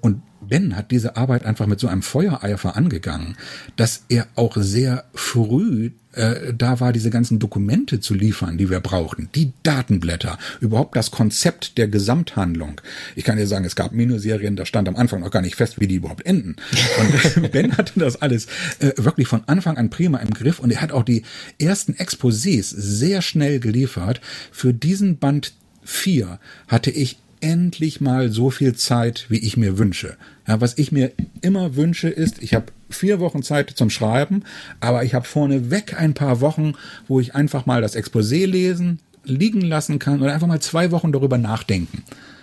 Und 0.00 0.22
Ben 0.50 0.76
hat 0.76 0.90
diese 0.90 1.16
Arbeit 1.16 1.46
einfach 1.46 1.66
mit 1.66 1.80
so 1.80 1.88
einem 1.88 2.02
Feuereifer 2.02 2.76
angegangen, 2.76 3.36
dass 3.76 4.04
er 4.10 4.26
auch 4.34 4.56
sehr 4.58 5.04
früh 5.14 5.92
äh, 6.12 6.52
da 6.52 6.80
war, 6.80 6.92
diese 6.92 7.10
ganzen 7.10 7.38
Dokumente 7.38 8.00
zu 8.00 8.14
liefern, 8.14 8.58
die 8.58 8.68
wir 8.68 8.80
brauchten, 8.80 9.28
die 9.34 9.52
Datenblätter, 9.62 10.38
überhaupt 10.60 10.96
das 10.96 11.10
Konzept 11.10 11.78
der 11.78 11.86
Gesamthandlung. 11.88 12.80
Ich 13.14 13.24
kann 13.24 13.38
dir 13.38 13.46
sagen, 13.46 13.64
es 13.64 13.76
gab 13.76 13.92
Miniserien, 13.92 14.56
da 14.56 14.66
stand 14.66 14.88
am 14.88 14.96
Anfang 14.96 15.20
noch 15.20 15.30
gar 15.30 15.42
nicht 15.42 15.54
fest, 15.54 15.80
wie 15.80 15.86
die 15.86 15.94
überhaupt 15.96 16.26
enden. 16.26 16.56
Und 16.98 17.52
Ben 17.52 17.76
hatte 17.76 17.98
das 18.00 18.20
alles 18.20 18.46
äh, 18.80 18.92
wirklich 18.96 19.28
von 19.28 19.42
Anfang 19.46 19.76
an 19.76 19.90
prima 19.90 20.18
im 20.18 20.30
Griff 20.30 20.58
und 20.58 20.72
er 20.72 20.82
hat 20.82 20.92
auch 20.92 21.04
die 21.04 21.22
ersten 21.58 21.94
Exposés 21.94 22.74
sehr 22.76 23.22
schnell 23.22 23.60
geliefert. 23.60 24.20
Für 24.50 24.74
diesen 24.74 25.18
Band 25.18 25.54
4 25.84 26.38
hatte 26.66 26.90
ich 26.90 27.18
endlich 27.40 28.00
mal 28.00 28.30
so 28.30 28.50
viel 28.50 28.74
Zeit, 28.74 29.26
wie 29.28 29.38
ich 29.38 29.56
mir 29.56 29.78
wünsche. 29.78 30.16
Ja, 30.46 30.60
was 30.60 30.78
ich 30.78 30.92
mir 30.92 31.12
immer 31.40 31.76
wünsche, 31.76 32.08
ist, 32.08 32.42
ich 32.42 32.54
habe 32.54 32.66
vier 32.90 33.20
Wochen 33.20 33.42
Zeit 33.42 33.70
zum 33.70 33.90
Schreiben, 33.90 34.44
aber 34.80 35.04
ich 35.04 35.14
habe 35.14 35.26
vorneweg 35.26 35.98
ein 35.98 36.14
paar 36.14 36.40
Wochen, 36.40 36.74
wo 37.08 37.20
ich 37.20 37.34
einfach 37.34 37.66
mal 37.66 37.80
das 37.80 37.96
Exposé 37.96 38.46
lesen, 38.46 38.98
liegen 39.24 39.60
lassen 39.60 39.98
kann 39.98 40.22
oder 40.22 40.32
einfach 40.32 40.46
mal 40.46 40.60
zwei 40.60 40.90
Wochen 40.90 41.12
darüber 41.12 41.38
nachdenken. 41.38 42.02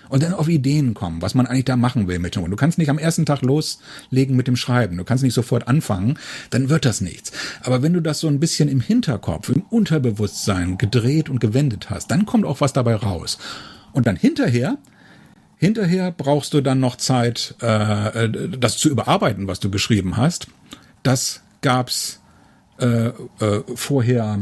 und 0.09 0.23
dann 0.23 0.33
auf 0.33 0.47
Ideen 0.47 0.93
kommen, 0.93 1.21
was 1.21 1.35
man 1.35 1.47
eigentlich 1.47 1.65
da 1.65 1.75
machen 1.75 2.07
will 2.07 2.19
mit 2.19 2.35
dem. 2.35 2.49
Du 2.49 2.55
kannst 2.55 2.77
nicht 2.77 2.89
am 2.89 2.97
ersten 2.97 3.25
Tag 3.25 3.41
loslegen 3.41 4.35
mit 4.35 4.47
dem 4.47 4.55
Schreiben. 4.55 4.97
Du 4.97 5.03
kannst 5.03 5.23
nicht 5.23 5.33
sofort 5.33 5.67
anfangen, 5.67 6.17
dann 6.49 6.69
wird 6.69 6.85
das 6.85 7.01
nichts. 7.01 7.31
Aber 7.61 7.81
wenn 7.81 7.93
du 7.93 8.01
das 8.01 8.19
so 8.19 8.27
ein 8.27 8.39
bisschen 8.39 8.69
im 8.69 8.79
Hinterkopf, 8.79 9.49
im 9.49 9.63
Unterbewusstsein 9.69 10.77
gedreht 10.77 11.29
und 11.29 11.39
gewendet 11.39 11.89
hast, 11.89 12.09
dann 12.09 12.25
kommt 12.25 12.45
auch 12.45 12.61
was 12.61 12.73
dabei 12.73 12.95
raus. 12.95 13.37
Und 13.97 14.05
dann 14.05 14.15
hinterher 14.15 14.77
Hinterher 15.59 16.11
brauchst 16.11 16.53
du 16.53 16.61
dann 16.61 16.79
noch 16.79 16.97
Zeit, 16.97 17.55
äh, 17.61 18.29
das 18.29 18.77
zu 18.77 18.89
überarbeiten, 18.89 19.47
was 19.47 19.59
du 19.59 19.71
geschrieben 19.71 20.15
hast. 20.15 20.47
Das 21.01 21.41
gab's 21.61 22.21
äh, 22.79 23.07
äh, 23.07 23.63
vorher 23.73 24.39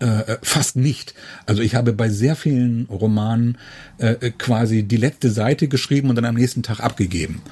äh, 0.00 0.36
fast 0.42 0.76
nicht. 0.76 1.14
Also 1.46 1.62
ich 1.62 1.74
habe 1.74 1.92
bei 1.92 2.08
sehr 2.08 2.36
vielen 2.36 2.86
Romanen 2.86 3.58
äh, 3.98 4.30
quasi 4.30 4.82
die 4.82 4.96
letzte 4.96 5.30
Seite 5.30 5.68
geschrieben 5.68 6.10
und 6.10 6.16
dann 6.16 6.24
am 6.24 6.34
nächsten 6.34 6.62
Tag 6.62 6.80
abgegeben. 6.80 7.42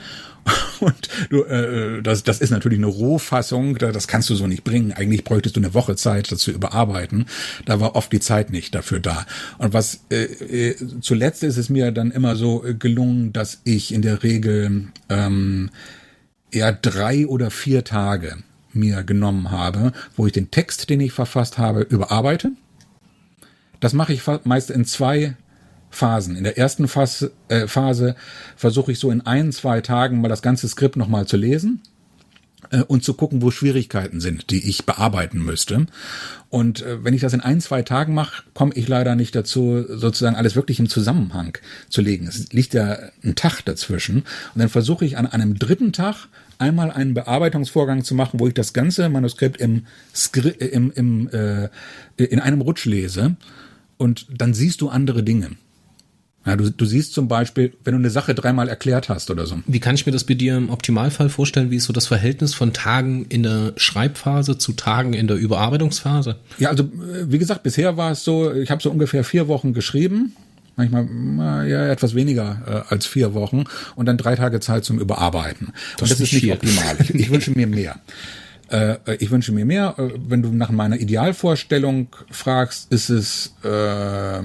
Und 0.80 1.08
du, 1.30 1.44
äh, 1.44 2.02
das, 2.02 2.22
das 2.22 2.40
ist 2.40 2.50
natürlich 2.50 2.78
eine 2.78 2.86
Rohfassung, 2.86 3.78
das 3.78 4.08
kannst 4.08 4.28
du 4.28 4.34
so 4.34 4.46
nicht 4.46 4.64
bringen. 4.64 4.92
Eigentlich 4.92 5.24
bräuchtest 5.24 5.56
du 5.56 5.60
eine 5.60 5.72
Woche 5.74 5.96
Zeit, 5.96 6.30
das 6.30 6.40
zu 6.40 6.50
überarbeiten. 6.50 7.26
Da 7.64 7.80
war 7.80 7.96
oft 7.96 8.12
die 8.12 8.20
Zeit 8.20 8.50
nicht 8.50 8.74
dafür 8.74 9.00
da. 9.00 9.26
Und 9.58 9.72
was 9.72 10.00
äh, 10.10 10.24
äh, 10.24 10.76
zuletzt 11.00 11.42
ist 11.42 11.56
es 11.56 11.70
mir 11.70 11.92
dann 11.92 12.10
immer 12.10 12.36
so 12.36 12.64
äh, 12.64 12.74
gelungen, 12.74 13.32
dass 13.32 13.60
ich 13.64 13.94
in 13.94 14.02
der 14.02 14.22
Regel 14.22 14.88
ähm, 15.08 15.70
eher 16.50 16.72
drei 16.72 17.26
oder 17.26 17.50
vier 17.50 17.84
Tage 17.84 18.38
mir 18.74 19.02
genommen 19.02 19.50
habe, 19.50 19.92
wo 20.16 20.26
ich 20.26 20.32
den 20.32 20.50
Text, 20.50 20.90
den 20.90 21.00
ich 21.00 21.12
verfasst 21.12 21.58
habe, 21.58 21.80
überarbeite. 21.80 22.52
Das 23.80 23.92
mache 23.92 24.12
ich 24.12 24.22
meist 24.44 24.70
in 24.70 24.84
zwei 24.84 25.36
Phasen. 25.90 26.36
In 26.36 26.44
der 26.44 26.58
ersten 26.58 26.88
Phase, 26.88 27.32
äh, 27.48 27.66
Phase 27.66 28.16
versuche 28.56 28.92
ich 28.92 28.98
so 28.98 29.10
in 29.10 29.20
ein, 29.20 29.52
zwei 29.52 29.80
Tagen 29.80 30.20
mal 30.20 30.28
das 30.28 30.42
ganze 30.42 30.68
Skript 30.68 30.96
nochmal 30.96 31.26
zu 31.26 31.36
lesen 31.36 31.80
und 32.86 33.04
zu 33.04 33.14
gucken, 33.14 33.42
wo 33.42 33.50
Schwierigkeiten 33.50 34.20
sind, 34.20 34.50
die 34.50 34.68
ich 34.68 34.86
bearbeiten 34.86 35.42
müsste. 35.42 35.86
Und 36.50 36.82
äh, 36.82 37.02
wenn 37.02 37.14
ich 37.14 37.20
das 37.20 37.32
in 37.32 37.40
ein, 37.40 37.60
zwei 37.60 37.82
Tagen 37.82 38.14
mache, 38.14 38.42
komme 38.54 38.72
ich 38.74 38.86
leider 38.86 39.16
nicht 39.16 39.34
dazu, 39.34 39.84
sozusagen 39.88 40.36
alles 40.36 40.54
wirklich 40.54 40.78
im 40.78 40.88
Zusammenhang 40.88 41.58
zu 41.88 42.00
legen. 42.00 42.26
Es 42.26 42.52
liegt 42.52 42.74
ja 42.74 42.96
ein 43.24 43.34
Tag 43.34 43.62
dazwischen. 43.62 44.18
Und 44.18 44.60
dann 44.60 44.68
versuche 44.68 45.04
ich 45.04 45.16
an 45.18 45.26
einem 45.26 45.58
dritten 45.58 45.92
Tag 45.92 46.28
einmal 46.58 46.90
einen 46.90 47.14
Bearbeitungsvorgang 47.14 48.04
zu 48.04 48.14
machen, 48.14 48.40
wo 48.40 48.46
ich 48.46 48.54
das 48.54 48.72
ganze 48.72 49.08
Manuskript 49.08 49.60
im, 49.60 49.86
Skri 50.14 50.50
im, 50.50 50.92
im 50.92 51.28
äh, 51.30 51.68
in 52.16 52.38
einem 52.38 52.60
Rutsch 52.60 52.84
lese 52.84 53.36
und 53.96 54.26
dann 54.30 54.54
siehst 54.54 54.80
du 54.80 54.88
andere 54.88 55.22
Dinge. 55.22 55.56
Ja, 56.46 56.56
du, 56.56 56.70
du 56.70 56.84
siehst 56.84 57.14
zum 57.14 57.28
Beispiel, 57.28 57.72
wenn 57.84 57.94
du 57.94 57.98
eine 57.98 58.10
Sache 58.10 58.34
dreimal 58.34 58.68
erklärt 58.68 59.08
hast 59.08 59.30
oder 59.30 59.46
so. 59.46 59.60
Wie 59.66 59.80
kann 59.80 59.94
ich 59.94 60.04
mir 60.04 60.12
das 60.12 60.24
bei 60.24 60.34
dir 60.34 60.56
im 60.56 60.70
Optimalfall 60.70 61.30
vorstellen? 61.30 61.70
Wie 61.70 61.76
ist 61.76 61.84
so 61.84 61.92
das 61.92 62.06
Verhältnis 62.06 62.54
von 62.54 62.72
Tagen 62.72 63.24
in 63.26 63.42
der 63.42 63.72
Schreibphase 63.76 64.58
zu 64.58 64.74
Tagen 64.74 65.14
in 65.14 65.26
der 65.26 65.36
Überarbeitungsphase? 65.36 66.36
Ja, 66.58 66.68
also 66.68 66.90
wie 67.26 67.38
gesagt, 67.38 67.62
bisher 67.62 67.96
war 67.96 68.12
es 68.12 68.24
so, 68.24 68.52
ich 68.52 68.70
habe 68.70 68.82
so 68.82 68.90
ungefähr 68.90 69.24
vier 69.24 69.48
Wochen 69.48 69.72
geschrieben 69.72 70.34
manchmal 70.76 71.68
ja 71.68 71.86
etwas 71.86 72.14
weniger 72.14 72.84
äh, 72.88 72.92
als 72.92 73.06
vier 73.06 73.34
Wochen 73.34 73.64
und 73.94 74.06
dann 74.06 74.16
drei 74.16 74.36
Tage 74.36 74.60
Zeit 74.60 74.84
zum 74.84 74.98
Überarbeiten. 74.98 75.72
Das 75.98 76.10
und 76.10 76.10
das 76.10 76.20
ist 76.20 76.32
nicht 76.32 76.52
optimal. 76.52 76.96
Ich, 77.00 77.14
ich 77.14 77.30
wünsche 77.30 77.52
mir 77.52 77.66
mehr. 77.66 78.00
Äh, 78.74 78.98
ich 79.20 79.30
wünsche 79.30 79.52
mir 79.52 79.64
mehr. 79.64 79.94
Äh, 79.98 80.10
wenn 80.28 80.42
du 80.42 80.50
nach 80.50 80.70
meiner 80.70 80.98
Idealvorstellung 80.98 82.08
fragst, 82.30 82.90
ist 82.92 83.08
es 83.08 83.54
äh, 83.62 84.42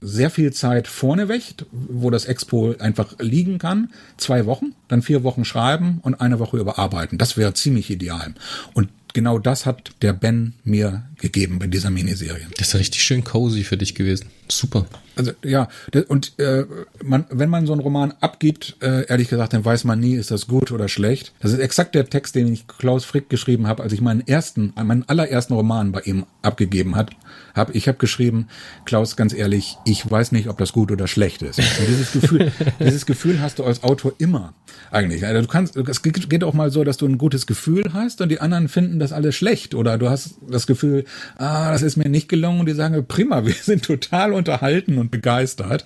sehr 0.00 0.30
viel 0.30 0.52
Zeit 0.52 0.88
vorneweg, 0.88 1.54
wo 1.70 2.08
das 2.08 2.24
Expo 2.24 2.74
einfach 2.78 3.18
liegen 3.18 3.58
kann. 3.58 3.90
Zwei 4.16 4.46
Wochen, 4.46 4.74
dann 4.88 5.02
vier 5.02 5.22
Wochen 5.22 5.44
schreiben 5.44 5.98
und 6.02 6.20
eine 6.20 6.38
Woche 6.38 6.56
überarbeiten. 6.56 7.18
Das 7.18 7.36
wäre 7.36 7.52
ziemlich 7.52 7.90
ideal. 7.90 8.34
Und 8.72 8.88
genau 9.12 9.38
das 9.38 9.66
hat 9.66 9.90
der 10.00 10.14
Ben 10.14 10.54
mir 10.64 11.02
gegeben 11.20 11.58
bei 11.58 11.66
dieser 11.66 11.90
Miniserie. 11.90 12.46
Das 12.58 12.68
ist 12.68 12.80
richtig 12.80 13.02
schön 13.02 13.24
cozy 13.24 13.64
für 13.64 13.76
dich 13.76 13.94
gewesen. 13.94 14.26
Super. 14.48 14.86
Also 15.16 15.32
ja, 15.44 15.68
und 16.08 16.38
äh, 16.38 16.64
man, 17.04 17.26
wenn 17.30 17.50
man 17.50 17.66
so 17.66 17.72
einen 17.72 17.82
Roman 17.82 18.14
abgibt, 18.20 18.76
äh, 18.80 19.06
ehrlich 19.06 19.28
gesagt, 19.28 19.52
dann 19.52 19.64
weiß 19.64 19.84
man 19.84 20.00
nie, 20.00 20.14
ist 20.14 20.30
das 20.30 20.46
gut 20.46 20.72
oder 20.72 20.88
schlecht. 20.88 21.32
Das 21.40 21.52
ist 21.52 21.58
exakt 21.58 21.94
der 21.94 22.08
Text, 22.08 22.34
den 22.34 22.52
ich 22.52 22.66
Klaus 22.66 23.04
Frick 23.04 23.28
geschrieben 23.28 23.66
habe, 23.66 23.82
als 23.82 23.92
ich 23.92 24.00
meinen 24.00 24.26
ersten, 24.26 24.72
meinen 24.82 25.08
allerersten 25.08 25.54
Roman 25.54 25.92
bei 25.92 26.00
ihm 26.00 26.24
abgegeben 26.42 26.96
hat, 26.96 27.10
hab. 27.54 27.74
Ich 27.74 27.86
habe 27.86 27.98
geschrieben, 27.98 28.48
Klaus, 28.84 29.16
ganz 29.16 29.34
ehrlich, 29.34 29.76
ich 29.84 30.08
weiß 30.10 30.32
nicht, 30.32 30.48
ob 30.48 30.58
das 30.58 30.72
gut 30.72 30.90
oder 30.90 31.06
schlecht 31.06 31.42
ist. 31.42 31.58
Und 31.58 31.88
dieses 31.88 32.12
Gefühl, 32.12 32.52
dieses 32.80 33.06
Gefühl 33.06 33.40
hast 33.40 33.58
du 33.58 33.64
als 33.64 33.82
Autor 33.82 34.14
immer 34.18 34.54
eigentlich. 34.90 35.26
Also 35.26 35.42
du 35.42 35.48
kannst, 35.48 35.76
es 35.76 36.02
geht 36.02 36.44
auch 36.44 36.54
mal 36.54 36.70
so, 36.70 36.84
dass 36.84 36.96
du 36.96 37.06
ein 37.06 37.18
gutes 37.18 37.46
Gefühl 37.46 37.92
hast 37.92 38.20
und 38.20 38.30
die 38.30 38.40
anderen 38.40 38.68
finden 38.68 38.98
das 38.98 39.12
alles 39.12 39.36
schlecht 39.36 39.74
oder 39.74 39.98
du 39.98 40.08
hast 40.08 40.36
das 40.48 40.66
Gefühl, 40.66 41.04
ah, 41.38 41.72
das 41.72 41.82
ist 41.82 41.96
mir 41.96 42.08
nicht 42.08 42.28
gelungen 42.28 42.60
und 42.60 42.66
die 42.66 42.74
sagen, 42.74 43.04
prima, 43.06 43.46
wir 43.46 43.54
sind 43.62 43.84
total 43.84 44.32
unterhalten 44.32 44.98
und 44.98 45.10
begeistert. 45.10 45.84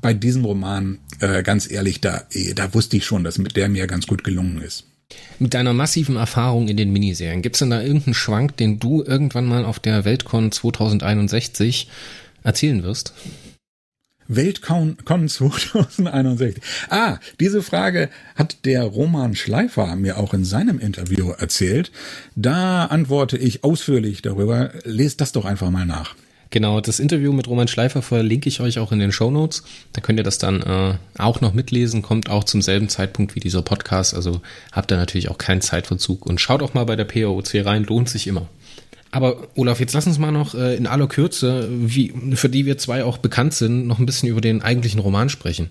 Bei 0.00 0.12
diesem 0.12 0.44
Roman, 0.44 0.98
äh, 1.20 1.42
ganz 1.42 1.70
ehrlich, 1.70 2.00
da, 2.00 2.22
eh, 2.32 2.52
da 2.54 2.74
wusste 2.74 2.96
ich 2.96 3.06
schon, 3.06 3.24
dass 3.24 3.38
mit 3.38 3.56
der 3.56 3.68
mir 3.68 3.86
ganz 3.86 4.06
gut 4.06 4.22
gelungen 4.22 4.60
ist. 4.60 4.84
Mit 5.38 5.54
deiner 5.54 5.72
massiven 5.72 6.16
Erfahrung 6.16 6.68
in 6.68 6.76
den 6.76 6.92
Miniserien, 6.92 7.42
gibt 7.42 7.56
es 7.56 7.60
denn 7.60 7.70
da 7.70 7.82
irgendeinen 7.82 8.14
Schwank, 8.14 8.56
den 8.56 8.78
du 8.78 9.02
irgendwann 9.02 9.46
mal 9.46 9.64
auf 9.64 9.78
der 9.78 10.04
Weltcon 10.04 10.52
2061 10.52 11.88
erzählen 12.42 12.82
wirst? 12.82 13.12
Weltcon 14.28 14.96
2061. 15.04 16.62
Ah, 16.90 17.18
diese 17.40 17.62
Frage 17.62 18.08
hat 18.34 18.64
der 18.64 18.84
Roman 18.84 19.34
Schleifer 19.34 19.96
mir 19.96 20.18
auch 20.18 20.34
in 20.34 20.44
seinem 20.44 20.78
Interview 20.78 21.30
erzählt. 21.30 21.90
Da 22.36 22.86
antworte 22.86 23.36
ich 23.36 23.64
ausführlich 23.64 24.22
darüber. 24.22 24.70
Lest 24.84 25.20
das 25.20 25.32
doch 25.32 25.44
einfach 25.44 25.70
mal 25.70 25.86
nach. 25.86 26.14
Genau, 26.54 26.80
das 26.80 27.00
Interview 27.00 27.32
mit 27.32 27.48
Roman 27.48 27.66
Schleifer 27.66 28.00
verlinke 28.00 28.48
ich 28.48 28.60
euch 28.60 28.78
auch 28.78 28.92
in 28.92 29.00
den 29.00 29.10
Show 29.10 29.28
Notes. 29.28 29.64
Da 29.92 30.00
könnt 30.00 30.20
ihr 30.20 30.24
das 30.24 30.38
dann 30.38 30.62
äh, 30.62 30.94
auch 31.18 31.40
noch 31.40 31.52
mitlesen, 31.52 32.00
kommt 32.00 32.30
auch 32.30 32.44
zum 32.44 32.62
selben 32.62 32.88
Zeitpunkt 32.88 33.34
wie 33.34 33.40
dieser 33.40 33.62
Podcast. 33.62 34.14
Also 34.14 34.40
habt 34.70 34.92
ihr 34.92 34.96
natürlich 34.96 35.30
auch 35.30 35.38
keinen 35.38 35.62
Zeitverzug 35.62 36.24
und 36.24 36.40
schaut 36.40 36.62
auch 36.62 36.72
mal 36.72 36.84
bei 36.84 36.94
der 36.94 37.06
POC 37.06 37.66
rein, 37.66 37.82
lohnt 37.82 38.08
sich 38.08 38.28
immer. 38.28 38.46
Aber 39.14 39.46
Olaf, 39.54 39.78
jetzt 39.78 39.92
lass 39.92 40.08
uns 40.08 40.18
mal 40.18 40.32
noch 40.32 40.56
äh, 40.56 40.74
in 40.74 40.88
aller 40.88 41.06
Kürze, 41.06 41.68
wie, 41.70 42.12
für 42.34 42.48
die 42.48 42.66
wir 42.66 42.78
zwei 42.78 43.04
auch 43.04 43.18
bekannt 43.18 43.54
sind, 43.54 43.86
noch 43.86 44.00
ein 44.00 44.06
bisschen 44.06 44.28
über 44.28 44.40
den 44.40 44.60
eigentlichen 44.60 44.98
Roman 44.98 45.28
sprechen. 45.28 45.68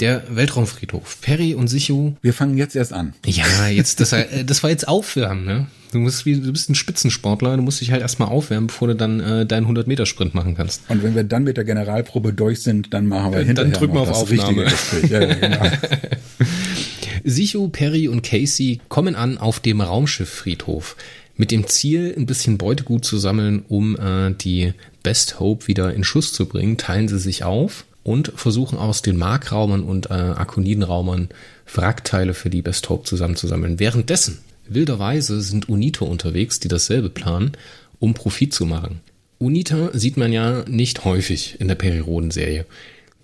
Der 0.00 0.22
Weltraumfriedhof. 0.30 1.18
Perry 1.20 1.52
und 1.52 1.68
Sichu. 1.68 2.14
Wir 2.22 2.32
fangen 2.32 2.56
jetzt 2.56 2.74
erst 2.74 2.94
an. 2.94 3.12
Ja, 3.26 3.68
jetzt, 3.68 4.00
das, 4.00 4.14
äh, 4.14 4.42
das 4.42 4.62
war 4.62 4.70
jetzt 4.70 4.88
Aufwärmen, 4.88 5.44
ne? 5.44 5.66
Du 5.92 5.98
musst 5.98 6.24
wie, 6.24 6.40
du 6.40 6.50
bist 6.50 6.70
ein 6.70 6.74
Spitzensportler, 6.74 7.58
du 7.58 7.62
musst 7.62 7.82
dich 7.82 7.90
halt 7.90 8.00
erstmal 8.00 8.28
aufwärmen, 8.28 8.68
bevor 8.68 8.88
du 8.88 8.96
dann 8.96 9.20
äh, 9.20 9.44
deinen 9.44 9.66
100-Meter-Sprint 9.66 10.34
machen 10.34 10.54
kannst. 10.56 10.82
Und 10.88 11.02
wenn 11.02 11.14
wir 11.14 11.24
dann 11.24 11.44
mit 11.44 11.58
der 11.58 11.64
Generalprobe 11.64 12.32
durch 12.32 12.62
sind, 12.62 12.94
dann 12.94 13.06
machen 13.06 13.32
wir 13.32 13.40
ja, 13.40 13.46
hinterher 13.48 13.70
Dann 13.70 13.78
drücken 13.78 13.94
wir 13.94 14.00
auf 14.00 14.12
Aufnahme. 14.12 14.66
Ja, 15.10 15.20
ja, 15.20 15.34
genau. 15.34 15.62
Sichu, 17.24 17.68
Perry 17.68 18.08
und 18.08 18.22
Casey 18.22 18.80
kommen 18.88 19.14
an 19.14 19.36
auf 19.36 19.60
dem 19.60 19.82
Raumschifffriedhof 19.82 20.96
mit 21.38 21.52
dem 21.52 21.66
Ziel, 21.66 22.12
ein 22.14 22.26
bisschen 22.26 22.58
Beutegut 22.58 23.04
zu 23.04 23.16
sammeln, 23.16 23.64
um 23.68 23.96
äh, 23.96 24.34
die 24.34 24.74
Best 25.02 25.40
Hope 25.40 25.68
wieder 25.68 25.94
in 25.94 26.04
Schuss 26.04 26.32
zu 26.32 26.46
bringen, 26.46 26.76
teilen 26.76 27.08
sie 27.08 27.18
sich 27.18 27.44
auf 27.44 27.84
und 28.02 28.32
versuchen 28.34 28.76
aus 28.76 29.02
den 29.02 29.16
Markraumern 29.16 29.84
und 29.84 30.10
äh, 30.10 30.14
Arkonidenraumern 30.14 31.28
Wrackteile 31.72 32.34
für 32.34 32.50
die 32.50 32.62
Best 32.62 32.88
Hope 32.88 33.04
zusammenzusammeln. 33.04 33.78
Währenddessen, 33.78 34.38
wilderweise, 34.68 35.40
sind 35.40 35.68
Unito 35.68 36.04
unterwegs, 36.04 36.58
die 36.58 36.68
dasselbe 36.68 37.08
planen, 37.08 37.52
um 38.00 38.14
Profit 38.14 38.52
zu 38.52 38.66
machen. 38.66 39.00
Unita 39.38 39.90
sieht 39.92 40.16
man 40.16 40.32
ja 40.32 40.64
nicht 40.68 41.04
häufig 41.04 41.56
in 41.60 41.68
der 41.68 41.76
Periroden-Serie. 41.76 42.66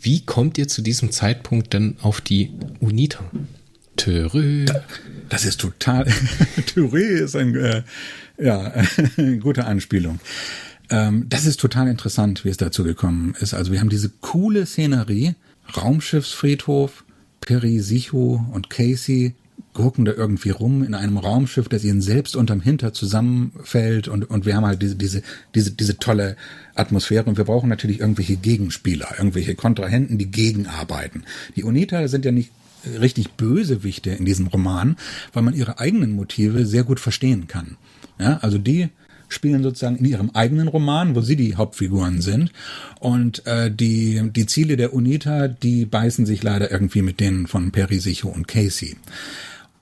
Wie 0.01 0.21
kommt 0.21 0.57
ihr 0.57 0.69
zu 0.69 0.83
diesem 0.83 1.11
Zeitpunkt 1.11 1.73
denn 1.73 1.97
auf 2.01 2.21
die 2.21 2.51
Unita? 2.79 3.25
Törö. 3.97 4.67
Das 5.29 5.45
ist 5.45 5.61
total. 5.61 6.07
Törö 6.66 6.99
ist 6.99 7.37
ein, 7.37 7.55
äh, 7.55 7.83
ja, 8.39 8.72
gute 9.41 9.64
Anspielung. 9.64 10.20
Ähm, 10.91 11.27
das 11.29 11.47
ist 11.47 11.61
total 11.61 11.89
interessant, 11.89 12.45
wie 12.45 12.51
es 12.51 12.57
dazu 12.57 12.85
gekommen 12.85 13.35
ist. 13.41 13.55
Also 13.55 13.72
wir 13.72 13.81
haben 13.81 13.89
diese 13.89 14.11
coole 14.20 14.66
Szenerie, 14.66 15.35
Raumschiffsfriedhof, 15.77 17.05
Perry, 17.41 17.81
Sicho 17.81 18.45
und 18.53 18.70
Casey 18.70 19.35
gucken 19.75 20.05
da 20.05 20.12
irgendwie 20.12 20.51
rum 20.51 20.85
in 20.85 20.95
einem 20.95 21.18
Raumschiff, 21.18 21.68
das 21.68 21.85
ihnen 21.85 22.01
selbst 22.01 22.37
unterm 22.37 22.61
Hinter 22.61 22.93
zusammenfällt 22.93 24.07
und, 24.07 24.31
und 24.31 24.47
wir 24.47 24.55
haben 24.57 24.64
halt 24.64 24.81
diese, 24.81 24.95
diese, 24.95 25.22
diese, 25.55 25.72
diese 25.72 25.99
tolle 25.99 26.37
Atmosphäre 26.77 27.25
und 27.25 27.37
wir 27.37 27.45
brauchen 27.45 27.68
natürlich 27.68 28.01
irgendwelche 28.01 28.37
Gegenspieler, 28.37 29.14
irgendwelche 29.18 29.57
Kontrahenten, 29.57 30.16
die 30.16 30.31
gegenarbeiten. 30.31 31.25
Die 31.57 31.64
Unita 31.64 32.07
sind 32.07 32.25
ja 32.25 32.31
nicht 32.31 32.53
richtig 33.01 33.32
Bösewichte 33.32 34.11
in 34.11 34.24
diesem 34.24 34.47
Roman, 34.47 34.97
weil 35.32 35.43
man 35.43 35.55
ihre 35.55 35.78
eigenen 35.78 36.12
Motive 36.12 36.66
sehr 36.66 36.85
gut 36.85 37.01
verstehen 37.01 37.47
kann. 37.47 37.76
Ja, 38.18 38.39
also 38.43 38.59
die 38.59 38.89
spielen 39.28 39.62
sozusagen 39.62 39.97
in 39.97 40.05
ihrem 40.05 40.30
eigenen 40.30 40.68
Roman, 40.68 41.14
wo 41.14 41.20
sie 41.20 41.37
die 41.37 41.57
Hauptfiguren 41.57 42.20
sind. 42.20 42.53
Und 43.01 43.47
äh, 43.47 43.70
die, 43.70 44.30
die 44.35 44.47
Ziele 44.47 44.76
der 44.76 44.95
UNITA, 44.95 45.49
die 45.49 45.87
beißen 45.87 46.26
sich 46.26 46.43
leider 46.43 46.70
irgendwie 46.70 47.03
mit 47.03 47.20
denen 47.20 47.47
von 47.47 47.72
Perry 47.72 47.99
Sicho 47.99 48.28
und 48.28 48.47
Casey. 48.47 48.97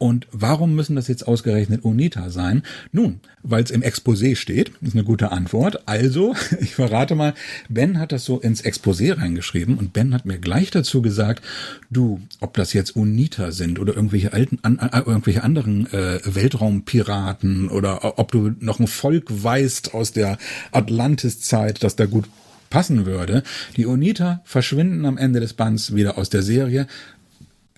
Und 0.03 0.27
warum 0.33 0.75
müssen 0.75 0.97
das 0.97 1.07
jetzt 1.07 1.29
ausgerechnet 1.29 1.85
UNITA 1.85 2.31
sein? 2.31 2.65
Nun, 2.91 3.21
weil 3.45 3.63
es 3.63 3.71
im 3.71 3.83
Exposé 3.83 4.35
steht, 4.35 4.73
ist 4.81 4.95
eine 4.95 5.05
gute 5.05 5.31
Antwort. 5.31 5.87
Also, 5.87 6.35
ich 6.61 6.75
verrate 6.75 7.15
mal, 7.15 7.35
Ben 7.69 8.01
hat 8.01 8.11
das 8.11 8.25
so 8.25 8.41
ins 8.41 8.65
Exposé 8.65 9.17
reingeschrieben 9.17 9.79
und 9.79 9.93
Ben 9.93 10.13
hat 10.13 10.27
mir 10.27 10.39
gleich 10.39 10.73
dazu 10.73 11.03
gesagt, 11.03 11.45
du, 11.89 12.21
ob 12.41 12.55
das 12.55 12.73
jetzt 12.73 12.97
UNITA 12.97 13.53
sind 13.53 13.79
oder 13.79 13.95
irgendwelche 13.95 14.33
alten, 14.33 14.59
an, 14.63 14.81
äh, 14.81 15.03
irgendwelche 15.07 15.45
anderen 15.45 15.87
äh, 15.93 16.19
Weltraumpiraten 16.25 17.69
oder 17.69 18.19
ob 18.19 18.33
du 18.33 18.57
noch 18.59 18.81
ein 18.81 18.89
Volk 18.89 19.27
weißt 19.29 19.95
aus 19.95 20.11
der 20.11 20.37
Atlantis-Zeit, 20.73 21.85
das 21.85 21.95
da 21.95 22.07
gut 22.07 22.25
passen 22.71 23.07
würde. 23.07 23.45
Die 23.77 23.87
UNITA 23.87 24.41
verschwinden 24.47 25.07
am 25.07 25.17
Ende 25.17 25.39
des 25.39 25.53
Bands 25.53 25.95
wieder 25.95 26.19
aus 26.19 26.29
der 26.29 26.43
Serie. 26.43 26.89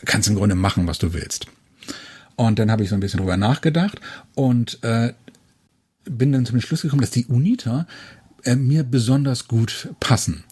Kannst 0.07 0.31
im 0.31 0.37
Grunde 0.37 0.55
machen, 0.55 0.87
was 0.87 0.97
du 0.97 1.12
willst. 1.12 1.49
Und 2.37 2.59
dann 2.59 2.70
habe 2.70 2.82
ich 2.82 2.89
so 2.89 2.95
ein 2.95 3.01
bisschen 3.01 3.18
drüber 3.18 3.37
nachgedacht 3.37 4.01
und 4.35 4.82
äh, 4.82 5.12
bin 6.05 6.32
dann 6.32 6.47
zum 6.47 6.61
Schluss 6.61 6.82
gekommen, 6.82 7.03
dass 7.03 7.11
die 7.11 7.26
UNITA 7.26 7.87
äh, 8.45 8.57
mir 8.57 8.85
besonders 8.85 9.49
gut 9.49 9.89
passen. 10.01 10.45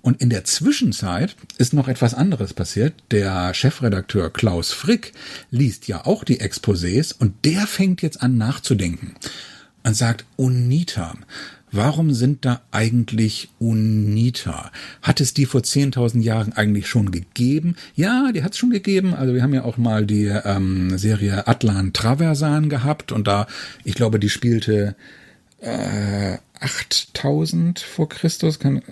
Und 0.00 0.20
in 0.20 0.28
der 0.28 0.44
Zwischenzeit 0.44 1.34
ist 1.56 1.72
noch 1.72 1.88
etwas 1.88 2.12
anderes 2.12 2.52
passiert. 2.52 2.92
Der 3.10 3.54
Chefredakteur 3.54 4.30
Klaus 4.30 4.70
Frick 4.70 5.12
liest 5.50 5.88
ja 5.88 6.04
auch 6.04 6.24
die 6.24 6.42
Exposés 6.42 7.14
und 7.18 7.44
der 7.46 7.66
fängt 7.66 8.02
jetzt 8.02 8.20
an 8.20 8.36
nachzudenken 8.36 9.14
und 9.82 9.96
sagt, 9.96 10.26
UNITA, 10.36 11.14
Warum 11.76 12.14
sind 12.14 12.44
da 12.44 12.60
eigentlich 12.70 13.48
UNITA? 13.58 14.70
Hat 15.02 15.20
es 15.20 15.34
die 15.34 15.44
vor 15.44 15.62
10.000 15.62 16.20
Jahren 16.20 16.52
eigentlich 16.52 16.86
schon 16.86 17.10
gegeben? 17.10 17.74
Ja, 17.96 18.30
die 18.32 18.44
hat 18.44 18.52
es 18.52 18.58
schon 18.58 18.70
gegeben. 18.70 19.12
Also 19.12 19.34
wir 19.34 19.42
haben 19.42 19.52
ja 19.52 19.64
auch 19.64 19.76
mal 19.76 20.06
die 20.06 20.26
ähm, 20.26 20.96
Serie 20.96 21.48
Atlan 21.48 21.92
Traversan 21.92 22.68
gehabt 22.68 23.10
und 23.10 23.26
da, 23.26 23.48
ich 23.82 23.96
glaube, 23.96 24.20
die 24.20 24.30
spielte 24.30 24.94
äh, 25.60 26.38
8000 26.60 27.80
vor 27.80 28.08
Christus. 28.08 28.60
Kann, 28.60 28.82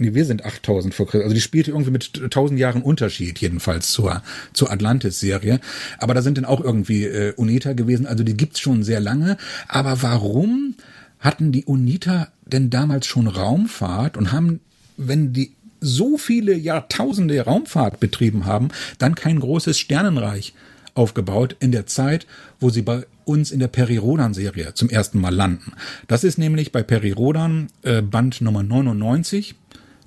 Nee, 0.00 0.14
wir 0.14 0.24
sind 0.24 0.44
8000 0.44 0.94
vor 0.94 1.06
Christus. 1.06 1.24
Also 1.24 1.34
die 1.34 1.40
spielte 1.40 1.72
irgendwie 1.72 1.90
mit 1.90 2.12
1000 2.22 2.60
Jahren 2.60 2.82
Unterschied 2.82 3.40
jedenfalls 3.40 3.90
zur, 3.90 4.22
zur 4.52 4.70
Atlantis-Serie. 4.70 5.58
Aber 5.98 6.14
da 6.14 6.22
sind 6.22 6.38
dann 6.38 6.44
auch 6.44 6.60
irgendwie 6.60 7.04
äh, 7.04 7.32
UNITA 7.34 7.72
gewesen. 7.72 8.06
Also 8.06 8.22
die 8.22 8.36
gibt's 8.36 8.60
schon 8.60 8.84
sehr 8.84 9.00
lange. 9.00 9.36
Aber 9.66 10.02
warum 10.02 10.76
hatten 11.20 11.52
die 11.52 11.64
UNITA 11.64 12.28
denn 12.46 12.70
damals 12.70 13.06
schon 13.06 13.26
Raumfahrt 13.26 14.16
und 14.16 14.32
haben, 14.32 14.60
wenn 14.96 15.32
die 15.32 15.52
so 15.80 16.18
viele 16.18 16.54
Jahrtausende 16.54 17.40
Raumfahrt 17.40 18.00
betrieben 18.00 18.46
haben, 18.46 18.68
dann 18.98 19.14
kein 19.14 19.38
großes 19.40 19.78
Sternenreich 19.78 20.54
aufgebaut 20.94 21.56
in 21.60 21.70
der 21.70 21.86
Zeit, 21.86 22.26
wo 22.58 22.70
sie 22.70 22.82
bei 22.82 23.06
uns 23.24 23.52
in 23.52 23.60
der 23.60 23.68
Peri-Rodan-Serie 23.68 24.74
zum 24.74 24.90
ersten 24.90 25.20
Mal 25.20 25.34
landen. 25.34 25.72
Das 26.08 26.24
ist 26.24 26.38
nämlich 26.38 26.72
bei 26.72 26.82
Peri-Rodan 26.82 27.68
äh, 27.82 28.02
Band 28.02 28.40
Nummer 28.40 28.62
99, 28.62 29.54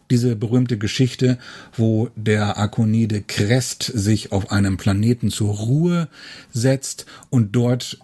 diese 0.09 0.35
berühmte 0.35 0.77
Geschichte, 0.77 1.37
wo 1.77 2.09
der 2.17 2.57
Akonide 2.57 3.21
Crest 3.21 3.83
sich 3.83 4.33
auf 4.33 4.51
einem 4.51 4.75
Planeten 4.75 5.29
zur 5.29 5.55
Ruhe 5.55 6.09
setzt 6.51 7.05
und 7.29 7.55
dort 7.55 7.97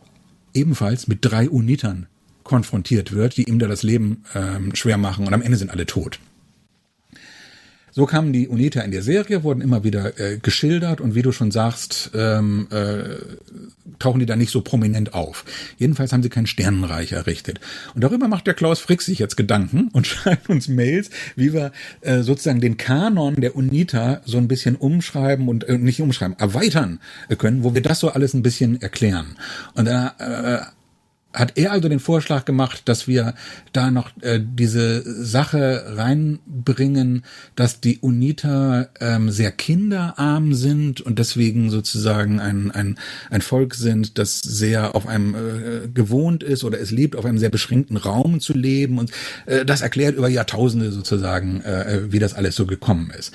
ebenfalls 0.54 1.10
mit 1.10 1.20
drei 1.22 1.50
Unitern 1.50 2.08
konfrontiert 2.48 3.12
wird, 3.12 3.38
die 3.38 3.44
ihm 3.44 3.60
da 3.60 3.68
das 3.68 3.84
Leben 3.84 4.24
ähm, 4.34 4.74
schwer 4.76 4.98
machen 4.98 5.28
und 5.28 5.34
am 5.34 5.42
Ende 5.42 5.58
sind 5.58 5.72
alle 5.72 5.86
tot. 5.86 6.20
So 7.98 8.06
kamen 8.06 8.32
die 8.32 8.48
UNITA 8.48 8.82
in 8.82 8.92
der 8.92 9.02
Serie, 9.02 9.42
wurden 9.42 9.60
immer 9.60 9.84
wieder 9.84 10.20
äh, 10.20 10.38
geschildert 10.38 11.02
und 11.02 11.16
wie 11.16 11.24
du 11.24 11.32
schon 11.32 11.50
sagst, 11.50 12.12
ähm, 12.14 12.68
äh, 12.70 13.16
tauchen 13.98 14.20
die 14.20 14.28
da 14.28 14.36
nicht 14.36 14.52
so 14.52 14.62
prominent 14.62 15.16
auf. 15.16 15.46
Jedenfalls 15.80 16.14
haben 16.14 16.22
sie 16.22 16.30
kein 16.30 16.46
Sternenreich 16.46 17.14
errichtet. 17.14 17.60
Und 17.96 18.04
darüber 18.04 18.28
macht 18.28 18.46
der 18.46 18.54
Klaus 18.54 18.80
Frick 18.80 19.02
sich 19.02 19.18
jetzt 19.18 19.36
Gedanken 19.36 19.90
und 19.94 20.06
schreibt 20.06 20.48
uns 20.48 20.68
Mails, 20.68 21.10
wie 21.36 21.54
wir 21.54 21.72
äh, 22.02 22.22
sozusagen 22.22 22.62
den 22.62 22.78
Kanon 22.78 23.34
der 23.42 23.56
UNITA 23.56 24.22
so 24.26 24.38
ein 24.38 24.48
bisschen 24.48 24.76
umschreiben 24.76 25.48
und 25.48 25.64
äh, 25.64 25.80
nicht 25.80 26.00
umschreiben, 26.00 26.38
erweitern 26.38 27.00
können, 27.40 27.64
wo 27.64 27.74
wir 27.74 27.82
das 27.82 28.00
so 28.00 28.10
alles 28.10 28.36
ein 28.36 28.44
bisschen 28.44 28.80
erklären. 28.80 29.38
Und 29.74 29.86
da 29.86 30.14
äh, 30.20 30.77
hat 31.38 31.54
er 31.56 31.72
also 31.72 31.88
den 31.88 32.00
Vorschlag 32.00 32.46
gemacht, 32.46 32.84
dass 32.86 33.08
wir 33.08 33.36
da 33.72 33.92
noch 33.92 34.10
äh, 34.22 34.40
diese 34.42 35.04
Sache 35.24 35.84
reinbringen, 35.96 37.24
dass 37.56 37.80
die 37.80 38.00
Uniter 38.00 38.90
ähm, 39.00 39.30
sehr 39.30 39.52
kinderarm 39.52 40.54
sind 40.56 41.02
und 41.02 41.20
deswegen 41.20 41.70
sozusagen 41.70 42.40
ein, 42.40 42.72
ein, 42.72 42.98
ein 43.30 43.42
Volk 43.42 43.76
sind, 43.76 44.18
das 44.18 44.40
sehr 44.40 44.96
auf 44.96 45.08
einem 45.08 45.36
äh, 45.36 45.88
gewohnt 45.88 46.44
ist 46.44 46.64
oder 46.64 46.80
es 46.80 46.92
liebt, 46.92 47.16
auf 47.16 47.26
einem 47.26 47.38
sehr 47.38 47.50
beschränkten 47.50 47.98
Raum 47.98 48.40
zu 48.40 48.54
leben. 48.54 48.98
Und 48.98 49.12
äh, 49.46 49.64
das 49.64 49.82
erklärt 49.82 50.16
über 50.16 50.30
Jahrtausende 50.30 50.92
sozusagen, 50.92 51.62
äh, 51.62 52.02
wie 52.10 52.20
das 52.20 52.34
alles 52.34 52.56
so 52.56 52.66
gekommen 52.66 53.12
ist. 53.12 53.32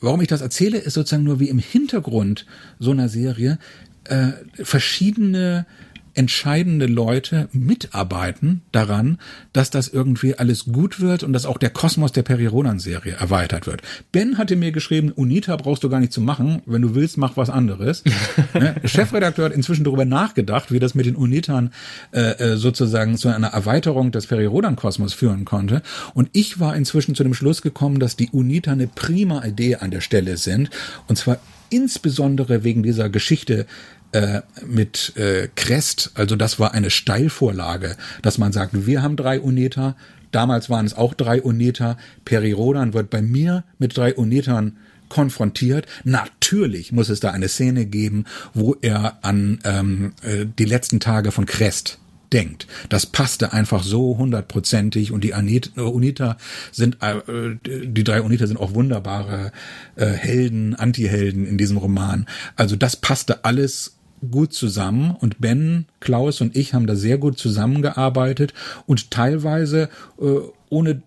Warum 0.00 0.20
ich 0.20 0.28
das 0.28 0.42
erzähle, 0.42 0.78
ist 0.78 0.94
sozusagen 0.94 1.24
nur 1.24 1.40
wie 1.40 1.48
im 1.48 1.58
Hintergrund 1.58 2.46
so 2.78 2.90
einer 2.90 3.08
Serie 3.08 3.58
äh, 4.04 4.32
verschiedene 4.54 5.66
entscheidende 6.14 6.86
Leute 6.86 7.48
mitarbeiten 7.52 8.62
daran, 8.72 9.18
dass 9.52 9.70
das 9.70 9.88
irgendwie 9.88 10.34
alles 10.34 10.66
gut 10.66 11.00
wird 11.00 11.22
und 11.22 11.32
dass 11.32 11.46
auch 11.46 11.58
der 11.58 11.70
Kosmos 11.70 12.12
der 12.12 12.22
Perironan-Serie 12.22 13.14
erweitert 13.14 13.66
wird. 13.66 13.82
Ben 14.12 14.38
hatte 14.38 14.56
mir 14.56 14.72
geschrieben, 14.72 15.12
UNITA 15.12 15.56
brauchst 15.56 15.84
du 15.84 15.88
gar 15.88 16.00
nicht 16.00 16.12
zu 16.12 16.20
machen. 16.20 16.62
Wenn 16.66 16.82
du 16.82 16.94
willst, 16.94 17.16
mach 17.16 17.36
was 17.36 17.50
anderes. 17.50 18.04
ne? 18.54 18.76
Chefredakteur 18.84 19.46
hat 19.46 19.52
inzwischen 19.52 19.84
darüber 19.84 20.04
nachgedacht, 20.04 20.72
wie 20.72 20.78
das 20.78 20.94
mit 20.94 21.06
den 21.06 21.16
UNITAN 21.16 21.72
äh, 22.12 22.20
äh, 22.20 22.56
sozusagen 22.56 23.16
zu 23.16 23.28
einer 23.28 23.48
Erweiterung 23.48 24.12
des 24.12 24.26
Perirodan-Kosmos 24.26 25.14
führen 25.14 25.44
konnte. 25.44 25.82
Und 26.14 26.30
ich 26.32 26.60
war 26.60 26.76
inzwischen 26.76 27.14
zu 27.14 27.22
dem 27.22 27.34
Schluss 27.34 27.62
gekommen, 27.62 28.00
dass 28.00 28.16
die 28.16 28.30
UNITA 28.30 28.72
eine 28.72 28.86
prima 28.86 29.44
Idee 29.44 29.76
an 29.76 29.90
der 29.90 30.00
Stelle 30.00 30.36
sind. 30.36 30.70
Und 31.06 31.16
zwar 31.16 31.38
insbesondere 31.70 32.64
wegen 32.64 32.82
dieser 32.82 33.08
Geschichte 33.08 33.66
äh, 34.12 34.42
mit 34.66 35.16
äh, 35.16 35.48
Crest, 35.54 36.12
also 36.14 36.36
das 36.36 36.58
war 36.58 36.74
eine 36.74 36.90
Steilvorlage, 36.90 37.96
dass 38.22 38.38
man 38.38 38.52
sagt, 38.52 38.86
wir 38.86 39.02
haben 39.02 39.16
drei 39.16 39.40
Uneta, 39.40 39.96
damals 40.32 40.68
waren 40.68 40.86
es 40.86 40.94
auch 40.94 41.14
drei 41.14 41.40
Uneta, 41.40 41.96
Perirodan 42.24 42.92
wird 42.92 43.10
bei 43.10 43.22
mir 43.22 43.64
mit 43.78 43.96
drei 43.96 44.14
Unetern 44.14 44.76
konfrontiert. 45.08 45.86
Natürlich 46.04 46.92
muss 46.92 47.08
es 47.08 47.20
da 47.20 47.30
eine 47.32 47.48
Szene 47.48 47.84
geben, 47.84 48.24
wo 48.54 48.76
er 48.80 49.18
an 49.22 49.58
ähm, 49.64 50.12
äh, 50.22 50.46
die 50.58 50.64
letzten 50.64 51.00
Tage 51.00 51.32
von 51.32 51.46
Crest 51.46 51.98
denkt. 52.32 52.66
Das 52.88 53.06
passte 53.06 53.52
einfach 53.52 53.82
so 53.82 54.16
hundertprozentig 54.18 55.12
und 55.12 55.24
die 55.24 55.34
Anita, 55.34 55.82
Unita 55.82 56.36
sind, 56.72 56.98
äh, 57.00 57.56
die 57.64 58.04
drei 58.04 58.22
Unita 58.22 58.46
sind 58.46 58.58
auch 58.58 58.74
wunderbare 58.74 59.52
äh, 59.96 60.06
Helden, 60.06 60.74
Antihelden 60.74 61.46
in 61.46 61.58
diesem 61.58 61.76
Roman. 61.76 62.26
Also 62.56 62.76
das 62.76 62.96
passte 62.96 63.44
alles 63.44 63.96
gut 64.30 64.52
zusammen 64.52 65.16
und 65.18 65.40
Ben, 65.40 65.86
Klaus 66.00 66.40
und 66.40 66.56
ich 66.56 66.74
haben 66.74 66.86
da 66.86 66.94
sehr 66.94 67.18
gut 67.18 67.38
zusammengearbeitet 67.38 68.52
und 68.86 69.10
teilweise 69.10 69.88
äh, 70.20 70.36
ohne, 70.68 71.02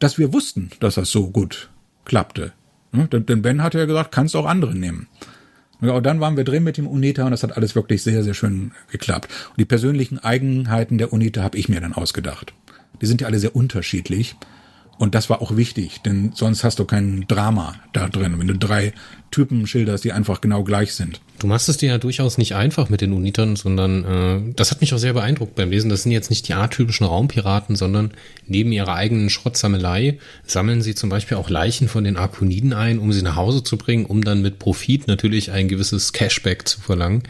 dass 0.00 0.18
wir 0.18 0.32
wussten, 0.32 0.70
dass 0.80 0.96
das 0.96 1.10
so 1.10 1.30
gut 1.30 1.70
klappte. 2.04 2.52
Ja, 2.92 3.06
denn 3.06 3.42
Ben 3.42 3.62
hatte 3.62 3.78
ja 3.78 3.84
gesagt, 3.84 4.12
kannst 4.12 4.34
auch 4.34 4.46
andere 4.46 4.74
nehmen. 4.74 5.08
Ja, 5.80 5.92
und 5.92 6.04
dann 6.04 6.20
waren 6.20 6.36
wir 6.36 6.44
drin 6.44 6.64
mit 6.64 6.76
dem 6.76 6.88
UNITA 6.88 7.24
und 7.24 7.30
das 7.30 7.44
hat 7.44 7.56
alles 7.56 7.74
wirklich 7.74 8.02
sehr, 8.02 8.24
sehr 8.24 8.34
schön 8.34 8.72
geklappt. 8.90 9.30
Und 9.50 9.58
die 9.58 9.64
persönlichen 9.64 10.18
Eigenheiten 10.18 10.98
der 10.98 11.12
UNITA 11.12 11.42
habe 11.42 11.56
ich 11.56 11.68
mir 11.68 11.80
dann 11.80 11.92
ausgedacht. 11.92 12.52
Die 13.00 13.06
sind 13.06 13.20
ja 13.20 13.28
alle 13.28 13.38
sehr 13.38 13.54
unterschiedlich. 13.54 14.34
Und 14.98 15.14
das 15.14 15.30
war 15.30 15.40
auch 15.40 15.56
wichtig, 15.56 16.00
denn 16.02 16.32
sonst 16.34 16.64
hast 16.64 16.80
du 16.80 16.84
kein 16.84 17.24
Drama 17.28 17.76
da 17.92 18.08
drin, 18.08 18.34
wenn 18.38 18.48
du 18.48 18.56
drei 18.56 18.92
Typen 19.30 19.66
schilderst, 19.66 20.04
die 20.04 20.12
einfach 20.12 20.40
genau 20.40 20.64
gleich 20.64 20.94
sind. 20.94 21.20
Du 21.38 21.46
machst 21.46 21.68
es 21.68 21.76
dir 21.76 21.90
ja 21.90 21.98
durchaus 21.98 22.36
nicht 22.36 22.56
einfach 22.56 22.88
mit 22.88 23.00
den 23.00 23.12
Unitern, 23.12 23.54
sondern 23.54 24.04
äh, 24.04 24.52
das 24.56 24.72
hat 24.72 24.80
mich 24.80 24.92
auch 24.92 24.98
sehr 24.98 25.12
beeindruckt 25.12 25.54
beim 25.54 25.70
Lesen. 25.70 25.88
Das 25.88 26.02
sind 26.02 26.10
jetzt 26.10 26.30
nicht 26.30 26.48
die 26.48 26.54
atypischen 26.54 27.06
Raumpiraten, 27.06 27.76
sondern 27.76 28.10
neben 28.46 28.72
ihrer 28.72 28.94
eigenen 28.94 29.30
Schrottsammelei 29.30 30.18
sammeln 30.44 30.82
sie 30.82 30.96
zum 30.96 31.10
Beispiel 31.10 31.36
auch 31.36 31.48
Leichen 31.48 31.88
von 31.88 32.02
den 32.02 32.16
Arkoniden 32.16 32.72
ein, 32.72 32.98
um 32.98 33.12
sie 33.12 33.22
nach 33.22 33.36
Hause 33.36 33.62
zu 33.62 33.76
bringen, 33.78 34.06
um 34.06 34.24
dann 34.24 34.42
mit 34.42 34.58
Profit 34.58 35.06
natürlich 35.06 35.52
ein 35.52 35.68
gewisses 35.68 36.12
Cashback 36.12 36.66
zu 36.66 36.80
verlangen. 36.80 37.22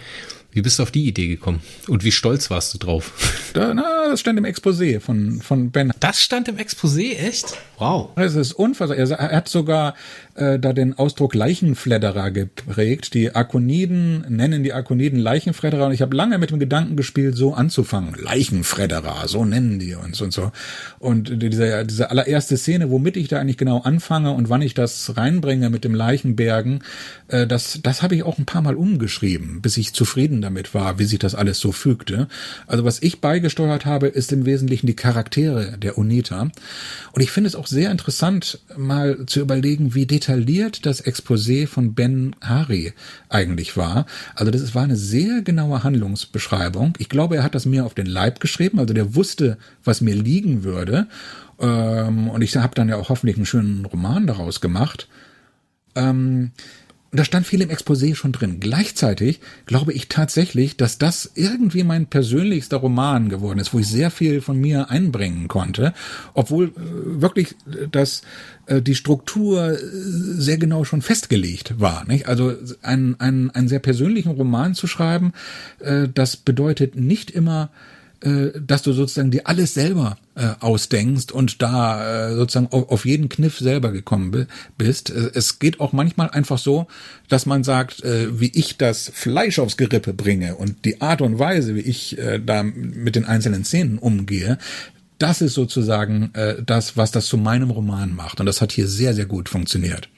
Wie 0.51 0.63
bist 0.63 0.79
du 0.79 0.83
auf 0.83 0.91
die 0.91 1.07
Idee 1.07 1.29
gekommen? 1.29 1.61
Und 1.89 2.05
wie 2.05 2.13
stolz 2.13 2.51
warst 2.51 2.73
du 2.75 2.79
drauf? 2.79 3.13
Da, 3.55 3.75
na, 3.75 4.09
das 4.11 4.21
stand 4.21 4.39
im 4.39 4.45
Exposé 4.45 5.01
von, 5.01 5.41
von 5.41 5.71
Ben. 5.71 5.93
Das 6.01 6.23
stand 6.23 6.49
im 6.49 6.57
Exposé, 6.57 7.17
echt? 7.17 7.57
Wow. 7.79 8.11
Das 8.17 8.35
ist 8.35 8.53
unfassbar. 8.53 8.97
Er 8.97 9.37
hat 9.37 9.49
sogar 9.49 9.95
äh, 10.35 10.59
da 10.59 10.73
den 10.73 10.99
Ausdruck 10.99 11.35
Leichenfledderer 11.35 12.31
geprägt. 12.33 13.15
Die 13.15 13.35
Akoniden 13.35 14.25
nennen 14.29 14.65
die 14.65 14.73
Akoniden 14.73 15.21
Leichenfledderer 15.21 15.87
und 15.87 15.93
ich 15.93 16.03
habe 16.03 16.17
lange 16.17 16.39
mit 16.39 16.51
dem 16.51 16.59
Gedanken 16.59 16.97
gespielt, 16.97 17.37
so 17.37 17.55
anzufangen. 17.55 18.15
Leichenfledderer, 18.21 19.29
so 19.29 19.45
nennen 19.45 19.79
die 19.79 19.95
uns 19.95 20.21
und 20.21 20.33
so. 20.33 20.51
Und 20.99 21.41
diese, 21.41 21.85
diese 21.87 22.11
allererste 22.11 22.57
Szene, 22.57 22.91
womit 22.91 23.17
ich 23.17 23.29
da 23.29 23.39
eigentlich 23.39 23.59
genau 23.59 23.81
anfange 23.83 24.33
und 24.33 24.49
wann 24.49 24.63
ich 24.63 24.75
das 24.75 25.17
reinbringe 25.17 25.71
mit 25.71 25.85
dem 25.85 25.95
Leichenbergen, 25.95 26.83
äh, 27.29 27.47
das, 27.47 27.79
das 27.83 28.03
habe 28.03 28.17
ich 28.17 28.25
auch 28.25 28.39
ein 28.39 28.47
paar 28.47 28.63
Mal 28.63 28.75
umgeschrieben, 28.75 29.63
bis 29.63 29.77
ich 29.77 29.93
zufrieden 29.93 30.43
damit 30.43 30.75
war, 30.75 30.99
wie 30.99 31.05
sich 31.05 31.21
das 31.21 31.37
alles 31.37 31.61
so 31.61 31.71
fügte. 31.71 32.27
Also 32.67 32.85
was 32.85 33.01
ich 33.03 33.21
beigesteuert 33.21 33.87
habe, 33.87 34.09
ist 34.09 34.33
im 34.33 34.47
Wesentlichen 34.47 34.89
die 34.89 34.97
Charaktere 34.97 35.79
der 35.79 35.97
Unita. 35.97 36.51
Und 37.13 37.23
ich 37.23 37.31
finde 37.31 37.49
es 37.49 37.55
auch 37.55 37.68
sehr 37.69 37.91
interessant, 37.91 38.61
mal 38.77 39.27
zu 39.27 39.41
überlegen, 39.41 39.95
wie 39.95 40.07
detailliert 40.07 40.87
das 40.87 41.05
Exposé 41.05 41.67
von 41.67 41.95
Ben 41.95 42.35
Hari 42.41 42.93
eigentlich 43.29 43.77
war. 43.77 44.07
Also 44.35 44.51
das 44.51 44.75
war 44.75 44.85
eine 44.85 44.97
sehr 44.97 45.43
genaue 45.43 45.85
Handlungsbeschreibung. 45.85 46.95
Ich 46.99 47.09
glaube, 47.09 47.37
er 47.37 47.43
hat 47.43 47.55
das 47.55 47.67
mir 47.67 47.85
auf 47.85 47.95
den 47.95 48.07
Leib 48.07 48.41
geschrieben, 48.41 48.79
also 48.79 48.95
der 48.95 49.15
wusste, 49.15 49.59
was 49.85 50.01
mir 50.01 50.15
liegen 50.15 50.65
würde. 50.65 51.07
Ähm, 51.61 52.29
und 52.29 52.43
ich 52.43 52.57
habe 52.57 52.75
dann 52.75 52.89
ja 52.89 52.97
auch 52.97 53.09
hoffentlich 53.09 53.37
einen 53.37 53.47
schönen 53.47 53.85
Roman 53.85 54.27
daraus 54.27 54.61
gemacht. 54.61 55.09
Und 57.11 57.19
da 57.19 57.25
stand 57.25 57.47
viel 57.47 57.63
im 57.63 57.71
Exposé 57.71 58.15
schon 58.15 58.33
drin. 58.33 58.61
Gleichzeitig 58.61 59.41
glaube 59.65 59.95
ich 59.95 60.09
tatsächlich, 60.09 60.77
dass 60.77 60.99
das 60.99 61.31
irgendwie 61.35 61.83
mein 61.83 62.07
persönlichster 62.07 62.77
Roman 62.77 63.31
geworden 63.31 63.59
ist, 63.59 63.73
wo 63.73 63.79
ich 63.79 63.89
sehr 63.89 64.11
viel 64.11 64.43
von 64.43 64.61
mir 64.61 64.91
einbringen 64.91 65.49
konnte, 65.49 65.95
obwohl 66.35 66.67
äh, 66.67 66.71
wirklich 66.77 67.53
äh, 67.73 67.89
das 67.91 68.21
äh, 68.67 68.83
die 68.83 68.95
Struktur 68.95 69.79
sehr 69.81 70.59
genau 70.59 70.85
schon 70.85 71.01
festgelegt 71.01 71.81
war. 71.81 72.05
Nicht? 72.07 72.29
Also 72.29 72.55
ein, 72.83 73.19
ein, 73.19 73.51
einen 73.53 73.69
sehr 73.69 73.79
persönlichen 73.79 74.33
Roman 74.33 74.75
zu 74.75 74.87
schreiben, 74.87 75.33
äh, 75.81 76.09
das 76.13 76.37
bedeutet 76.37 76.95
nicht 76.95 77.31
immer 77.31 77.71
dass 78.21 78.83
du 78.83 78.93
sozusagen 78.93 79.31
dir 79.31 79.47
alles 79.47 79.75
selber 79.75 80.19
äh, 80.35 80.55
ausdenkst 80.61 81.33
und 81.33 81.63
da 81.63 82.31
äh, 82.31 82.35
sozusagen 82.35 82.69
auf, 82.69 82.91
auf 82.91 83.07
jeden 83.07 83.29
Kniff 83.29 83.59
selber 83.59 83.93
gekommen 83.93 84.47
bist. 84.77 85.11
Äh, 85.11 85.31
es 85.35 85.59
geht 85.59 85.81
auch 85.81 85.93
manchmal 85.93 86.31
einfach 86.31 86.59
so, 86.59 86.87
dass 87.29 87.47
man 87.47 87.65
sagt, 87.65 88.03
äh, 88.03 88.41
wie 88.41 88.51
ich 88.55 88.77
das 88.77 89.11
Fleisch 89.15 89.59
aufs 89.59 89.77
Gerippe 89.77 90.15
bringe 90.15 90.57
und 90.57 90.85
die 90.85 91.01
Art 91.01 91.23
und 91.23 91.39
Weise, 91.39 91.75
wie 91.75 91.81
ich 91.81 92.19
äh, 92.19 92.41
da 92.45 92.63
mit 92.63 93.17
den 93.17 93.25
einzelnen 93.25 93.65
Szenen 93.65 93.99
umgehe, 93.99 94.59
das 95.19 95.41
ist 95.41 95.55
sozusagen 95.55 96.31
äh, 96.35 96.63
das, 96.65 96.97
was 96.97 97.11
das 97.11 97.27
zu 97.27 97.37
meinem 97.37 97.71
Roman 97.71 98.15
macht. 98.15 98.41
Und 98.41 98.47
das 98.47 98.61
hat 98.61 98.73
hier 98.73 98.87
sehr, 98.87 99.15
sehr 99.15 99.27
gut 99.27 99.49
funktioniert. 99.49 100.09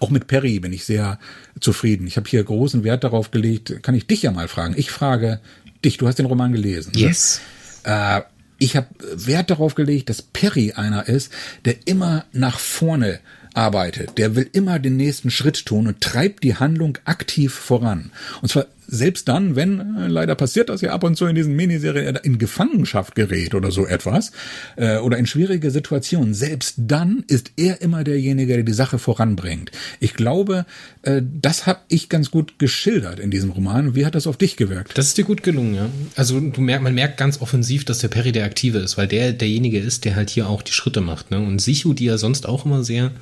Auch 0.00 0.10
mit 0.10 0.26
Perry 0.26 0.58
bin 0.60 0.72
ich 0.72 0.84
sehr 0.84 1.18
zufrieden. 1.60 2.06
Ich 2.06 2.16
habe 2.16 2.28
hier 2.28 2.42
großen 2.42 2.82
Wert 2.82 3.04
darauf 3.04 3.30
gelegt. 3.30 3.82
Kann 3.82 3.94
ich 3.94 4.06
dich 4.06 4.22
ja 4.22 4.30
mal 4.30 4.48
fragen? 4.48 4.74
Ich 4.76 4.90
frage 4.90 5.40
dich, 5.86 5.96
du 5.96 6.06
hast 6.06 6.18
den 6.18 6.26
Roman 6.26 6.52
gelesen. 6.52 6.92
Ne? 6.94 7.00
Yes. 7.00 7.40
Ne? 7.86 8.18
Äh, 8.18 8.22
ich 8.58 8.76
habe 8.76 8.88
Wert 9.14 9.50
darauf 9.50 9.74
gelegt, 9.74 10.08
dass 10.08 10.22
Perry 10.22 10.72
einer 10.72 11.08
ist, 11.08 11.32
der 11.64 11.86
immer 11.86 12.24
nach 12.32 12.58
vorne 12.58 13.20
arbeitet. 13.54 14.18
Der 14.18 14.36
will 14.36 14.48
immer 14.52 14.78
den 14.78 14.96
nächsten 14.96 15.30
Schritt 15.30 15.66
tun 15.66 15.86
und 15.86 16.00
treibt 16.00 16.42
die 16.42 16.56
Handlung 16.56 16.98
aktiv 17.04 17.54
voran. 17.54 18.10
Und 18.42 18.48
zwar 18.48 18.66
selbst 18.86 19.28
dann, 19.28 19.56
wenn, 19.56 19.96
äh, 19.96 20.06
leider 20.08 20.34
passiert 20.34 20.68
das 20.68 20.80
ja 20.80 20.92
ab 20.92 21.04
und 21.04 21.16
zu 21.16 21.26
in 21.26 21.34
diesen 21.34 21.54
Miniserien, 21.54 22.16
in 22.22 22.38
Gefangenschaft 22.38 23.14
gerät 23.14 23.54
oder 23.54 23.70
so 23.70 23.86
etwas, 23.86 24.32
äh, 24.76 24.98
oder 24.98 25.18
in 25.18 25.26
schwierige 25.26 25.70
Situationen, 25.70 26.34
selbst 26.34 26.74
dann 26.78 27.24
ist 27.28 27.52
er 27.56 27.82
immer 27.82 28.04
derjenige, 28.04 28.54
der 28.54 28.62
die 28.62 28.72
Sache 28.72 28.98
voranbringt. 28.98 29.70
Ich 30.00 30.14
glaube, 30.14 30.66
äh, 31.02 31.22
das 31.22 31.66
habe 31.66 31.80
ich 31.88 32.08
ganz 32.08 32.30
gut 32.30 32.58
geschildert 32.58 33.20
in 33.20 33.30
diesem 33.30 33.50
Roman. 33.50 33.94
Wie 33.94 34.06
hat 34.06 34.14
das 34.14 34.26
auf 34.26 34.36
dich 34.36 34.56
gewirkt? 34.56 34.96
Das 34.96 35.08
ist 35.08 35.18
dir 35.18 35.24
gut 35.24 35.42
gelungen, 35.42 35.74
ja. 35.74 35.90
Also 36.14 36.40
du 36.40 36.60
merk, 36.60 36.82
man 36.82 36.94
merkt 36.94 37.16
ganz 37.16 37.40
offensiv, 37.40 37.84
dass 37.84 37.98
der 37.98 38.08
Perry 38.08 38.32
der 38.32 38.44
Aktive 38.44 38.78
ist, 38.78 38.96
weil 38.96 39.08
der 39.08 39.32
derjenige 39.32 39.78
ist, 39.78 40.04
der 40.04 40.16
halt 40.16 40.30
hier 40.30 40.48
auch 40.48 40.62
die 40.62 40.72
Schritte 40.72 41.00
macht. 41.00 41.30
Ne? 41.30 41.38
Und 41.38 41.60
Sichu, 41.60 41.94
die 41.94 42.04
ja 42.06 42.18
sonst 42.18 42.46
auch 42.46 42.64
immer 42.64 42.84
sehr 42.84 43.12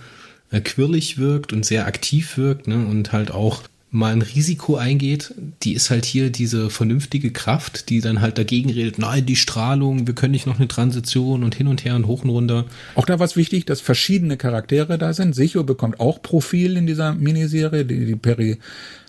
äh, 0.51 0.61
quirlig 0.61 1.19
wirkt 1.19 1.53
und 1.53 1.65
sehr 1.65 1.87
aktiv 1.87 2.37
wirkt 2.37 2.69
ne? 2.69 2.87
und 2.87 3.13
halt 3.13 3.31
auch 3.31 3.63
mal 3.95 4.13
ein 4.13 4.23
Risiko 4.23 4.77
eingeht, 4.77 5.35
die 5.63 5.73
ist 5.73 5.89
halt 5.89 6.05
hier 6.05 6.31
diese 6.31 6.69
vernünftige 6.69 7.31
Kraft, 7.31 7.89
die 7.89 8.01
dann 8.01 8.21
halt 8.21 8.39
dagegen 8.39 8.71
redet, 8.71 8.99
nein, 8.99 9.25
die 9.25 9.37
Strahlung, 9.37 10.07
wir 10.07 10.15
können 10.15 10.33
nicht 10.33 10.47
noch 10.47 10.59
eine 10.59 10.69
Transition 10.69 11.45
und 11.45 11.55
hin 11.55 11.69
und 11.69 11.85
her 11.85 11.95
und 11.95 12.07
hoch 12.07 12.25
und 12.25 12.31
runter. 12.31 12.65
Auch 12.97 13.07
da 13.07 13.19
war 13.21 13.27
es 13.27 13.37
wichtig, 13.37 13.67
dass 13.67 13.81
verschiedene 13.81 14.37
Charaktere 14.37 14.99
da 14.99 15.13
sind. 15.13 15.35
Sicho 15.35 15.63
bekommt 15.63 16.01
auch 16.01 16.21
Profil 16.21 16.77
in 16.77 16.87
dieser 16.87 17.15
Miniserie, 17.15 17.85
die, 17.85 18.05
die 18.05 18.17
Peri 18.17 18.59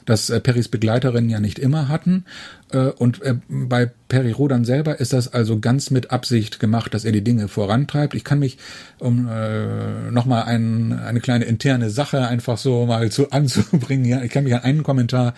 das 0.05 0.29
äh, 0.29 0.39
Peris 0.39 0.69
Begleiterinnen 0.69 1.29
ja 1.29 1.39
nicht 1.39 1.59
immer 1.59 1.89
hatten. 1.89 2.25
Äh, 2.71 2.87
und 2.89 3.21
äh, 3.21 3.35
bei 3.47 3.91
Peri 4.07 4.31
Rodan 4.31 4.65
selber 4.65 4.99
ist 4.99 5.13
das 5.13 5.33
also 5.33 5.59
ganz 5.59 5.91
mit 5.91 6.11
Absicht 6.11 6.59
gemacht, 6.59 6.93
dass 6.93 7.05
er 7.05 7.11
die 7.11 7.23
Dinge 7.23 7.47
vorantreibt. 7.47 8.13
Ich 8.13 8.23
kann 8.23 8.39
mich, 8.39 8.57
um 8.99 9.27
äh, 9.27 10.11
nochmal 10.11 10.43
ein, 10.43 10.93
eine 10.93 11.19
kleine 11.19 11.45
interne 11.45 11.89
Sache 11.89 12.27
einfach 12.27 12.57
so 12.57 12.85
mal 12.85 13.11
zu 13.11 13.31
anzubringen, 13.31 14.05
ja, 14.05 14.21
ich 14.21 14.31
kann 14.31 14.43
mich 14.43 14.53
an 14.53 14.61
einen 14.61 14.83
Kommentar 14.83 15.33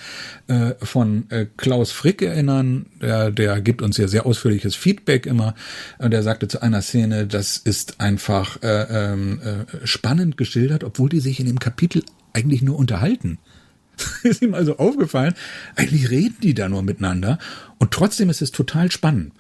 äh, 0.48 0.74
von 0.82 1.30
äh, 1.30 1.46
Klaus 1.58 1.92
Frick 1.92 2.22
erinnern, 2.22 2.88
der, 3.02 3.32
der 3.32 3.62
gibt 3.62 3.82
uns 3.82 3.98
ja 3.98 4.08
sehr 4.08 4.26
ausführliches 4.26 4.76
Feedback 4.76 5.26
immer. 5.26 5.56
Und 5.98 6.12
der 6.12 6.24
sagte 6.24 6.48
zu 6.48 6.62
einer 6.62 6.82
Szene, 6.82 7.26
das 7.26 7.58
ist 7.58 8.00
einfach 8.00 8.62
äh, 8.64 9.14
ähm, 9.14 9.40
äh, 9.42 9.88
spannend 9.88 10.38
geschildert, 10.38 10.84
obwohl 10.84 11.10
die 11.10 11.20
sich 11.20 11.40
in 11.40 11.46
dem 11.46 11.60
Kapitel 11.60 12.04
eigentlich 12.34 12.62
nur 12.62 12.78
unterhalten. 12.78 13.40
ist 14.24 14.42
ihm 14.42 14.54
also 14.54 14.78
aufgefallen, 14.78 15.34
eigentlich 15.76 16.10
reden 16.10 16.38
die 16.42 16.54
da 16.54 16.70
nur 16.70 16.84
miteinander 16.84 17.40
und 17.78 17.92
trotzdem 17.92 18.30
ist 18.30 18.42
es 18.42 18.52
total 18.52 18.92
spannend. 18.92 19.34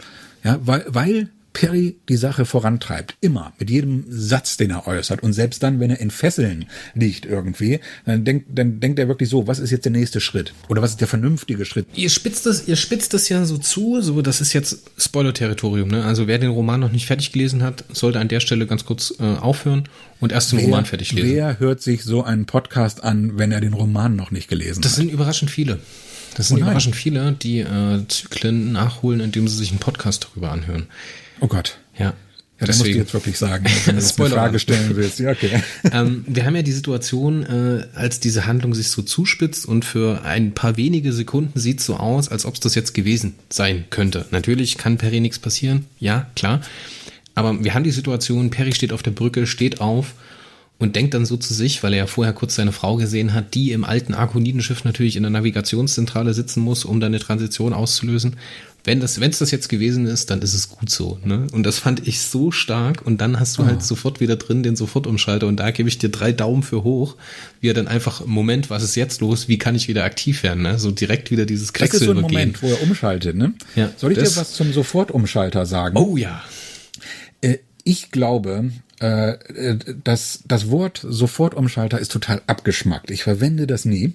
Ja, 0.43 0.59
weil, 0.61 0.85
weil 0.87 1.29
Perry 1.57 1.95
die 2.07 2.17
Sache 2.17 2.45
vorantreibt. 2.45 3.15
Immer. 3.19 3.51
Mit 3.57 3.71
jedem 3.71 4.05
Satz, 4.09 4.57
den 4.57 4.69
er 4.69 4.85
äußert. 4.85 5.23
Und 5.23 5.33
selbst 5.33 5.63
dann, 5.63 5.79
wenn 5.79 5.89
er 5.89 5.99
in 5.99 6.11
Fesseln 6.11 6.65
liegt 6.93 7.25
irgendwie, 7.25 7.79
dann 8.05 8.23
denkt, 8.23 8.49
dann 8.53 8.79
denkt 8.79 8.99
er 8.99 9.07
wirklich 9.07 9.27
so, 9.27 9.47
was 9.47 9.57
ist 9.57 9.71
jetzt 9.71 9.85
der 9.85 9.91
nächste 9.91 10.21
Schritt? 10.21 10.53
Oder 10.69 10.83
was 10.83 10.91
ist 10.91 11.01
der 11.01 11.07
vernünftige 11.07 11.65
Schritt? 11.65 11.87
Ihr 11.95 12.11
spitzt 12.11 12.45
das, 12.45 12.67
ihr 12.67 12.75
spitzt 12.75 13.15
das 13.15 13.27
ja 13.29 13.43
so 13.43 13.57
zu, 13.57 14.01
so, 14.01 14.21
das 14.21 14.39
ist 14.39 14.53
jetzt 14.53 14.83
Spoiler-Territorium, 14.99 15.89
ne? 15.89 16.03
Also 16.03 16.27
wer 16.27 16.37
den 16.37 16.51
Roman 16.51 16.79
noch 16.79 16.91
nicht 16.91 17.07
fertig 17.07 17.31
gelesen 17.31 17.63
hat, 17.63 17.85
sollte 17.91 18.19
an 18.19 18.27
der 18.27 18.39
Stelle 18.39 18.67
ganz 18.67 18.85
kurz 18.85 19.15
äh, 19.19 19.23
aufhören 19.23 19.89
und 20.19 20.31
erst 20.31 20.51
den 20.51 20.59
wer, 20.59 20.65
Roman 20.65 20.85
fertig 20.85 21.11
lesen. 21.11 21.27
Wer 21.27 21.59
hört 21.59 21.81
sich 21.81 22.03
so 22.03 22.23
einen 22.23 22.45
Podcast 22.45 23.03
an, 23.03 23.39
wenn 23.39 23.51
er 23.51 23.61
den 23.61 23.73
Roman 23.73 24.15
noch 24.15 24.29
nicht 24.29 24.47
gelesen 24.47 24.83
das 24.83 24.91
hat? 24.91 24.97
Das 24.99 25.03
sind 25.03 25.11
überraschend 25.11 25.49
viele. 25.49 25.79
Das 26.35 26.49
sind 26.49 26.57
oh 26.57 26.61
überraschend 26.61 26.95
viele, 26.95 27.31
die 27.31 27.61
äh, 27.61 28.07
Zyklen 28.07 28.73
nachholen, 28.73 29.21
indem 29.21 29.47
sie 29.47 29.57
sich 29.57 29.71
einen 29.71 29.79
Podcast 29.79 30.27
darüber 30.29 30.51
anhören. 30.51 30.85
Oh 31.39 31.47
Gott. 31.47 31.77
Ja. 31.97 32.13
Ja, 32.59 32.65
das 32.65 32.79
musst 32.79 32.91
du 32.91 32.97
jetzt 32.97 33.13
wirklich 33.13 33.37
sagen, 33.37 33.65
wenn 33.85 33.97
du 33.97 34.01
eine 34.17 34.29
Frage 34.29 34.57
stellen 34.57 34.95
willst. 34.95 35.19
Ja, 35.19 35.29
okay. 35.29 35.61
ähm, 35.91 36.25
wir 36.27 36.43
haben 36.43 36.55
ja 36.55 36.63
die 36.63 36.71
Situation, 36.71 37.43
äh, 37.43 37.85
als 37.93 38.19
diese 38.19 38.47
Handlung 38.47 38.73
sich 38.73 38.89
so 38.89 39.03
zuspitzt 39.03 39.67
und 39.67 39.85
für 39.85 40.23
ein 40.23 40.53
paar 40.53 40.75
wenige 40.75 41.13
Sekunden 41.13 41.59
sieht 41.59 41.81
so 41.81 41.97
aus, 41.97 42.29
als 42.29 42.45
ob 42.45 42.55
es 42.55 42.59
das 42.59 42.73
jetzt 42.73 42.95
gewesen 42.95 43.35
sein 43.49 43.85
könnte. 43.91 44.25
Natürlich 44.31 44.77
kann 44.77 44.97
Perry 44.97 45.19
nichts 45.19 45.37
passieren, 45.37 45.85
ja, 45.99 46.25
klar. 46.35 46.61
Aber 47.35 47.63
wir 47.63 47.75
haben 47.75 47.83
die 47.83 47.91
Situation, 47.91 48.49
Perry 48.49 48.73
steht 48.73 48.91
auf 48.91 49.03
der 49.03 49.11
Brücke, 49.11 49.45
steht 49.45 49.79
auf 49.79 50.15
und 50.79 50.95
denkt 50.95 51.13
dann 51.13 51.25
so 51.25 51.37
zu 51.37 51.53
sich, 51.53 51.81
weil 51.83 51.93
er 51.93 51.99
ja 51.99 52.07
vorher 52.07 52.33
kurz 52.33 52.55
seine 52.55 52.71
Frau 52.71 52.97
gesehen 52.97 53.33
hat, 53.33 53.55
die 53.55 53.71
im 53.71 53.83
alten 53.83 54.13
Arkonidenschiff 54.13 54.83
natürlich 54.83 55.15
in 55.15 55.23
der 55.23 55.31
Navigationszentrale 55.31 56.33
sitzen 56.33 56.61
muss, 56.61 56.85
um 56.85 56.99
dann 56.99 57.11
eine 57.11 57.19
Transition 57.19 57.73
auszulösen 57.73 58.35
wenn 58.87 59.01
das, 59.01 59.19
wenn 59.19 59.31
es 59.31 59.39
das 59.39 59.51
jetzt 59.51 59.67
gewesen 59.67 60.05
ist, 60.05 60.29
dann 60.29 60.41
ist 60.41 60.53
es 60.53 60.69
gut 60.69 60.89
so. 60.89 61.19
Ne? 61.25 61.47
Und 61.51 61.63
das 61.63 61.77
fand 61.77 62.07
ich 62.07 62.21
so 62.21 62.51
stark. 62.51 63.05
Und 63.05 63.19
dann 63.19 63.37
hast 63.37 63.57
du 63.57 63.63
halt 63.63 63.71
oh. 63.71 63.75
halt 63.75 63.83
sofort 63.83 64.21
wieder 64.21 64.37
drin 64.37 64.63
den 64.63 64.77
Sofortumschalter. 64.77 65.45
Und 65.45 65.57
da 65.57 65.71
gebe 65.71 65.89
ich 65.89 65.97
dir 65.97 66.07
drei 66.07 66.31
Daumen 66.31 66.63
für 66.63 66.85
hoch, 66.85 67.17
wie 67.59 67.69
er 67.69 67.73
dann 67.73 67.89
einfach, 67.89 68.25
Moment, 68.25 68.69
was 68.69 68.83
ist 68.83 68.95
jetzt 68.95 69.19
los? 69.19 69.49
Wie 69.49 69.57
kann 69.57 69.75
ich 69.75 69.89
wieder 69.89 70.05
aktiv 70.05 70.41
werden? 70.41 70.63
Ne? 70.63 70.79
So 70.79 70.91
direkt 70.91 71.31
wieder 71.31 71.45
dieses 71.45 71.73
Kriegsel 71.73 71.99
Das 71.99 72.01
ist 72.01 72.05
so 72.07 72.13
ein 72.13 72.21
Moment, 72.21 72.63
wo 72.63 72.69
er 72.69 72.81
umschaltet. 72.81 73.35
Ne? 73.35 73.53
Ja, 73.75 73.91
Soll 73.97 74.13
ich 74.13 74.19
dir 74.19 74.35
was 74.37 74.53
zum 74.53 74.71
Sofortumschalter 74.71 75.65
sagen? 75.65 75.97
Oh 75.97 76.15
ja. 76.15 76.41
Äh, 77.41 77.57
ich 77.83 78.11
glaube, 78.11 78.71
das, 78.99 80.43
das 80.47 80.71
Wort 80.71 81.05
Sofortumschalter 81.07 81.99
ist 81.99 82.11
total 82.11 82.41
abgeschmackt. 82.47 83.11
Ich 83.11 83.23
verwende 83.23 83.67
das 83.67 83.85
nie, 83.85 84.13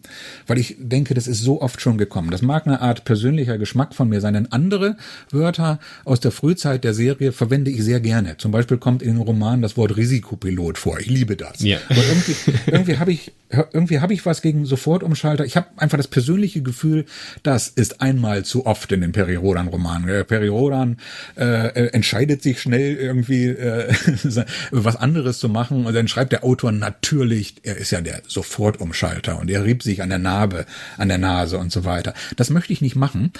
weil 0.49 0.59
ich 0.59 0.77
denke, 0.79 1.15
das 1.15 1.29
ist 1.29 1.41
so 1.41 1.63
oft 1.63 1.81
schon 1.81 1.99
gekommen. 1.99 2.33
Das 2.33 2.43
mag 2.43 2.67
eine 2.67 2.81
Art 2.81 3.05
persönlicher 3.05 3.59
Geschmack 3.59 3.95
von 3.95 4.09
mir 4.09 4.21
sein, 4.21 4.35
denn 4.35 4.51
andere 4.51 4.97
Wörter 5.31 5.79
aus 6.05 6.19
der 6.19 6.33
Frühzeit 6.33 6.83
der 6.83 6.95
Serie 6.95 7.31
verwende 7.31 7.71
ich 7.71 7.85
sehr 7.85 8.01
gerne. 8.01 8.39
Zum 8.39 8.51
Beispiel 8.51 8.79
kommt 8.79 9.03
in 9.03 9.15
den 9.15 9.23
Roman 9.23 9.63
das 9.63 9.77
Wort 9.77 9.97
Risikopilot 9.97 10.79
vor. 10.79 10.99
Ich 10.99 11.07
liebe 11.07 11.37
das. 11.37 11.61
Ja. 11.61 11.79
Aber 11.89 12.03
irgendwie, 12.05 12.35
irgendwie 12.67 12.99
habe 12.99 13.13
ich 13.13 13.33
irgendwie 13.73 14.01
habe 14.01 14.15
ich 14.15 14.25
was 14.25 14.43
gegen 14.43 14.65
Sofortumschalter. 14.65 15.45
Ich 15.45 15.57
habe 15.57 15.67
einfach 15.77 15.99
das 15.99 16.09
persönliche 16.09 16.63
Gefühl, 16.63 17.05
das 17.43 17.69
ist 17.69 18.01
einmal 18.01 18.45
zu 18.45 18.67
oft 18.67 18.91
in 18.93 19.03
den 19.03 19.13
Peri 19.13 19.37
Rodan 19.37 19.69
Romanen. 19.69 20.25
Peri 20.27 20.49
Rodan 20.49 20.97
äh, 21.37 21.89
entscheidet 21.89 22.43
sich 22.43 22.61
schnell 22.61 22.97
irgendwie 22.97 23.49
äh, 23.49 23.93
was 24.73 24.97
anderes 24.97 25.39
zu 25.39 25.49
machen 25.49 25.87
und 25.87 25.95
dann 25.95 26.09
schreibt 26.09 26.33
der 26.33 26.45
Autor 26.45 26.73
natürlich, 26.73 27.57
er 27.63 27.77
ist 27.77 27.91
ja 27.91 28.01
der 28.01 28.23
Sofortumschalter 28.27 29.39
und 29.39 29.51
er 29.51 29.65
rieb 29.65 29.83
sich 29.83 30.03
an 30.03 30.09
der 30.09 30.19
Narbe, 30.19 30.65
an 30.97 31.09
der 31.09 31.19
Nase 31.19 31.59
und 31.59 31.71
so 31.71 31.85
weiter. 31.85 32.15
Das 32.37 32.51
möchte 32.51 32.73
ich 32.73 32.81
nicht 32.81 32.97
machen. 32.97 33.33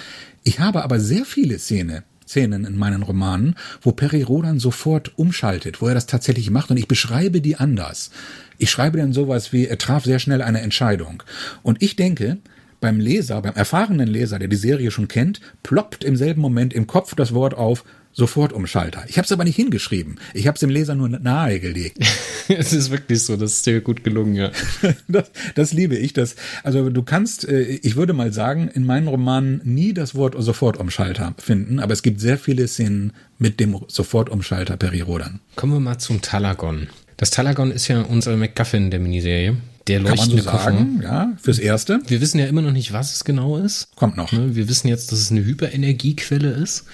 Ich 0.43 0.59
habe 0.59 0.83
aber 0.83 0.99
sehr 0.99 1.25
viele 1.25 1.57
Szene, 1.57 2.03
Szenen 2.27 2.65
in 2.65 2.77
meinen 2.77 3.01
Romanen, 3.01 3.55
wo 3.81 3.91
Peri 3.91 4.21
Rodan 4.21 4.59
sofort 4.59 5.17
umschaltet, 5.17 5.81
wo 5.81 5.87
er 5.87 5.95
das 5.95 6.05
tatsächlich 6.05 6.51
macht 6.51 6.69
und 6.69 6.77
ich 6.77 6.87
beschreibe 6.87 7.41
die 7.41 7.55
anders. 7.55 8.11
Ich 8.59 8.69
schreibe 8.69 8.99
dann 8.99 9.11
sowas 9.11 9.51
wie, 9.51 9.67
er 9.67 9.79
traf 9.79 10.05
sehr 10.05 10.19
schnell 10.19 10.41
eine 10.41 10.61
Entscheidung. 10.61 11.23
Und 11.63 11.81
ich 11.81 11.95
denke, 11.95 12.37
beim 12.79 12.99
Leser, 12.99 13.41
beim 13.41 13.55
erfahrenen 13.55 14.07
Leser, 14.07 14.39
der 14.39 14.49
die 14.49 14.55
Serie 14.55 14.91
schon 14.91 15.07
kennt, 15.07 15.41
ploppt 15.63 16.03
im 16.03 16.15
selben 16.15 16.41
Moment 16.41 16.73
im 16.73 16.85
Kopf 16.85 17.15
das 17.15 17.33
Wort 17.33 17.55
auf, 17.55 17.83
Sofortumschalter. 18.13 19.03
Ich 19.07 19.17
habe 19.17 19.25
es 19.25 19.31
aber 19.31 19.43
nicht 19.43 19.55
hingeschrieben. 19.55 20.19
Ich 20.33 20.47
habe 20.47 20.55
es 20.55 20.59
dem 20.59 20.69
Leser 20.69 20.95
nur 20.95 21.09
nahegelegt. 21.09 21.97
es 22.47 22.71
ist 22.71 22.91
wirklich 22.91 23.23
so, 23.23 23.35
das 23.35 23.53
ist 23.53 23.65
dir 23.65 23.81
gut 23.81 24.03
gelungen, 24.03 24.35
ja. 24.35 24.51
das, 25.07 25.31
das 25.55 25.73
liebe 25.73 25.97
ich. 25.97 26.13
Das, 26.13 26.35
also 26.63 26.89
du 26.89 27.03
kannst, 27.03 27.47
äh, 27.47 27.61
ich 27.61 27.95
würde 27.95 28.13
mal 28.13 28.31
sagen, 28.31 28.69
in 28.73 28.85
meinen 28.85 29.07
Romanen 29.07 29.61
nie 29.63 29.93
das 29.93 30.13
Wort 30.13 30.35
Sofortumschalter 30.37 31.33
finden, 31.39 31.79
aber 31.79 31.93
es 31.93 32.03
gibt 32.03 32.19
sehr 32.19 32.37
viele 32.37 32.67
Szenen 32.67 33.13
mit 33.39 33.59
dem 33.59 33.79
Sofortumschalter 33.87 34.77
Perirodan. 34.77 35.39
Kommen 35.55 35.73
wir 35.73 35.79
mal 35.79 35.97
zum 35.97 36.21
Talagon. 36.21 36.87
Das 37.17 37.31
Talagon 37.31 37.71
ist 37.71 37.87
ja 37.87 38.01
unser 38.01 38.37
MacGuffin 38.37 38.91
der 38.91 38.99
Miniserie. 38.99 39.57
Der 39.87 39.99
leuchtende 39.99 40.43
Kann 40.43 40.53
man 40.53 40.61
so 40.61 40.63
sagen, 40.63 40.95
Koffer. 41.01 41.13
ja, 41.13 41.33
fürs 41.41 41.59
Erste. 41.59 41.99
Wir 42.07 42.21
wissen 42.21 42.39
ja 42.39 42.45
immer 42.45 42.61
noch 42.61 42.71
nicht, 42.71 42.93
was 42.93 43.15
es 43.15 43.25
genau 43.25 43.57
ist. 43.57 43.89
Kommt 43.95 44.15
noch. 44.15 44.31
Ne, 44.31 44.55
wir 44.55 44.69
wissen 44.69 44.87
jetzt, 44.87 45.11
dass 45.11 45.19
es 45.19 45.29
eine 45.29 45.43
Hyperenergiequelle 45.43 46.51
ist 46.51 46.85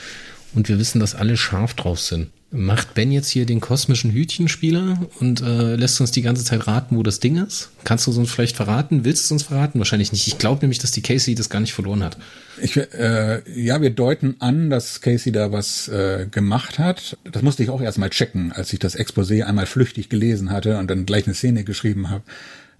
und 0.53 0.69
wir 0.69 0.79
wissen, 0.79 0.99
dass 0.99 1.15
alle 1.15 1.37
scharf 1.37 1.73
drauf 1.73 1.99
sind. 1.99 2.29
Macht 2.51 2.95
Ben 2.95 3.11
jetzt 3.11 3.29
hier 3.29 3.45
den 3.45 3.59
kosmischen 3.59 4.11
Hütchenspieler 4.11 5.07
und 5.19 5.39
äh, 5.41 5.75
lässt 5.75 6.01
uns 6.01 6.09
die 6.09 6.23
ganze 6.23 6.43
Zeit 6.43 6.65
raten, 6.65 6.97
wo 6.97 7.03
das 7.03 7.19
Ding 7.19 7.37
ist? 7.37 7.69
Kannst 7.83 8.07
du 8.07 8.11
es 8.11 8.17
uns 8.17 8.31
vielleicht 8.31 8.55
verraten? 8.55 9.05
Willst 9.05 9.23
du 9.23 9.25
es 9.27 9.31
uns 9.31 9.43
verraten? 9.43 9.77
Wahrscheinlich 9.77 10.11
nicht. 10.11 10.27
Ich 10.27 10.39
glaube 10.39 10.61
nämlich, 10.61 10.79
dass 10.79 10.89
die 10.89 11.03
Casey 11.03 11.35
das 11.35 11.51
gar 11.51 11.59
nicht 11.59 11.73
verloren 11.73 12.03
hat. 12.03 12.17
Ich, 12.59 12.75
äh, 12.75 13.41
ja, 13.55 13.81
wir 13.83 13.91
deuten 13.91 14.35
an, 14.39 14.71
dass 14.71 14.99
Casey 15.01 15.31
da 15.31 15.51
was 15.51 15.89
äh, 15.89 16.25
gemacht 16.31 16.79
hat. 16.79 17.17
Das 17.31 17.43
musste 17.43 17.61
ich 17.61 17.69
auch 17.69 17.81
erstmal 17.81 18.09
checken, 18.09 18.51
als 18.51 18.73
ich 18.73 18.79
das 18.79 18.97
Exposé 18.97 19.43
einmal 19.43 19.67
flüchtig 19.67 20.09
gelesen 20.09 20.49
hatte 20.49 20.79
und 20.79 20.89
dann 20.89 21.05
gleich 21.05 21.27
eine 21.27 21.35
Szene 21.35 21.63
geschrieben 21.63 22.09
habe. 22.09 22.23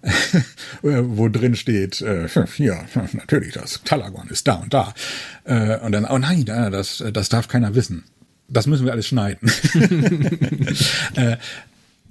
wo 0.82 1.30
drin 1.30 1.56
steht, 1.56 2.02
äh, 2.02 2.28
ja, 2.58 2.86
natürlich, 3.14 3.54
das 3.54 3.82
Talagon 3.84 4.30
ist 4.30 4.48
da 4.48 4.56
und 4.56 4.74
da. 4.74 4.94
Äh, 5.44 5.78
und 5.80 5.92
dann, 5.92 6.06
oh 6.06 6.18
nein, 6.18 6.46
das, 6.46 7.04
das 7.14 7.30
darf 7.30 7.48
keiner 7.48 7.76
wissen. 7.76 8.04
Das 8.48 8.66
müssen 8.66 8.86
wir 8.86 8.94
alles 8.94 9.08
schneiden. 9.08 9.52
Äh, 11.16 11.38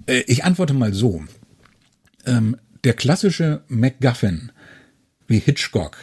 äh, 0.07 0.25
ich 0.27 0.45
antworte 0.45 0.75
mal 0.75 0.95
so. 0.95 1.25
Ähm, 2.27 2.57
der 2.85 2.95
klassische 2.95 3.63
MacGuffin, 3.69 4.53
wie 5.27 5.41
Hitchcock 5.41 5.97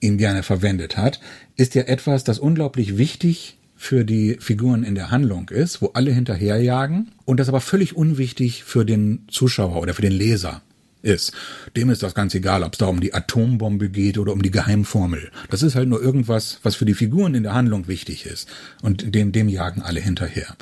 ihn 0.00 0.18
gerne 0.18 0.42
verwendet 0.42 0.96
hat, 0.96 1.20
ist 1.56 1.74
ja 1.74 1.82
etwas, 1.82 2.22
das 2.22 2.38
unglaublich 2.38 2.96
wichtig 2.96 3.58
für 3.74 4.04
die 4.04 4.36
Figuren 4.40 4.84
in 4.84 4.94
der 4.94 5.10
Handlung 5.10 5.48
ist, 5.50 5.82
wo 5.82 5.88
alle 5.88 6.12
hinterherjagen 6.12 7.12
und 7.24 7.40
das 7.40 7.48
aber 7.48 7.60
völlig 7.60 7.96
unwichtig 7.96 8.64
für 8.64 8.84
den 8.84 9.26
Zuschauer 9.28 9.82
oder 9.82 9.94
für 9.94 10.02
den 10.02 10.12
Leser 10.12 10.62
ist. 11.02 11.32
Dem 11.76 11.90
ist 11.90 12.02
das 12.02 12.14
ganz 12.14 12.34
egal, 12.34 12.62
ob 12.62 12.72
es 12.72 12.78
da 12.78 12.86
um 12.86 13.00
die 13.00 13.14
Atombombe 13.14 13.88
geht 13.88 14.18
oder 14.18 14.32
um 14.32 14.42
die 14.42 14.50
Geheimformel. 14.50 15.30
Das 15.50 15.62
ist 15.62 15.74
halt 15.74 15.88
nur 15.88 16.02
irgendwas, 16.02 16.60
was 16.62 16.74
für 16.74 16.84
die 16.84 16.94
Figuren 16.94 17.34
in 17.34 17.42
der 17.42 17.54
Handlung 17.54 17.88
wichtig 17.88 18.26
ist. 18.26 18.48
Und 18.82 19.14
dem, 19.14 19.32
dem 19.32 19.48
jagen 19.48 19.82
alle 19.82 20.00
hinterher. 20.00 20.56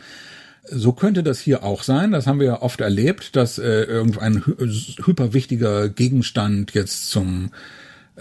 So 0.71 0.93
könnte 0.93 1.23
das 1.23 1.41
hier 1.41 1.63
auch 1.63 1.83
sein. 1.83 2.13
Das 2.13 2.27
haben 2.27 2.41
wir 2.41 2.47
ja 2.47 2.63
oft 2.63 2.81
erlebt, 2.81 3.37
dass 3.37 3.59
äh, 3.59 3.83
irgendein 3.83 4.43
hyperwichtiger 4.45 5.89
Gegenstand 5.89 6.73
jetzt 6.73 7.11
zum 7.11 7.51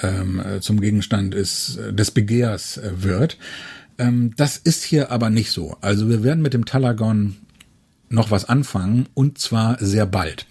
ähm, 0.02 0.42
zum 0.60 0.82
Gegenstand 0.82 1.36
ist 1.36 1.78
äh, 1.78 1.94
des 1.94 2.12
Begehrs 2.12 2.78
äh, 2.78 2.92
wird. 3.04 3.38
Ähm, 3.98 4.34
das 4.38 4.58
ist 4.58 4.84
hier 4.84 5.12
aber 5.12 5.30
nicht 5.30 5.52
so. 5.52 5.78
Also 5.82 6.10
wir 6.10 6.24
werden 6.24 6.42
mit 6.42 6.54
dem 6.54 6.66
Talagon 6.66 7.38
noch 8.10 8.32
was 8.32 8.46
anfangen 8.46 9.08
und 9.14 9.38
zwar 9.38 9.78
sehr 9.80 10.06
bald. 10.06 10.46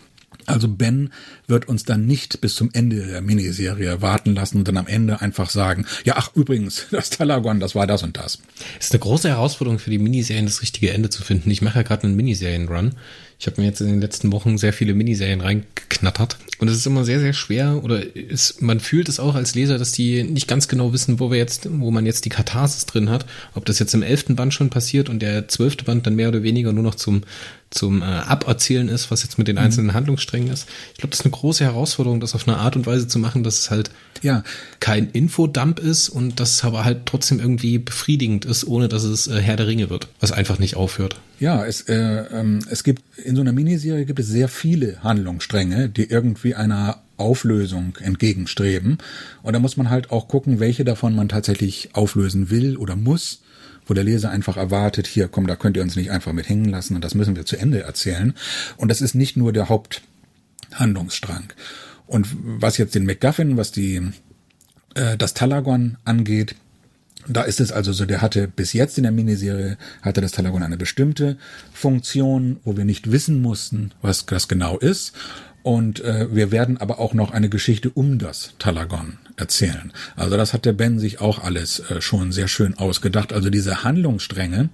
Also 0.46 0.68
Ben 0.68 1.12
wird 1.46 1.68
uns 1.68 1.84
dann 1.84 2.06
nicht 2.06 2.40
bis 2.40 2.54
zum 2.54 2.70
Ende 2.72 3.06
der 3.06 3.22
Miniserie 3.22 4.02
warten 4.02 4.34
lassen 4.34 4.58
und 4.58 4.68
dann 4.68 4.76
am 4.76 4.86
Ende 4.86 5.20
einfach 5.20 5.50
sagen, 5.50 5.86
ja, 6.04 6.14
ach 6.16 6.30
übrigens, 6.34 6.86
das 6.90 7.10
Talagon, 7.10 7.60
das 7.60 7.74
war 7.74 7.86
das 7.86 8.02
und 8.02 8.16
das. 8.16 8.38
Ist 8.78 8.92
eine 8.92 9.00
große 9.00 9.28
Herausforderung 9.28 9.78
für 9.78 9.90
die 9.90 9.98
Miniserien, 9.98 10.46
das 10.46 10.62
richtige 10.62 10.92
Ende 10.92 11.10
zu 11.10 11.22
finden. 11.22 11.50
Ich 11.50 11.62
mache 11.62 11.78
ja 11.78 11.82
gerade 11.82 12.04
einen 12.04 12.16
Miniserien-Run. 12.16 12.92
Ich 13.42 13.48
habe 13.48 13.60
mir 13.60 13.66
jetzt 13.66 13.80
in 13.80 13.88
den 13.88 14.00
letzten 14.00 14.30
Wochen 14.30 14.56
sehr 14.56 14.72
viele 14.72 14.94
Miniserien 14.94 15.40
reingeknattert. 15.40 16.36
Und 16.60 16.68
es 16.68 16.76
ist 16.76 16.86
immer 16.86 17.04
sehr, 17.04 17.18
sehr 17.18 17.32
schwer, 17.32 17.82
oder 17.82 18.14
ist, 18.14 18.62
man 18.62 18.78
fühlt 18.78 19.08
es 19.08 19.18
auch 19.18 19.34
als 19.34 19.56
Leser, 19.56 19.78
dass 19.78 19.90
die 19.90 20.22
nicht 20.22 20.46
ganz 20.46 20.68
genau 20.68 20.92
wissen, 20.92 21.18
wo 21.18 21.32
wir 21.32 21.38
jetzt, 21.38 21.66
wo 21.68 21.90
man 21.90 22.06
jetzt 22.06 22.24
die 22.24 22.28
Katharsis 22.28 22.86
drin 22.86 23.10
hat. 23.10 23.26
Ob 23.54 23.64
das 23.64 23.80
jetzt 23.80 23.94
im 23.94 24.04
elften 24.04 24.36
Band 24.36 24.54
schon 24.54 24.70
passiert 24.70 25.08
und 25.08 25.18
der 25.22 25.48
zwölfte 25.48 25.82
Band 25.82 26.06
dann 26.06 26.14
mehr 26.14 26.28
oder 26.28 26.44
weniger 26.44 26.72
nur 26.72 26.84
noch 26.84 26.94
zum 26.94 27.22
zum 27.70 28.02
äh, 28.02 28.04
Aberzählen 28.04 28.88
ist, 28.88 29.10
was 29.10 29.22
jetzt 29.22 29.38
mit 29.38 29.48
den 29.48 29.56
mhm. 29.56 29.62
einzelnen 29.62 29.86
mhm. 29.88 29.94
Handlungssträngen 29.94 30.52
ist. 30.52 30.68
Ich 30.92 30.98
glaube, 30.98 31.10
das 31.10 31.20
ist 31.20 31.26
eine 31.26 31.32
große 31.32 31.64
Herausforderung, 31.64 32.20
das 32.20 32.34
auf 32.34 32.46
eine 32.46 32.58
Art 32.58 32.76
und 32.76 32.86
Weise 32.86 33.08
zu 33.08 33.18
machen, 33.18 33.42
dass 33.42 33.60
es 33.60 33.70
halt 33.70 33.90
ja. 34.20 34.44
kein 34.78 35.10
Infodump 35.10 35.80
ist 35.80 36.10
und 36.10 36.38
dass 36.38 36.56
es 36.56 36.64
aber 36.64 36.84
halt 36.84 37.06
trotzdem 37.06 37.40
irgendwie 37.40 37.78
befriedigend 37.78 38.44
ist, 38.44 38.66
ohne 38.66 38.88
dass 38.88 39.04
es 39.04 39.26
äh, 39.26 39.40
Herr 39.40 39.56
der 39.56 39.66
Ringe 39.66 39.90
wird, 39.90 40.08
was 40.20 40.32
einfach 40.32 40.58
nicht 40.58 40.76
aufhört. 40.76 41.16
Ja, 41.40 41.64
es, 41.66 41.82
äh, 41.82 41.94
ähm, 41.94 42.60
es 42.70 42.84
gibt 42.84 43.02
in 43.18 43.34
so 43.34 43.42
einer 43.42 43.52
Miniserie 43.52 44.04
gibt 44.04 44.20
es 44.20 44.28
sehr 44.28 44.48
viele 44.48 45.02
Handlungsstränge, 45.02 45.88
die 45.88 46.04
irgendwie 46.04 46.54
einer 46.54 47.02
Auflösung 47.16 47.96
entgegenstreben. 48.00 48.98
Und 49.42 49.52
da 49.52 49.58
muss 49.58 49.76
man 49.76 49.90
halt 49.90 50.10
auch 50.10 50.28
gucken, 50.28 50.60
welche 50.60 50.84
davon 50.84 51.14
man 51.14 51.28
tatsächlich 51.28 51.90
auflösen 51.94 52.50
will 52.50 52.76
oder 52.76 52.96
muss 52.96 53.42
wo 53.86 53.94
der 53.94 54.04
Leser 54.04 54.30
einfach 54.30 54.56
erwartet, 54.56 55.06
hier, 55.06 55.28
komm, 55.28 55.46
da 55.46 55.56
könnt 55.56 55.76
ihr 55.76 55.82
uns 55.82 55.96
nicht 55.96 56.10
einfach 56.10 56.32
mit 56.32 56.48
hängen 56.48 56.66
lassen 56.66 56.94
und 56.94 57.04
das 57.04 57.14
müssen 57.14 57.36
wir 57.36 57.46
zu 57.46 57.56
Ende 57.56 57.82
erzählen. 57.82 58.34
Und 58.76 58.90
das 58.90 59.00
ist 59.00 59.14
nicht 59.14 59.36
nur 59.36 59.52
der 59.52 59.68
Haupthandlungsstrang. 59.68 61.52
Und 62.06 62.28
was 62.42 62.78
jetzt 62.78 62.94
den 62.94 63.06
MacGuffin, 63.06 63.56
was 63.56 63.72
die, 63.72 64.00
äh, 64.94 65.16
das 65.16 65.34
Talagon 65.34 65.96
angeht, 66.04 66.54
da 67.28 67.42
ist 67.42 67.60
es 67.60 67.72
also 67.72 67.92
so, 67.92 68.04
der 68.04 68.20
hatte 68.20 68.48
bis 68.48 68.72
jetzt 68.72 68.98
in 68.98 69.04
der 69.04 69.12
Miniserie, 69.12 69.76
hatte 70.02 70.20
das 70.20 70.32
Talagon 70.32 70.62
eine 70.62 70.76
bestimmte 70.76 71.36
Funktion, 71.72 72.58
wo 72.64 72.76
wir 72.76 72.84
nicht 72.84 73.10
wissen 73.10 73.40
mussten, 73.40 73.92
was 74.02 74.26
das 74.26 74.48
genau 74.48 74.78
ist. 74.78 75.12
Und 75.62 76.02
äh, 76.02 76.34
wir 76.34 76.50
werden 76.50 76.78
aber 76.78 76.98
auch 76.98 77.14
noch 77.14 77.30
eine 77.30 77.48
Geschichte 77.48 77.90
um 77.90 78.18
das 78.18 78.54
Talagon 78.58 79.18
erzählen. 79.36 79.92
Also 80.16 80.36
das 80.36 80.52
hat 80.52 80.64
der 80.64 80.72
Ben 80.72 80.98
sich 80.98 81.20
auch 81.20 81.38
alles 81.38 81.78
äh, 81.78 82.00
schon 82.00 82.32
sehr 82.32 82.48
schön 82.48 82.76
ausgedacht. 82.78 83.32
Also 83.32 83.48
diese 83.48 83.84
Handlungsstränge, 83.84 84.70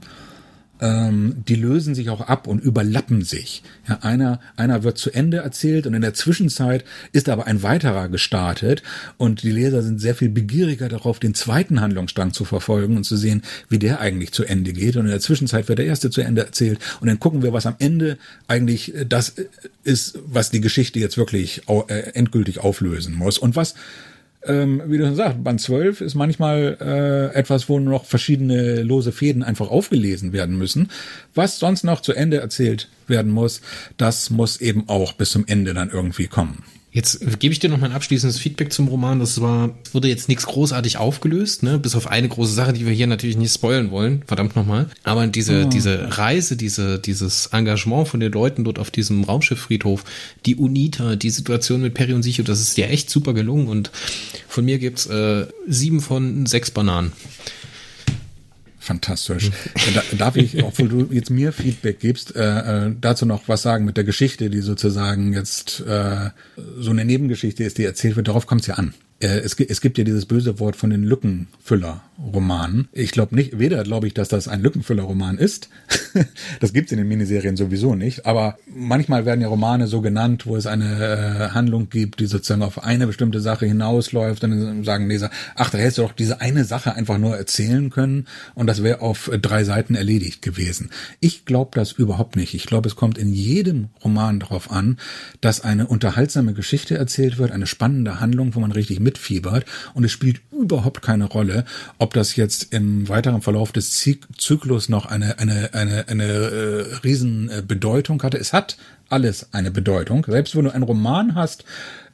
ähm, 0.80 1.44
die 1.48 1.54
lösen 1.54 1.94
sich 1.94 2.10
auch 2.10 2.20
ab 2.20 2.46
und 2.46 2.62
überlappen 2.62 3.22
sich. 3.22 3.62
Ja, 3.88 3.98
einer, 4.02 4.40
einer 4.56 4.82
wird 4.84 4.98
zu 4.98 5.10
Ende 5.10 5.38
erzählt 5.38 5.86
und 5.86 5.94
in 5.94 6.02
der 6.02 6.14
Zwischenzeit 6.14 6.84
ist 7.12 7.28
aber 7.28 7.46
ein 7.46 7.62
weiterer 7.62 8.08
gestartet 8.08 8.82
und 9.16 9.42
die 9.42 9.50
Leser 9.50 9.82
sind 9.82 10.00
sehr 10.00 10.14
viel 10.14 10.28
begieriger 10.28 10.88
darauf, 10.88 11.18
den 11.18 11.34
zweiten 11.34 11.80
Handlungsstrang 11.80 12.32
zu 12.32 12.44
verfolgen 12.44 12.96
und 12.96 13.04
zu 13.04 13.16
sehen, 13.16 13.42
wie 13.68 13.78
der 13.78 14.00
eigentlich 14.00 14.32
zu 14.32 14.44
Ende 14.44 14.72
geht. 14.72 14.96
Und 14.96 15.04
in 15.04 15.10
der 15.10 15.20
Zwischenzeit 15.20 15.68
wird 15.68 15.78
der 15.78 15.86
erste 15.86 16.10
zu 16.10 16.20
Ende 16.20 16.44
erzählt 16.44 16.78
und 17.00 17.08
dann 17.08 17.20
gucken 17.20 17.42
wir, 17.42 17.52
was 17.52 17.66
am 17.66 17.76
Ende 17.78 18.18
eigentlich 18.46 18.94
äh, 18.94 19.06
das 19.06 19.34
ist, 19.84 20.18
was 20.26 20.50
die 20.50 20.60
Geschichte 20.60 20.98
jetzt 20.98 21.16
wirklich 21.16 21.62
äh, 21.68 22.12
endgültig 22.14 22.60
auflösen 22.60 23.14
muss 23.14 23.38
und 23.38 23.56
was 23.56 23.74
ähm, 24.48 24.82
wie 24.86 24.98
du 24.98 25.04
schon 25.04 25.14
sagst, 25.14 25.42
Band 25.44 25.60
12 25.60 26.00
ist 26.00 26.14
manchmal 26.14 26.76
äh, 26.80 27.38
etwas, 27.38 27.68
wo 27.68 27.78
noch 27.78 28.04
verschiedene 28.04 28.82
lose 28.82 29.12
Fäden 29.12 29.42
einfach 29.42 29.70
aufgelesen 29.70 30.32
werden 30.32 30.58
müssen. 30.58 30.90
Was 31.34 31.58
sonst 31.58 31.84
noch 31.84 32.00
zu 32.00 32.12
Ende 32.12 32.38
erzählt 32.38 32.88
werden 33.06 33.32
muss, 33.32 33.60
das 33.96 34.30
muss 34.30 34.60
eben 34.60 34.88
auch 34.88 35.12
bis 35.12 35.30
zum 35.30 35.46
Ende 35.46 35.74
dann 35.74 35.90
irgendwie 35.90 36.26
kommen. 36.26 36.64
Jetzt 36.90 37.38
gebe 37.38 37.52
ich 37.52 37.58
dir 37.58 37.68
noch 37.68 37.78
mein 37.78 37.92
abschließendes 37.92 38.38
Feedback 38.38 38.72
zum 38.72 38.88
Roman. 38.88 39.20
Das 39.20 39.42
war, 39.42 39.70
wurde 39.92 40.08
jetzt 40.08 40.28
nichts 40.28 40.46
großartig 40.46 40.96
aufgelöst, 40.96 41.62
ne? 41.62 41.78
bis 41.78 41.94
auf 41.94 42.06
eine 42.06 42.28
große 42.28 42.52
Sache, 42.54 42.72
die 42.72 42.86
wir 42.86 42.92
hier 42.92 43.06
natürlich 43.06 43.36
nicht 43.36 43.52
spoilen 43.52 43.90
wollen. 43.90 44.22
Verdammt 44.26 44.56
nochmal. 44.56 44.88
Aber 45.04 45.26
diese, 45.26 45.66
oh. 45.66 45.68
diese 45.68 46.16
Reise, 46.16 46.56
diese, 46.56 46.98
dieses 46.98 47.46
Engagement 47.48 48.08
von 48.08 48.20
den 48.20 48.32
Leuten 48.32 48.64
dort 48.64 48.78
auf 48.78 48.90
diesem 48.90 49.24
Raumschifffriedhof, 49.24 50.04
die 50.46 50.56
UNITA, 50.56 51.16
die 51.16 51.30
Situation 51.30 51.82
mit 51.82 51.92
Peri 51.92 52.14
und 52.14 52.22
Sicho, 52.22 52.42
das 52.42 52.60
ist 52.60 52.78
dir 52.78 52.88
echt 52.88 53.10
super 53.10 53.34
gelungen. 53.34 53.68
Und 53.68 53.90
von 54.48 54.64
mir 54.64 54.78
gibt's 54.78 55.06
äh, 55.06 55.46
sieben 55.66 56.00
von 56.00 56.46
sechs 56.46 56.70
Bananen. 56.70 57.12
Fantastisch. 58.88 59.50
Da, 59.94 60.02
darf 60.16 60.36
ich, 60.36 60.62
obwohl 60.64 60.88
du 60.88 61.08
jetzt 61.12 61.28
mir 61.28 61.52
Feedback 61.52 62.00
gibst, 62.00 62.34
äh, 62.34 62.86
äh, 62.86 62.94
dazu 62.98 63.26
noch 63.26 63.46
was 63.46 63.60
sagen 63.60 63.84
mit 63.84 63.98
der 63.98 64.04
Geschichte, 64.04 64.48
die 64.48 64.60
sozusagen 64.60 65.34
jetzt 65.34 65.80
äh, 65.80 66.30
so 66.78 66.90
eine 66.90 67.04
Nebengeschichte 67.04 67.64
ist, 67.64 67.76
die 67.76 67.84
erzählt 67.84 68.16
wird. 68.16 68.28
Darauf 68.28 68.46
kommt 68.46 68.62
es 68.62 68.66
ja 68.66 68.76
an. 68.76 68.94
Äh, 69.20 69.40
es, 69.40 69.60
es 69.60 69.82
gibt 69.82 69.98
ja 69.98 70.04
dieses 70.04 70.24
böse 70.24 70.58
Wort 70.58 70.74
von 70.74 70.88
den 70.88 71.04
Lückenfüller-Romanen. 72.18 72.88
Ich 72.92 73.12
glaube 73.12 73.34
nicht, 73.34 73.58
weder 73.58 73.82
glaube 73.84 74.06
ich, 74.06 74.14
dass 74.14 74.28
das 74.28 74.48
ein 74.48 74.62
Lückenfüller-Roman 74.62 75.38
ist. 75.38 75.68
das 76.60 76.72
gibt 76.72 76.86
es 76.86 76.92
in 76.92 76.98
den 76.98 77.08
Miniserien 77.08 77.56
sowieso 77.56 77.94
nicht. 77.94 78.26
Aber 78.26 78.58
manchmal 78.66 79.24
werden 79.24 79.40
ja 79.40 79.48
Romane 79.48 79.86
so 79.86 80.00
genannt, 80.00 80.46
wo 80.46 80.56
es 80.56 80.66
eine 80.66 81.48
äh, 81.50 81.54
Handlung 81.54 81.88
gibt, 81.88 82.20
die 82.20 82.26
sozusagen 82.26 82.62
auf 82.62 82.82
eine 82.82 83.06
bestimmte 83.06 83.40
Sache 83.40 83.66
hinausläuft. 83.66 84.42
Dann 84.42 84.84
sagen 84.84 85.08
Leser, 85.08 85.30
ach, 85.54 85.70
da 85.70 85.78
hättest 85.78 85.98
du 85.98 86.02
doch 86.02 86.12
diese 86.12 86.40
eine 86.40 86.64
Sache 86.64 86.94
einfach 86.94 87.18
nur 87.18 87.36
erzählen 87.36 87.90
können 87.90 88.26
und 88.54 88.66
das 88.66 88.82
wäre 88.82 89.00
auf 89.00 89.30
drei 89.40 89.64
Seiten 89.64 89.94
erledigt 89.94 90.42
gewesen. 90.42 90.90
Ich 91.20 91.44
glaube 91.44 91.70
das 91.74 91.92
überhaupt 91.92 92.36
nicht. 92.36 92.54
Ich 92.54 92.66
glaube, 92.66 92.88
es 92.88 92.96
kommt 92.96 93.18
in 93.18 93.32
jedem 93.32 93.88
Roman 94.04 94.40
darauf 94.40 94.70
an, 94.70 94.98
dass 95.40 95.60
eine 95.60 95.86
unterhaltsame 95.86 96.52
Geschichte 96.52 96.96
erzählt 96.96 97.38
wird, 97.38 97.52
eine 97.52 97.66
spannende 97.66 98.20
Handlung, 98.20 98.54
wo 98.54 98.60
man 98.60 98.72
richtig 98.72 99.00
mitfiebert 99.00 99.64
und 99.94 100.04
es 100.04 100.12
spielt 100.12 100.40
überhaupt 100.50 101.02
keine 101.02 101.24
Rolle, 101.24 101.64
ob 101.98 102.07
das 102.14 102.36
jetzt 102.36 102.72
im 102.72 103.08
weiteren 103.08 103.42
Verlauf 103.42 103.72
des 103.72 104.04
Zyklus 104.36 104.88
noch 104.88 105.06
eine, 105.06 105.38
eine, 105.38 105.74
eine, 105.74 106.08
eine 106.08 106.24
äh, 106.24 106.94
riesen 107.04 107.50
Bedeutung 107.66 108.22
hatte. 108.22 108.38
Es 108.38 108.52
hat 108.52 108.76
alles 109.08 109.52
eine 109.52 109.70
Bedeutung. 109.70 110.24
Selbst 110.26 110.56
wenn 110.56 110.64
du 110.64 110.74
einen 110.74 110.82
Roman 110.82 111.34
hast, 111.34 111.64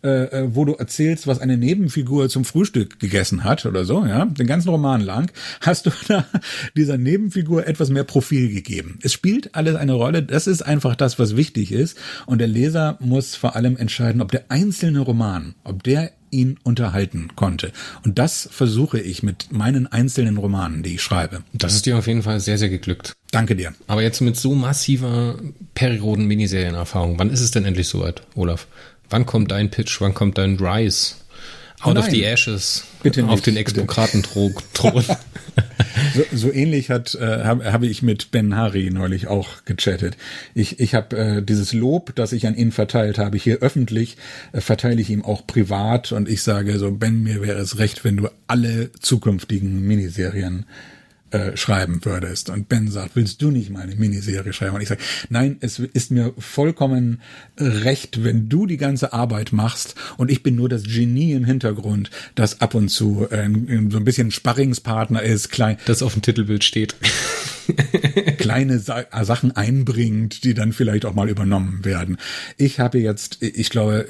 äh, 0.04 0.24
äh, 0.24 0.54
wo 0.54 0.66
du 0.66 0.74
erzählst, 0.74 1.26
was 1.26 1.38
eine 1.38 1.56
Nebenfigur 1.56 2.28
zum 2.28 2.44
Frühstück 2.44 3.00
gegessen 3.00 3.42
hat 3.42 3.64
oder 3.64 3.86
so, 3.86 4.04
ja, 4.04 4.26
den 4.26 4.46
ganzen 4.46 4.68
Roman 4.68 5.00
lang, 5.00 5.32
hast 5.62 5.86
du 5.86 5.90
da 6.08 6.26
dieser 6.76 6.98
Nebenfigur 6.98 7.66
etwas 7.66 7.88
mehr 7.88 8.04
Profil 8.04 8.52
gegeben. 8.52 8.98
Es 9.02 9.14
spielt 9.14 9.54
alles 9.54 9.76
eine 9.76 9.94
Rolle. 9.94 10.22
Das 10.22 10.46
ist 10.46 10.60
einfach 10.60 10.94
das, 10.94 11.18
was 11.18 11.36
wichtig 11.36 11.72
ist. 11.72 11.96
Und 12.26 12.38
der 12.38 12.48
Leser 12.48 12.98
muss 13.00 13.34
vor 13.34 13.56
allem 13.56 13.78
entscheiden, 13.78 14.20
ob 14.20 14.30
der 14.30 14.44
einzelne 14.50 15.00
Roman, 15.00 15.54
ob 15.64 15.82
der 15.82 16.12
ihn 16.30 16.58
unterhalten 16.64 17.28
konnte. 17.34 17.72
Und 18.04 18.18
das 18.18 18.46
versuche 18.50 19.00
ich 19.00 19.22
mit 19.22 19.52
meinen 19.52 19.86
einzelnen 19.86 20.36
Romanen, 20.36 20.82
die 20.82 20.96
ich 20.96 21.02
schreibe. 21.02 21.44
Das 21.54 21.74
ist 21.74 21.86
dir 21.86 21.96
auf 21.96 22.08
jeden 22.08 22.22
Fall 22.22 22.40
sehr, 22.40 22.58
sehr 22.58 22.68
geglückt. 22.68 23.14
Danke 23.30 23.56
dir. 23.56 23.72
Aber 23.86 24.02
jetzt 24.02 24.20
mit 24.20 24.36
so 24.36 24.54
massiver 24.54 25.38
Perioden-Miniserienerfahrung, 25.74 27.18
wann 27.18 27.30
ist 27.30 27.40
es 27.40 27.52
denn 27.52 27.64
endlich 27.64 27.88
soweit, 27.88 28.22
Olaf? 28.34 28.66
Wann 29.14 29.26
kommt 29.26 29.52
dein 29.52 29.70
Pitch? 29.70 30.00
Wann 30.00 30.12
kommt 30.12 30.38
dein 30.38 30.56
Rise? 30.56 31.14
Out 31.82 31.96
oh 31.96 32.00
of 32.00 32.10
the 32.10 32.24
Ashes. 32.24 32.82
Bitte 33.04 33.22
nicht, 33.22 33.30
auf 33.30 33.42
den 33.42 33.56
Explokratenthron. 33.56 34.52
so, 36.16 36.24
so 36.32 36.52
ähnlich 36.52 36.90
hat 36.90 37.14
äh, 37.14 37.44
habe 37.44 37.72
hab 37.72 37.84
ich 37.84 38.02
mit 38.02 38.32
Ben 38.32 38.56
Hari 38.56 38.90
neulich 38.90 39.28
auch 39.28 39.64
gechattet. 39.66 40.16
Ich, 40.52 40.80
ich 40.80 40.96
habe 40.96 41.16
äh, 41.16 41.42
dieses 41.42 41.72
Lob, 41.72 42.16
das 42.16 42.32
ich 42.32 42.48
an 42.48 42.56
ihn 42.56 42.72
verteilt 42.72 43.18
habe, 43.18 43.38
hier 43.38 43.58
öffentlich, 43.58 44.16
äh, 44.50 44.60
verteile 44.60 45.00
ich 45.00 45.10
ihm 45.10 45.24
auch 45.24 45.46
privat 45.46 46.10
und 46.10 46.28
ich 46.28 46.42
sage 46.42 46.76
so, 46.80 46.90
Ben, 46.90 47.22
mir 47.22 47.40
wäre 47.40 47.60
es 47.60 47.78
recht, 47.78 48.02
wenn 48.02 48.16
du 48.16 48.28
alle 48.48 48.90
zukünftigen 48.98 49.86
Miniserien 49.86 50.66
äh, 50.68 50.93
schreiben 51.56 52.04
würdest. 52.04 52.50
Und 52.50 52.68
Ben 52.68 52.90
sagt, 52.90 53.16
willst 53.16 53.42
du 53.42 53.50
nicht 53.50 53.70
mal 53.70 53.82
eine 53.82 53.94
Miniserie 53.94 54.52
schreiben? 54.52 54.74
Und 54.74 54.82
ich 54.82 54.88
sage, 54.88 55.00
nein, 55.28 55.56
es 55.60 55.78
ist 55.78 56.10
mir 56.10 56.32
vollkommen 56.38 57.20
recht, 57.58 58.24
wenn 58.24 58.48
du 58.48 58.66
die 58.66 58.76
ganze 58.76 59.12
Arbeit 59.12 59.52
machst 59.52 59.94
und 60.16 60.30
ich 60.30 60.42
bin 60.42 60.54
nur 60.56 60.68
das 60.68 60.84
Genie 60.84 61.32
im 61.32 61.44
Hintergrund, 61.44 62.10
das 62.34 62.60
ab 62.60 62.74
und 62.74 62.88
zu 62.88 63.26
äh, 63.30 63.48
so 63.90 63.98
ein 63.98 64.04
bisschen 64.04 64.30
Sparringspartner 64.30 65.22
ist, 65.22 65.50
klein. 65.50 65.76
Das 65.86 66.02
auf 66.02 66.14
dem 66.14 66.22
Titelbild 66.22 66.64
steht. 66.64 66.94
kleine 68.38 68.78
Sa 68.78 69.04
Sachen 69.22 69.52
einbringt, 69.52 70.44
die 70.44 70.54
dann 70.54 70.72
vielleicht 70.72 71.04
auch 71.04 71.14
mal 71.14 71.28
übernommen 71.28 71.84
werden. 71.84 72.18
Ich 72.56 72.80
habe 72.80 72.98
jetzt, 72.98 73.42
ich 73.42 73.70
glaube, 73.70 74.06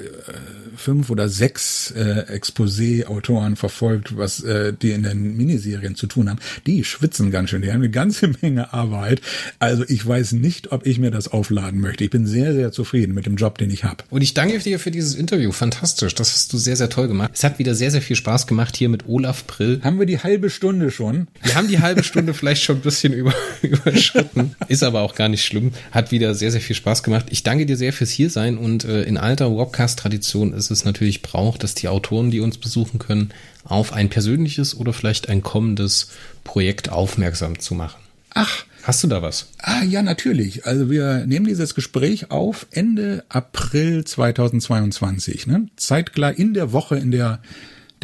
fünf 0.75 1.09
oder 1.09 1.29
sechs 1.29 1.91
äh, 1.91 2.25
Exposé-Autoren 2.27 3.55
verfolgt, 3.55 4.17
was 4.17 4.43
äh, 4.43 4.73
die 4.73 4.91
in 4.91 5.03
den 5.03 5.35
Miniserien 5.37 5.95
zu 5.95 6.07
tun 6.07 6.29
haben. 6.29 6.39
Die 6.65 6.83
schwitzen 6.83 7.31
ganz 7.31 7.49
schön, 7.49 7.61
die 7.61 7.69
haben 7.69 7.81
eine 7.81 7.89
ganze 7.89 8.27
Menge 8.41 8.73
Arbeit. 8.73 9.21
Also 9.59 9.83
ich 9.87 10.05
weiß 10.05 10.33
nicht, 10.33 10.71
ob 10.71 10.85
ich 10.85 10.99
mir 10.99 11.11
das 11.11 11.27
aufladen 11.27 11.79
möchte. 11.79 12.03
Ich 12.03 12.09
bin 12.09 12.25
sehr, 12.25 12.53
sehr 12.53 12.71
zufrieden 12.71 13.13
mit 13.13 13.25
dem 13.25 13.35
Job, 13.35 13.57
den 13.57 13.69
ich 13.69 13.83
habe. 13.83 14.03
Und 14.09 14.21
ich 14.21 14.33
danke 14.33 14.59
dir 14.59 14.79
für 14.79 14.91
dieses 14.91 15.15
Interview. 15.15 15.51
Fantastisch. 15.51 16.15
Das 16.15 16.33
hast 16.33 16.53
du 16.53 16.57
sehr, 16.57 16.75
sehr 16.75 16.89
toll 16.89 17.07
gemacht. 17.07 17.31
Es 17.33 17.43
hat 17.43 17.59
wieder 17.59 17.75
sehr, 17.75 17.91
sehr 17.91 18.01
viel 18.01 18.15
Spaß 18.15 18.47
gemacht 18.47 18.75
hier 18.75 18.89
mit 18.89 19.07
Olaf 19.07 19.45
Brill. 19.45 19.79
Haben 19.83 19.99
wir 19.99 20.05
die 20.05 20.19
halbe 20.19 20.49
Stunde 20.49 20.91
schon? 20.91 21.27
Wir 21.43 21.55
haben 21.55 21.67
die 21.67 21.79
halbe 21.79 22.03
Stunde 22.03 22.33
vielleicht 22.45 22.63
schon 22.63 22.77
ein 22.77 22.81
bisschen 22.81 23.13
über, 23.13 23.33
überschritten. 23.61 24.55
Ist 24.67 24.83
aber 24.83 25.01
auch 25.01 25.15
gar 25.15 25.29
nicht 25.29 25.45
schlimm. 25.45 25.71
Hat 25.91 26.11
wieder 26.11 26.35
sehr, 26.35 26.51
sehr 26.51 26.61
viel 26.61 26.75
Spaß 26.75 27.03
gemacht. 27.03 27.27
Ich 27.29 27.43
danke 27.43 27.65
dir 27.65 27.77
sehr 27.77 27.93
fürs 27.93 28.11
Hiersein 28.11 28.57
und 28.57 28.85
äh, 28.85 29.03
in 29.03 29.17
alter 29.17 29.51
Wobcast-Tradition 29.51 30.53
ist 30.53 30.64
es 30.71 30.85
natürlich 30.85 31.21
braucht, 31.21 31.63
dass 31.63 31.75
die 31.75 31.87
Autoren, 31.87 32.31
die 32.31 32.39
uns 32.39 32.57
besuchen 32.57 32.99
können, 32.99 33.31
auf 33.63 33.93
ein 33.93 34.09
persönliches 34.09 34.75
oder 34.75 34.93
vielleicht 34.93 35.29
ein 35.29 35.41
kommendes 35.41 36.09
Projekt 36.43 36.89
aufmerksam 36.89 37.59
zu 37.59 37.75
machen. 37.75 38.01
Ach, 38.33 38.65
Hast 38.85 39.03
du 39.03 39.07
da 39.07 39.23
was? 39.23 39.47
Ah, 39.57 39.81
ja, 39.81 40.03
natürlich. 40.03 40.67
Also 40.67 40.91
wir 40.91 41.25
nehmen 41.25 41.47
dieses 41.47 41.73
Gespräch 41.73 42.29
auf 42.29 42.67
Ende 42.69 43.23
April 43.29 44.05
2022, 44.05 45.47
ne? 45.47 45.69
Zeitgleich 45.75 46.37
in 46.37 46.53
der 46.53 46.71
Woche, 46.71 46.95
in 46.95 47.09
der 47.09 47.41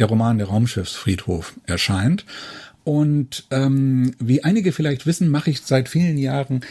der 0.00 0.08
Roman 0.08 0.38
Der 0.38 0.48
Raumschiffsfriedhof 0.48 1.54
erscheint. 1.66 2.24
Und 2.82 3.44
ähm, 3.52 4.14
wie 4.18 4.42
einige 4.42 4.72
vielleicht 4.72 5.06
wissen, 5.06 5.28
mache 5.28 5.50
ich 5.50 5.60
seit 5.60 5.88
vielen 5.88 6.18
Jahren 6.18 6.62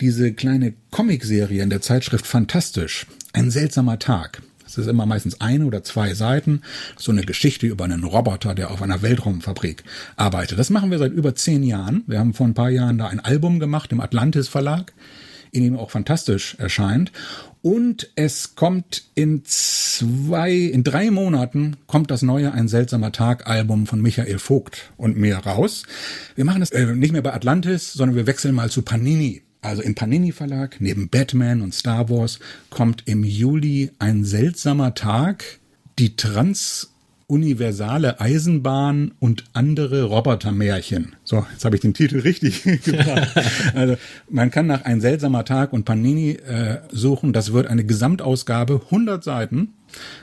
diese 0.00 0.32
kleine 0.32 0.74
Comicserie 0.90 1.62
in 1.62 1.70
der 1.70 1.80
Zeitschrift 1.80 2.26
Fantastisch. 2.26 3.06
Ein 3.32 3.52
seltsamer 3.52 4.00
Tag. 4.00 4.42
Es 4.70 4.78
ist 4.78 4.86
immer 4.86 5.06
meistens 5.06 5.40
eine 5.40 5.64
oder 5.64 5.82
zwei 5.82 6.14
Seiten, 6.14 6.62
so 6.96 7.10
eine 7.10 7.22
Geschichte 7.22 7.66
über 7.66 7.84
einen 7.84 8.04
Roboter, 8.04 8.54
der 8.54 8.70
auf 8.70 8.82
einer 8.82 9.02
Weltraumfabrik 9.02 9.82
arbeitet. 10.16 10.58
Das 10.58 10.70
machen 10.70 10.90
wir 10.90 10.98
seit 10.98 11.12
über 11.12 11.34
zehn 11.34 11.62
Jahren. 11.64 12.04
Wir 12.06 12.20
haben 12.20 12.34
vor 12.34 12.46
ein 12.46 12.54
paar 12.54 12.70
Jahren 12.70 12.98
da 12.98 13.08
ein 13.08 13.20
Album 13.20 13.58
gemacht 13.58 13.90
im 13.92 14.00
Atlantis 14.00 14.48
Verlag, 14.48 14.92
in 15.50 15.64
dem 15.64 15.76
auch 15.76 15.90
fantastisch 15.90 16.54
erscheint. 16.58 17.10
Und 17.62 18.10
es 18.14 18.54
kommt 18.54 19.04
in 19.14 19.42
zwei, 19.44 20.52
in 20.52 20.82
drei 20.82 21.10
Monaten 21.10 21.76
kommt 21.86 22.10
das 22.10 22.22
neue 22.22 22.52
Ein 22.52 22.68
seltsamer 22.68 23.12
Tag 23.12 23.46
Album 23.46 23.86
von 23.86 24.00
Michael 24.00 24.38
Vogt 24.38 24.92
und 24.96 25.18
mir 25.18 25.36
raus. 25.36 25.82
Wir 26.36 26.46
machen 26.46 26.60
das 26.60 26.70
äh, 26.70 26.94
nicht 26.94 27.12
mehr 27.12 27.22
bei 27.22 27.34
Atlantis, 27.34 27.92
sondern 27.92 28.16
wir 28.16 28.26
wechseln 28.26 28.54
mal 28.54 28.70
zu 28.70 28.82
Panini. 28.82 29.42
Also 29.62 29.82
im 29.82 29.94
Panini 29.94 30.32
Verlag, 30.32 30.76
neben 30.80 31.08
Batman 31.08 31.60
und 31.60 31.74
Star 31.74 32.08
Wars, 32.08 32.38
kommt 32.70 33.02
im 33.06 33.24
Juli 33.24 33.90
ein 33.98 34.24
seltsamer 34.24 34.94
Tag, 34.94 35.44
die 35.98 36.16
transuniversale 36.16 38.20
Eisenbahn 38.20 39.12
und 39.18 39.44
andere 39.52 40.04
Robotermärchen. 40.04 41.14
So, 41.24 41.46
jetzt 41.52 41.66
habe 41.66 41.76
ich 41.76 41.82
den 41.82 41.92
Titel 41.92 42.20
richtig 42.20 42.62
gebracht. 42.84 43.36
Also 43.74 43.96
man 44.30 44.50
kann 44.50 44.66
nach 44.66 44.86
ein 44.86 45.02
seltsamer 45.02 45.44
Tag 45.44 45.74
und 45.74 45.84
Panini 45.84 46.30
äh, 46.30 46.78
suchen. 46.90 47.34
Das 47.34 47.52
wird 47.52 47.66
eine 47.66 47.84
Gesamtausgabe, 47.84 48.80
100 48.86 49.22
Seiten 49.22 49.74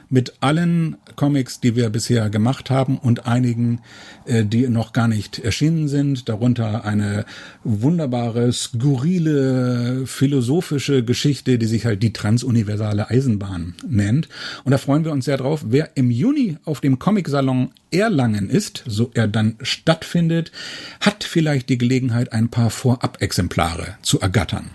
mit 0.10 0.34
allen 0.40 0.98
Comics, 1.16 1.60
die 1.60 1.76
wir 1.76 1.90
bisher 1.90 2.30
gemacht 2.30 2.70
haben 2.70 2.98
und 2.98 3.28
einigen, 3.28 3.82
äh, 4.26 4.46
die 4.46 4.68
noch 4.68 4.94
gar 4.94 5.08
nicht 5.08 5.40
erschienen 5.40 5.88
sind. 5.88 6.30
Darunter 6.30 6.86
eine 6.86 7.26
wunderbare, 7.64 8.52
skurrile, 8.54 10.06
philosophische 10.06 11.04
Geschichte, 11.04 11.58
die 11.58 11.66
sich 11.66 11.86
halt 11.86 12.04
die 12.04 12.14
transuniversale 12.14 13.10
Eisenbahn 13.10 13.76
nennt. 13.88 14.30
Und 14.64 14.72
da 14.72 14.78
freuen 14.78 15.04
wir 15.04 15.12
uns 15.12 15.26
sehr 15.26 15.38
drauf. 15.38 15.66
Wer 15.68 15.92
im 15.96 16.12
Juni 16.12 16.58
auf 16.64 16.82
dem 16.82 17.00
Comic-Salon 17.00 17.72
Erlangen 17.92 18.50
ist, 18.50 18.84
so 18.86 19.12
er 19.14 19.28
dann 19.28 19.56
stattfindet, 19.62 20.52
hat 21.00 21.24
vielleicht 21.24 21.70
die 21.70 21.78
Gelegenheit, 21.78 22.34
ein 22.34 22.50
paar 22.50 22.70
Vorab-Exemplare 22.70 23.98
zu 24.02 24.20
ergattern. 24.20 24.72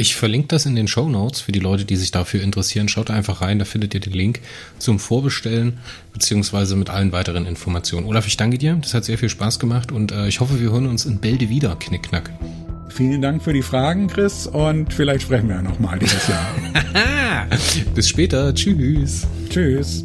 Ich 0.00 0.16
verlinke 0.16 0.48
das 0.48 0.64
in 0.64 0.76
den 0.76 0.88
Show 0.88 1.10
Notes 1.10 1.42
für 1.42 1.52
die 1.52 1.58
Leute, 1.58 1.84
die 1.84 1.94
sich 1.94 2.10
dafür 2.10 2.42
interessieren. 2.42 2.88
Schaut 2.88 3.10
einfach 3.10 3.42
rein, 3.42 3.58
da 3.58 3.66
findet 3.66 3.92
ihr 3.92 4.00
den 4.00 4.14
Link 4.14 4.40
zum 4.78 4.98
Vorbestellen 4.98 5.76
beziehungsweise 6.14 6.74
mit 6.74 6.88
allen 6.88 7.12
weiteren 7.12 7.44
Informationen. 7.44 8.06
Olaf, 8.06 8.26
ich 8.26 8.38
danke 8.38 8.56
dir. 8.56 8.78
Das 8.80 8.94
hat 8.94 9.04
sehr 9.04 9.18
viel 9.18 9.28
Spaß 9.28 9.58
gemacht 9.58 9.92
und 9.92 10.10
äh, 10.10 10.26
ich 10.26 10.40
hoffe, 10.40 10.58
wir 10.58 10.72
hören 10.72 10.86
uns 10.86 11.04
in 11.04 11.18
Bälde 11.18 11.50
wieder, 11.50 11.76
Knickknack. 11.78 12.30
Vielen 12.88 13.20
Dank 13.20 13.42
für 13.42 13.52
die 13.52 13.60
Fragen, 13.60 14.06
Chris, 14.06 14.46
und 14.46 14.90
vielleicht 14.90 15.24
sprechen 15.24 15.48
wir 15.48 15.56
ja 15.56 15.62
nochmal 15.62 15.98
dieses 15.98 16.26
Jahr. 16.28 16.48
Bis 17.94 18.08
später. 18.08 18.54
Tschüss. 18.54 19.26
Tschüss. 19.50 20.02